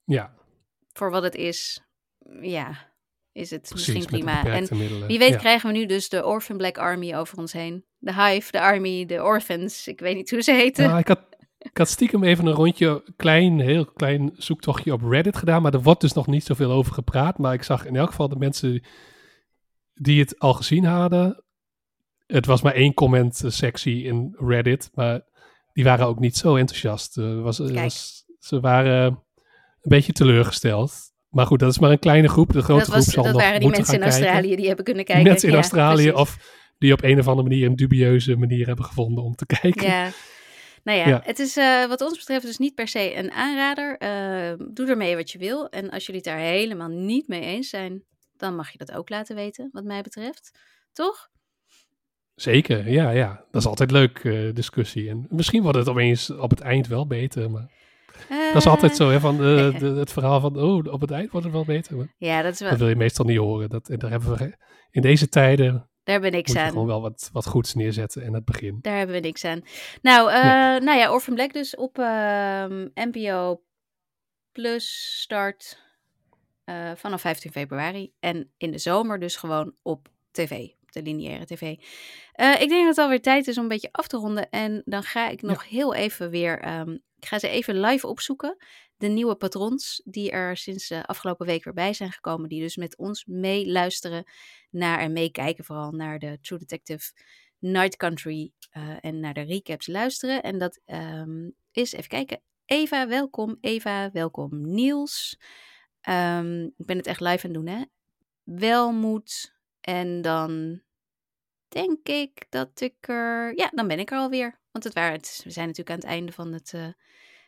Ja, 0.04 0.34
voor 0.92 1.10
wat 1.10 1.22
het 1.22 1.34
is, 1.34 1.82
ja, 2.40 2.89
is 3.32 3.50
het 3.50 3.68
precies. 3.68 3.94
misschien 3.94 4.06
prima. 4.06 4.44
En 4.44 4.66
wie 5.06 5.18
weet 5.18 5.28
Ja. 5.28 5.36
krijgen 5.36 5.72
we 5.72 5.78
nu 5.78 5.86
dus 5.86 6.08
de 6.08 6.24
Orphan 6.26 6.56
Black 6.56 6.78
Army 6.78 7.14
over 7.14 7.38
ons 7.38 7.52
heen. 7.52 7.84
De 7.98 8.14
Hive, 8.14 8.50
de 8.50 8.60
Army, 8.60 9.06
de 9.06 9.22
Orphans. 9.22 9.86
Ik 9.88 10.00
weet 10.00 10.16
niet 10.16 10.30
hoe 10.30 10.42
ze 10.42 10.52
heten. 10.52 10.86
Nou, 10.86 10.98
ik, 10.98 11.08
had, 11.08 11.20
ik 11.58 11.78
had 11.78 11.88
stiekem 11.88 12.24
even 12.24 12.46
een 12.46 12.52
rondje, 12.52 13.12
klein, 13.16 13.60
heel 13.60 13.84
klein 13.84 14.30
zoektochtje 14.36 14.92
op 14.92 15.02
Reddit 15.02 15.36
gedaan, 15.36 15.62
maar 15.62 15.74
er 15.74 15.82
wordt 15.82 16.00
dus 16.00 16.12
nog 16.12 16.26
niet 16.26 16.44
zoveel 16.44 16.70
over 16.70 16.92
gepraat. 16.94 17.38
Maar 17.38 17.54
ik 17.54 17.62
zag 17.62 17.86
in 17.86 17.96
elk 17.96 18.08
geval 18.08 18.28
de 18.28 18.36
mensen 18.36 18.82
die 19.94 20.20
het 20.20 20.38
al 20.38 20.54
gezien 20.54 20.84
hadden. 20.84 21.44
Het 22.26 22.46
was 22.46 22.62
maar 22.62 22.74
één 22.74 22.94
comment 22.94 23.44
eh, 23.44 23.50
sectie 23.50 24.02
in 24.02 24.34
Reddit, 24.38 24.90
maar 24.94 25.20
die 25.72 25.84
waren 25.84 26.06
ook 26.06 26.18
niet 26.18 26.36
zo 26.36 26.56
enthousiast. 26.56 27.18
Eh, 27.18 27.42
was, 27.42 27.56
Kijk. 27.58 27.74
was, 27.74 28.24
ze 28.38 28.60
waren 28.60 29.04
een 29.04 29.18
beetje 29.80 30.12
teleurgesteld. 30.12 31.09
Maar 31.30 31.46
goed, 31.46 31.58
dat 31.58 31.70
is 31.70 31.78
maar 31.78 31.90
een 31.90 31.98
kleine 31.98 32.28
groep. 32.28 32.52
De 32.52 32.62
grote 32.62 32.84
dat 32.84 32.94
was, 32.94 33.02
groep 33.02 33.14
zal 33.14 33.22
dat 33.24 33.32
nog 33.32 33.42
waren 33.42 33.60
die 33.60 33.68
mensen 33.68 33.94
in 33.94 34.00
gaan 34.00 34.08
kijken. 34.10 34.26
Australië 34.26 34.56
die 34.56 34.66
hebben 34.66 34.84
kunnen 34.84 35.04
kijken. 35.04 35.24
mensen 35.24 35.48
in 35.48 35.54
Ja, 35.54 35.60
Australië 35.60 35.94
precies. 36.10 36.20
of 36.20 36.58
die 36.78 36.92
op 36.92 37.02
een 37.02 37.18
of 37.18 37.28
andere 37.28 37.48
manier 37.48 37.66
een 37.66 37.76
dubieuze 37.76 38.36
manier 38.36 38.66
hebben 38.66 38.84
gevonden 38.84 39.24
om 39.24 39.34
te 39.34 39.46
kijken. 39.60 39.86
Ja. 39.86 40.08
Nou 40.84 40.98
ja, 40.98 41.08
Ja. 41.08 41.20
het 41.24 41.38
is 41.38 41.56
eh, 41.56 41.86
wat 41.86 42.00
ons 42.00 42.18
betreft 42.18 42.44
dus 42.46 42.58
niet 42.58 42.74
per 42.74 42.88
se 42.88 43.16
een 43.16 43.30
aanrader. 43.30 43.98
Eh, 43.98 44.66
doe 44.72 44.86
ermee 44.88 45.16
wat 45.16 45.30
je 45.30 45.38
wil. 45.38 45.68
En 45.68 45.90
als 45.90 46.06
jullie 46.06 46.20
het 46.24 46.30
daar 46.30 46.40
helemaal 46.40 46.88
niet 46.88 47.28
mee 47.28 47.40
eens 47.42 47.68
zijn, 47.68 48.02
dan 48.36 48.54
mag 48.56 48.70
je 48.70 48.78
dat 48.78 48.92
ook 48.92 49.08
laten 49.08 49.36
weten, 49.36 49.68
wat 49.72 49.84
mij 49.84 50.02
betreft. 50.02 50.50
Toch? 50.92 51.28
Zeker, 52.34 52.90
ja, 52.90 53.10
ja. 53.10 53.44
Dat 53.50 53.60
is 53.62 53.68
altijd 53.68 53.90
leuk, 53.90 54.18
eh, 54.18 54.54
discussie. 54.54 55.08
En 55.08 55.26
misschien 55.30 55.62
wordt 55.62 55.78
het 55.78 55.88
opeens 55.88 56.30
op 56.30 56.50
het 56.50 56.60
eind 56.60 56.86
wel 56.86 57.06
beter, 57.06 57.50
maar 57.50 57.70
dat 58.28 58.56
is 58.56 58.66
altijd 58.66 58.96
zo, 58.96 59.10
hè, 59.10 59.20
van 59.20 59.36
de, 59.36 59.74
de- 59.78 59.86
het 59.86 60.12
verhaal 60.12 60.40
van, 60.40 60.56
oh, 60.62 60.92
op 60.92 61.00
het 61.00 61.10
eind 61.10 61.30
wordt 61.30 61.46
het 61.46 61.54
wel 61.54 61.64
beter. 61.64 61.96
Maar 61.96 62.14
Ja, 62.18 62.42
dat 62.42 62.52
is 62.52 62.60
wel, 62.60 62.70
dat 62.70 62.78
wil 62.78 62.88
je 62.88 62.96
meestal 62.96 63.24
niet 63.24 63.38
horen. 63.38 63.68
Dat, 63.68 63.88
en 63.88 63.98
daar 63.98 64.10
hebben 64.10 64.36
we, 64.38 64.56
in 64.90 65.02
deze 65.02 65.28
tijden 65.28 65.88
daar 66.02 66.20
ben 66.20 66.32
ik 66.32 66.46
moet 66.46 66.56
je 66.56 66.62
aan. 66.62 66.68
gewoon 66.70 66.86
wel 66.86 67.00
wat, 67.00 67.30
wat 67.32 67.46
goeds 67.46 67.74
neerzetten 67.74 68.22
in 68.22 68.34
het 68.34 68.44
begin. 68.44 68.78
Daar 68.80 68.96
hebben 68.96 69.14
we 69.16 69.20
niks 69.22 69.44
aan. 69.44 69.60
Nou, 70.02 70.30
eh, 70.30 70.42
Nee. 70.44 70.80
nou 70.80 70.98
ja, 70.98 71.12
Orphan 71.12 71.34
Black 71.34 71.52
dus 71.52 71.76
op 71.76 71.98
ehm, 71.98 72.86
NPO 72.94 73.62
Plus 74.52 75.16
start 75.20 75.82
eh, 76.64 76.90
vanaf 76.96 77.20
15 77.20 77.50
februari. 77.50 78.12
En 78.20 78.52
in 78.56 78.70
de 78.70 78.78
zomer 78.78 79.18
dus 79.18 79.36
gewoon 79.36 79.74
op 79.82 80.08
tv, 80.30 80.50
op 80.82 80.92
de 80.92 81.02
lineaire 81.02 81.44
tv. 81.46 81.60
Eh, 82.32 82.52
ik 82.60 82.68
denk 82.68 82.80
dat 82.86 82.96
het 82.96 82.98
alweer 82.98 83.22
tijd 83.22 83.46
is 83.46 83.56
om 83.56 83.62
een 83.62 83.68
beetje 83.68 83.88
af 83.92 84.06
te 84.06 84.16
ronden. 84.16 84.50
En 84.50 84.82
dan 84.84 85.02
ga 85.02 85.28
ik 85.28 85.42
nog 85.42 85.68
heel 85.68 85.94
even 85.94 86.30
weer, 86.30 86.58
ehm, 86.60 86.96
ik 87.20 87.26
ga 87.26 87.38
ze 87.38 87.48
even 87.48 87.80
live 87.80 88.06
opzoeken. 88.06 88.56
De 88.96 89.06
nieuwe 89.06 89.34
patrons 89.34 90.02
die 90.04 90.30
er 90.30 90.56
sinds 90.56 90.88
de 90.88 91.06
afgelopen 91.06 91.46
week 91.46 91.64
weer 91.64 91.74
bij 91.74 91.92
zijn 91.92 92.12
gekomen. 92.12 92.48
Die 92.48 92.60
dus 92.60 92.76
met 92.76 92.96
ons 92.96 93.24
meeluisteren 93.24 94.24
naar 94.70 94.98
en 94.98 95.12
meekijken 95.12 95.64
vooral 95.64 95.90
naar 95.90 96.18
de 96.18 96.38
True 96.40 96.58
Detective 96.58 97.12
Night 97.58 97.96
Country 97.96 98.52
eh, 98.70 98.96
en 99.00 99.20
naar 99.20 99.34
de 99.34 99.40
recaps 99.40 99.86
luisteren. 99.86 100.42
En 100.42 100.58
dat 100.58 100.80
ehm, 100.84 101.50
is, 101.72 101.92
even 101.92 102.08
kijken, 102.08 102.40
Eva, 102.64 103.08
welkom. 103.08 103.56
Eva, 103.60 104.10
welkom. 104.10 104.72
Niels. 104.74 105.38
Ehm, 106.00 106.62
ik 106.62 106.86
ben 106.86 106.96
het 106.96 107.06
echt 107.06 107.20
live 107.20 107.46
aan 107.46 107.54
het 107.54 107.64
doen, 107.64 107.66
hè. 107.66 107.84
Welmoed. 108.42 109.54
En 109.80 110.22
dan 110.22 110.82
denk 111.68 112.08
ik 112.08 112.46
dat 112.48 112.80
ik 112.80 113.08
er... 113.08 113.56
Ja, 113.56 113.70
dan 113.74 113.88
ben 113.88 113.98
ik 113.98 114.10
er 114.10 114.18
alweer. 114.18 114.60
Want 114.70 114.84
het 114.84 114.94
waren, 114.94 115.12
het, 115.12 115.40
we 115.44 115.50
zijn 115.50 115.66
natuurlijk 115.66 115.96
aan 115.96 116.02
het 116.02 116.18
einde 116.18 116.32
van 116.32 116.52
het, 116.52 116.72
eh, 116.74 116.88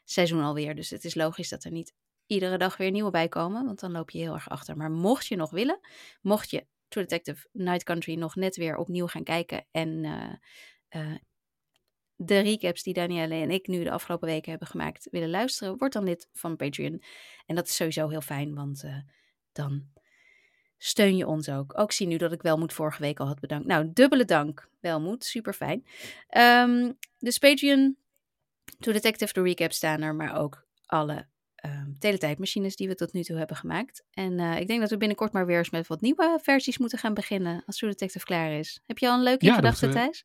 seizoen 0.05 0.42
alweer. 0.42 0.74
Dus 0.74 0.90
het 0.90 1.05
is 1.05 1.14
logisch 1.14 1.48
dat 1.48 1.64
er 1.64 1.70
niet 1.70 1.94
iedere 2.26 2.59
dag 2.59 2.76
weer 2.76 2.90
nieuwe 2.90 3.11
bij 3.11 3.28
komen, 3.28 3.64
want 3.64 3.80
dan 3.80 3.92
loop 3.92 4.11
je 4.11 4.18
heel 4.18 4.34
erg 4.34 4.48
achter. 4.48 4.76
Maar 4.76 4.90
mocht 4.90 5.26
je 5.26 5.36
nog 5.36 5.50
willen, 5.50 5.80
mocht 6.20 6.50
je 6.50 6.66
True 6.88 7.05
Detective 7.05 7.48
Night 7.53 7.82
Country 7.84 8.14
nog 8.14 8.34
net 8.34 8.57
weer 8.57 8.76
opnieuw 8.76 9.07
gaan 9.07 9.24
kijken 9.24 9.66
en 9.70 10.05
uh, 10.05 11.03
uh, 11.03 11.16
de 12.16 12.38
recaps 12.38 12.82
die 12.82 12.94
Danielle 12.94 13.34
en 13.34 13.50
ik 13.50 13.66
nu 13.66 13.84
de 13.84 13.90
afgelopen 13.90 14.28
weken 14.28 14.50
hebben 14.50 14.68
gemaakt 14.68 15.09
willen 15.11 15.30
luisteren, 15.30 15.78
word 15.78 15.92
dan 15.92 16.05
lid 16.05 16.28
van 16.32 16.57
Patreon. 16.57 17.03
En 17.46 17.55
dat 17.55 17.68
is 17.68 17.76
sowieso 17.76 18.09
heel 18.09 18.20
fijn, 18.20 18.55
want 18.55 18.84
uh, 18.84 18.96
dan 19.53 19.90
steun 20.78 21.16
je 21.16 21.26
ons 21.26 21.48
ook. 21.48 21.78
Ook 21.78 21.92
zie 21.92 22.07
nu 22.07 22.16
dat 22.16 22.32
ik 22.32 22.42
Welmoed 22.42 22.72
vorige 22.72 23.03
week 23.03 23.20
al 23.20 23.26
had 23.26 23.40
bedankt. 23.40 23.66
Nou, 23.66 23.90
dubbele 23.92 24.24
dank, 24.24 24.68
Welmoed. 24.80 25.24
Super 25.24 25.53
fijn. 25.53 25.86
Um, 26.68 26.98
dus 27.18 27.38
Patreon, 27.38 27.96
To 28.78 28.92
Detective, 28.92 29.32
de 29.32 29.42
recap 29.42 29.72
staan 29.72 30.00
er, 30.00 30.14
maar 30.14 30.36
ook 30.38 30.66
alle 30.86 31.26
um, 31.64 31.96
teletijdmachines 31.98 32.76
die 32.76 32.88
we 32.88 32.94
tot 32.94 33.12
nu 33.12 33.22
toe 33.22 33.36
hebben 33.36 33.56
gemaakt. 33.56 34.04
En 34.10 34.32
uh, 34.38 34.60
ik 34.60 34.66
denk 34.66 34.80
dat 34.80 34.90
we 34.90 34.96
binnenkort 34.96 35.32
maar 35.32 35.46
weer 35.46 35.58
eens 35.58 35.70
met 35.70 35.86
wat 35.86 36.00
nieuwe 36.00 36.38
versies 36.42 36.78
moeten 36.78 36.98
gaan 36.98 37.14
beginnen 37.14 37.62
als 37.66 37.76
True 37.76 37.90
Detective 37.90 38.24
klaar 38.24 38.52
is. 38.52 38.82
Heb 38.86 38.98
je 38.98 39.08
al 39.08 39.16
een 39.16 39.22
leuke 39.22 39.44
ja, 39.44 39.54
gedachte, 39.54 39.86
we... 39.86 39.92
Thijs? 39.92 40.24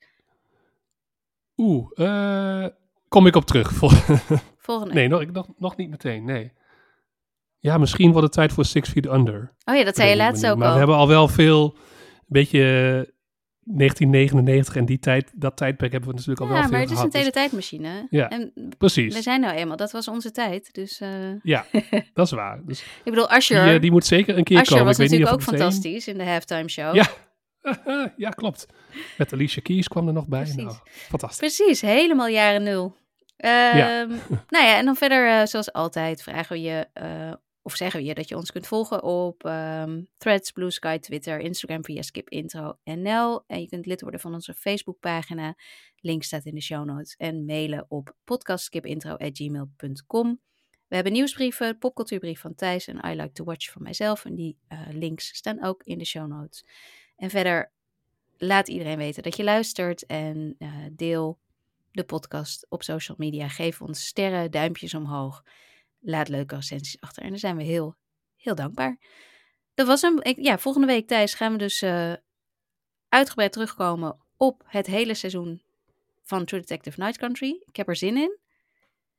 Oeh, 1.58 1.92
uh, 1.96 2.68
kom 3.08 3.28
ik 3.28 3.36
op 3.36 3.46
terug. 3.46 3.72
Vol 3.74 3.90
Volgende. 4.58 4.94
Nee, 4.94 5.08
nog, 5.08 5.26
nog, 5.26 5.48
nog 5.58 5.76
niet 5.76 5.90
meteen, 5.90 6.26
nee. 6.26 6.54
Ja, 7.60 7.78
misschien 7.78 8.12
wordt 8.12 8.24
het 8.24 8.36
tijd 8.36 8.54
voor 8.54 8.66
Six 8.66 8.90
Feet 8.90 9.06
Under. 9.06 9.54
Oh 9.66 9.76
ja, 9.76 9.84
dat 9.84 9.96
zei 9.96 10.10
je 10.10 10.16
laatst 10.16 10.48
ook 10.48 10.58
maar 10.58 10.68
al. 10.68 10.74
we 10.74 10.80
hebben 10.80 10.96
al 10.96 11.08
wel 11.08 11.28
veel, 11.28 11.76
een 11.76 12.26
beetje 12.28 13.14
1999 13.70 14.76
en 14.76 14.86
die 14.86 15.00
tijd, 15.00 15.32
dat 15.36 15.58
tijdperk 15.58 15.92
hebben 15.92 16.10
we 16.10 16.16
natuurlijk 16.16 16.42
al 16.42 16.48
ja, 16.48 16.54
wel 16.54 16.62
veel 16.62 16.72
maar 16.72 16.82
het 16.82 16.90
is 16.90 16.96
gehad, 16.96 17.14
een 17.14 17.22
dus- 17.22 17.32
teletijdmachine. 17.32 18.08
Ja, 18.10 18.30
en 18.30 18.54
precies. 18.78 19.16
We 19.16 19.22
zijn 19.22 19.42
nou 19.42 19.56
eenmaal, 19.56 19.78
dat 19.78 19.92
was 19.92 20.08
onze 20.08 20.32
tijd. 20.32 20.74
Dus, 20.74 21.02
uh... 21.02 21.10
Ja, 21.42 21.66
dat 22.14 22.26
is 22.26 22.32
waar. 22.32 22.62
Dus 22.66 22.82
ik 22.82 23.12
bedoel, 23.12 23.30
Asher... 23.30 23.66
Die, 23.66 23.74
uh, 23.74 23.82
die 23.82 23.92
moet 23.92 24.06
zeker 24.06 24.38
een 24.38 24.44
keer 24.44 24.58
Asher 24.58 24.70
komen. 24.70 24.86
was 24.86 25.00
ik 25.00 25.02
weet 25.02 25.20
natuurlijk 25.20 25.40
niet 25.40 25.50
ook 25.50 25.58
fantastisch 25.58 26.08
in 26.08 26.18
de 26.18 26.26
halftime 26.26 26.70
show. 26.70 26.96
Ja. 26.96 27.08
ja, 28.26 28.30
klopt. 28.30 28.66
Met 29.18 29.34
Alicia 29.34 29.62
Keys 29.62 29.88
kwam 29.88 30.08
er 30.08 30.14
nog 30.14 30.28
bij. 30.28 30.54
Nou, 30.56 30.76
fantastisch. 30.88 31.56
Precies, 31.56 31.82
helemaal 31.82 32.28
jaren 32.28 32.64
nul. 32.64 32.96
Uh, 33.38 33.78
ja. 33.78 34.06
nou 34.54 34.66
ja, 34.66 34.78
en 34.78 34.86
dan 34.86 34.96
verder, 34.96 35.28
uh, 35.28 35.46
zoals 35.46 35.74
altijd, 35.74 36.24
vragen 36.24 36.56
we 36.56 36.62
je 36.62 36.88
of 37.68 37.76
zeggen 37.76 38.00
we 38.00 38.06
je 38.06 38.14
dat 38.14 38.30
je 38.30 38.36
ons 38.36 38.52
kunt 38.52 38.68
volgen 38.68 39.04
op 39.04 39.46
um, 39.46 40.08
Threads, 40.18 40.52
Blue 40.52 40.72
Sky, 40.72 40.98
Twitter, 40.98 41.40
Instagram 41.40 41.84
via 41.84 42.02
skipintro.nl. 42.02 43.44
En 43.48 43.60
je 43.60 43.68
kunt 43.68 43.86
lid 43.86 44.02
worden 44.02 44.20
van 44.20 44.34
onze 44.34 44.54
Facebookpagina. 44.54 45.56
Link 46.00 46.24
staat 46.24 46.46
in 46.46 46.56
de 46.56 46.62
show 46.62 46.86
notes. 46.86 47.16
En 47.16 47.46
mailen 47.46 47.86
op 47.88 48.16
podcastskipintro.gmail.com. 48.24 50.40
We 50.88 50.96
hebben 50.96 51.14
nieuwsbrieven, 51.14 51.78
popcultuurbrief 51.78 52.40
van 52.40 52.56
Thijs 52.56 52.88
en 52.88 53.02
I 53.06 53.16
Like 53.16 53.32
to 53.32 53.44
Watch 53.44 53.72
van 53.72 53.84
mijzelf. 53.84 54.26
En 54.26 54.36
die 54.36 54.58
uh, 54.70 54.80
links 54.92 55.36
staan 55.36 55.64
ook 55.64 55.84
in 55.84 55.98
de 55.98 56.06
show 56.06 56.28
notes. 56.28 56.66
En 57.16 57.30
verder 57.30 57.72
laat 58.38 58.68
iedereen 58.68 58.98
weten 58.98 59.24
dat 59.24 59.36
je 59.36 59.44
luistert 59.44 60.06
en 60.06 60.56
uh, 60.60 60.70
deel 60.92 61.40
de 61.92 62.04
podcast 62.04 62.66
op 62.70 62.84
social 62.84 63.18
media. 63.20 63.48
Geef 63.48 63.82
ons 63.82 64.06
sterren, 64.06 64.52
duimpjes 64.52 64.94
omhoog. 64.94 65.44
Laat 66.08 66.30
leuke 66.30 66.56
recensies 66.56 67.02
achter. 67.02 67.24
En 67.24 67.30
daar 67.30 67.40
zijn 67.40 67.58
we 67.58 67.64
heel, 67.64 67.96
heel 68.36 68.56
dankbaar. 68.56 69.00
Dat 69.74 69.88
was 69.88 70.02
hem. 70.02 70.22
Ik, 70.22 70.38
ja, 70.40 70.58
volgende 70.58 70.88
week, 70.88 71.08
Thijs, 71.08 71.34
gaan 71.34 71.52
we 71.52 71.58
dus 71.58 71.82
uh, 71.82 72.14
uitgebreid 73.10 73.52
terugkomen 73.52 74.18
op 74.38 74.64
het 74.66 74.86
hele 74.86 75.14
seizoen 75.14 75.62
van 76.24 76.46
True 76.46 76.60
Detective 76.60 77.00
Night 77.00 77.18
Country. 77.18 77.62
Ik 77.66 77.76
heb 77.76 77.88
er 77.88 77.96
zin 77.96 78.18
in. 78.18 78.38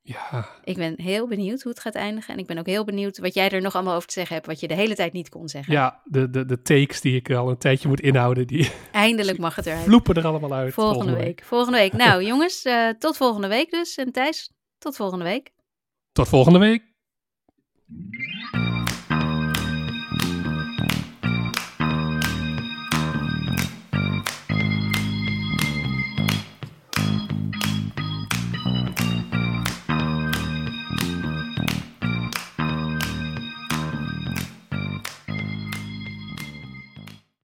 Ja. 0.03 0.49
Ik 0.65 0.77
ben 0.77 1.01
heel 1.01 1.27
benieuwd 1.27 1.63
hoe 1.63 1.73
het 1.73 1.81
gaat 1.81 1.95
eindigen. 1.95 2.35
En 2.35 2.41
ik 2.41 2.47
ben 2.47 2.59
ook 2.59 2.67
heel 2.67 2.85
benieuwd 2.85 3.19
wat 3.19 3.35
jij 3.35 3.51
er 3.51 3.61
nog 3.61 3.75
allemaal 3.75 3.95
over 3.95 4.09
te 4.09 4.15
zeggen 4.15 4.35
hebt, 4.35 4.47
wat 4.47 4.61
je 4.61 4.69
de 4.69 4.75
hele 4.75 4.95
tijd 4.95 5.13
niet 5.13 5.29
kon 5.29 5.49
zeggen. 5.49 5.73
Ja, 5.73 6.01
de, 6.05 6.31
de, 6.31 6.45
de 6.45 6.63
takes 6.63 7.01
die 7.01 7.17
ik 7.17 7.31
al 7.31 7.51
een 7.51 7.59
tijdje 7.59 7.89
moet 7.89 8.01
inhouden, 8.01 8.47
die 8.47 8.73
eindelijk 8.93 9.39
mag 9.47 9.55
het 9.55 9.67
eruit. 9.67 9.85
Vloepen 9.85 10.15
er 10.15 10.27
allemaal 10.27 10.53
uit. 10.53 10.75
Volgende, 10.75 10.99
volgende 10.99 11.25
week. 11.25 11.39
week. 11.39 11.47
Volgende 11.49 11.79
week. 11.79 11.93
Nou, 12.07 12.25
jongens, 12.25 12.65
uh, 12.65 12.89
tot 12.89 13.17
volgende 13.17 13.49
week 13.49 13.71
dus. 13.71 13.97
En 13.97 14.13
Thijs, 14.13 14.53
tot 14.79 14.97
volgende 14.97 15.25
week. 15.25 15.51
Tot 16.19 16.29
volgende 16.29 16.59
week. 16.59 16.83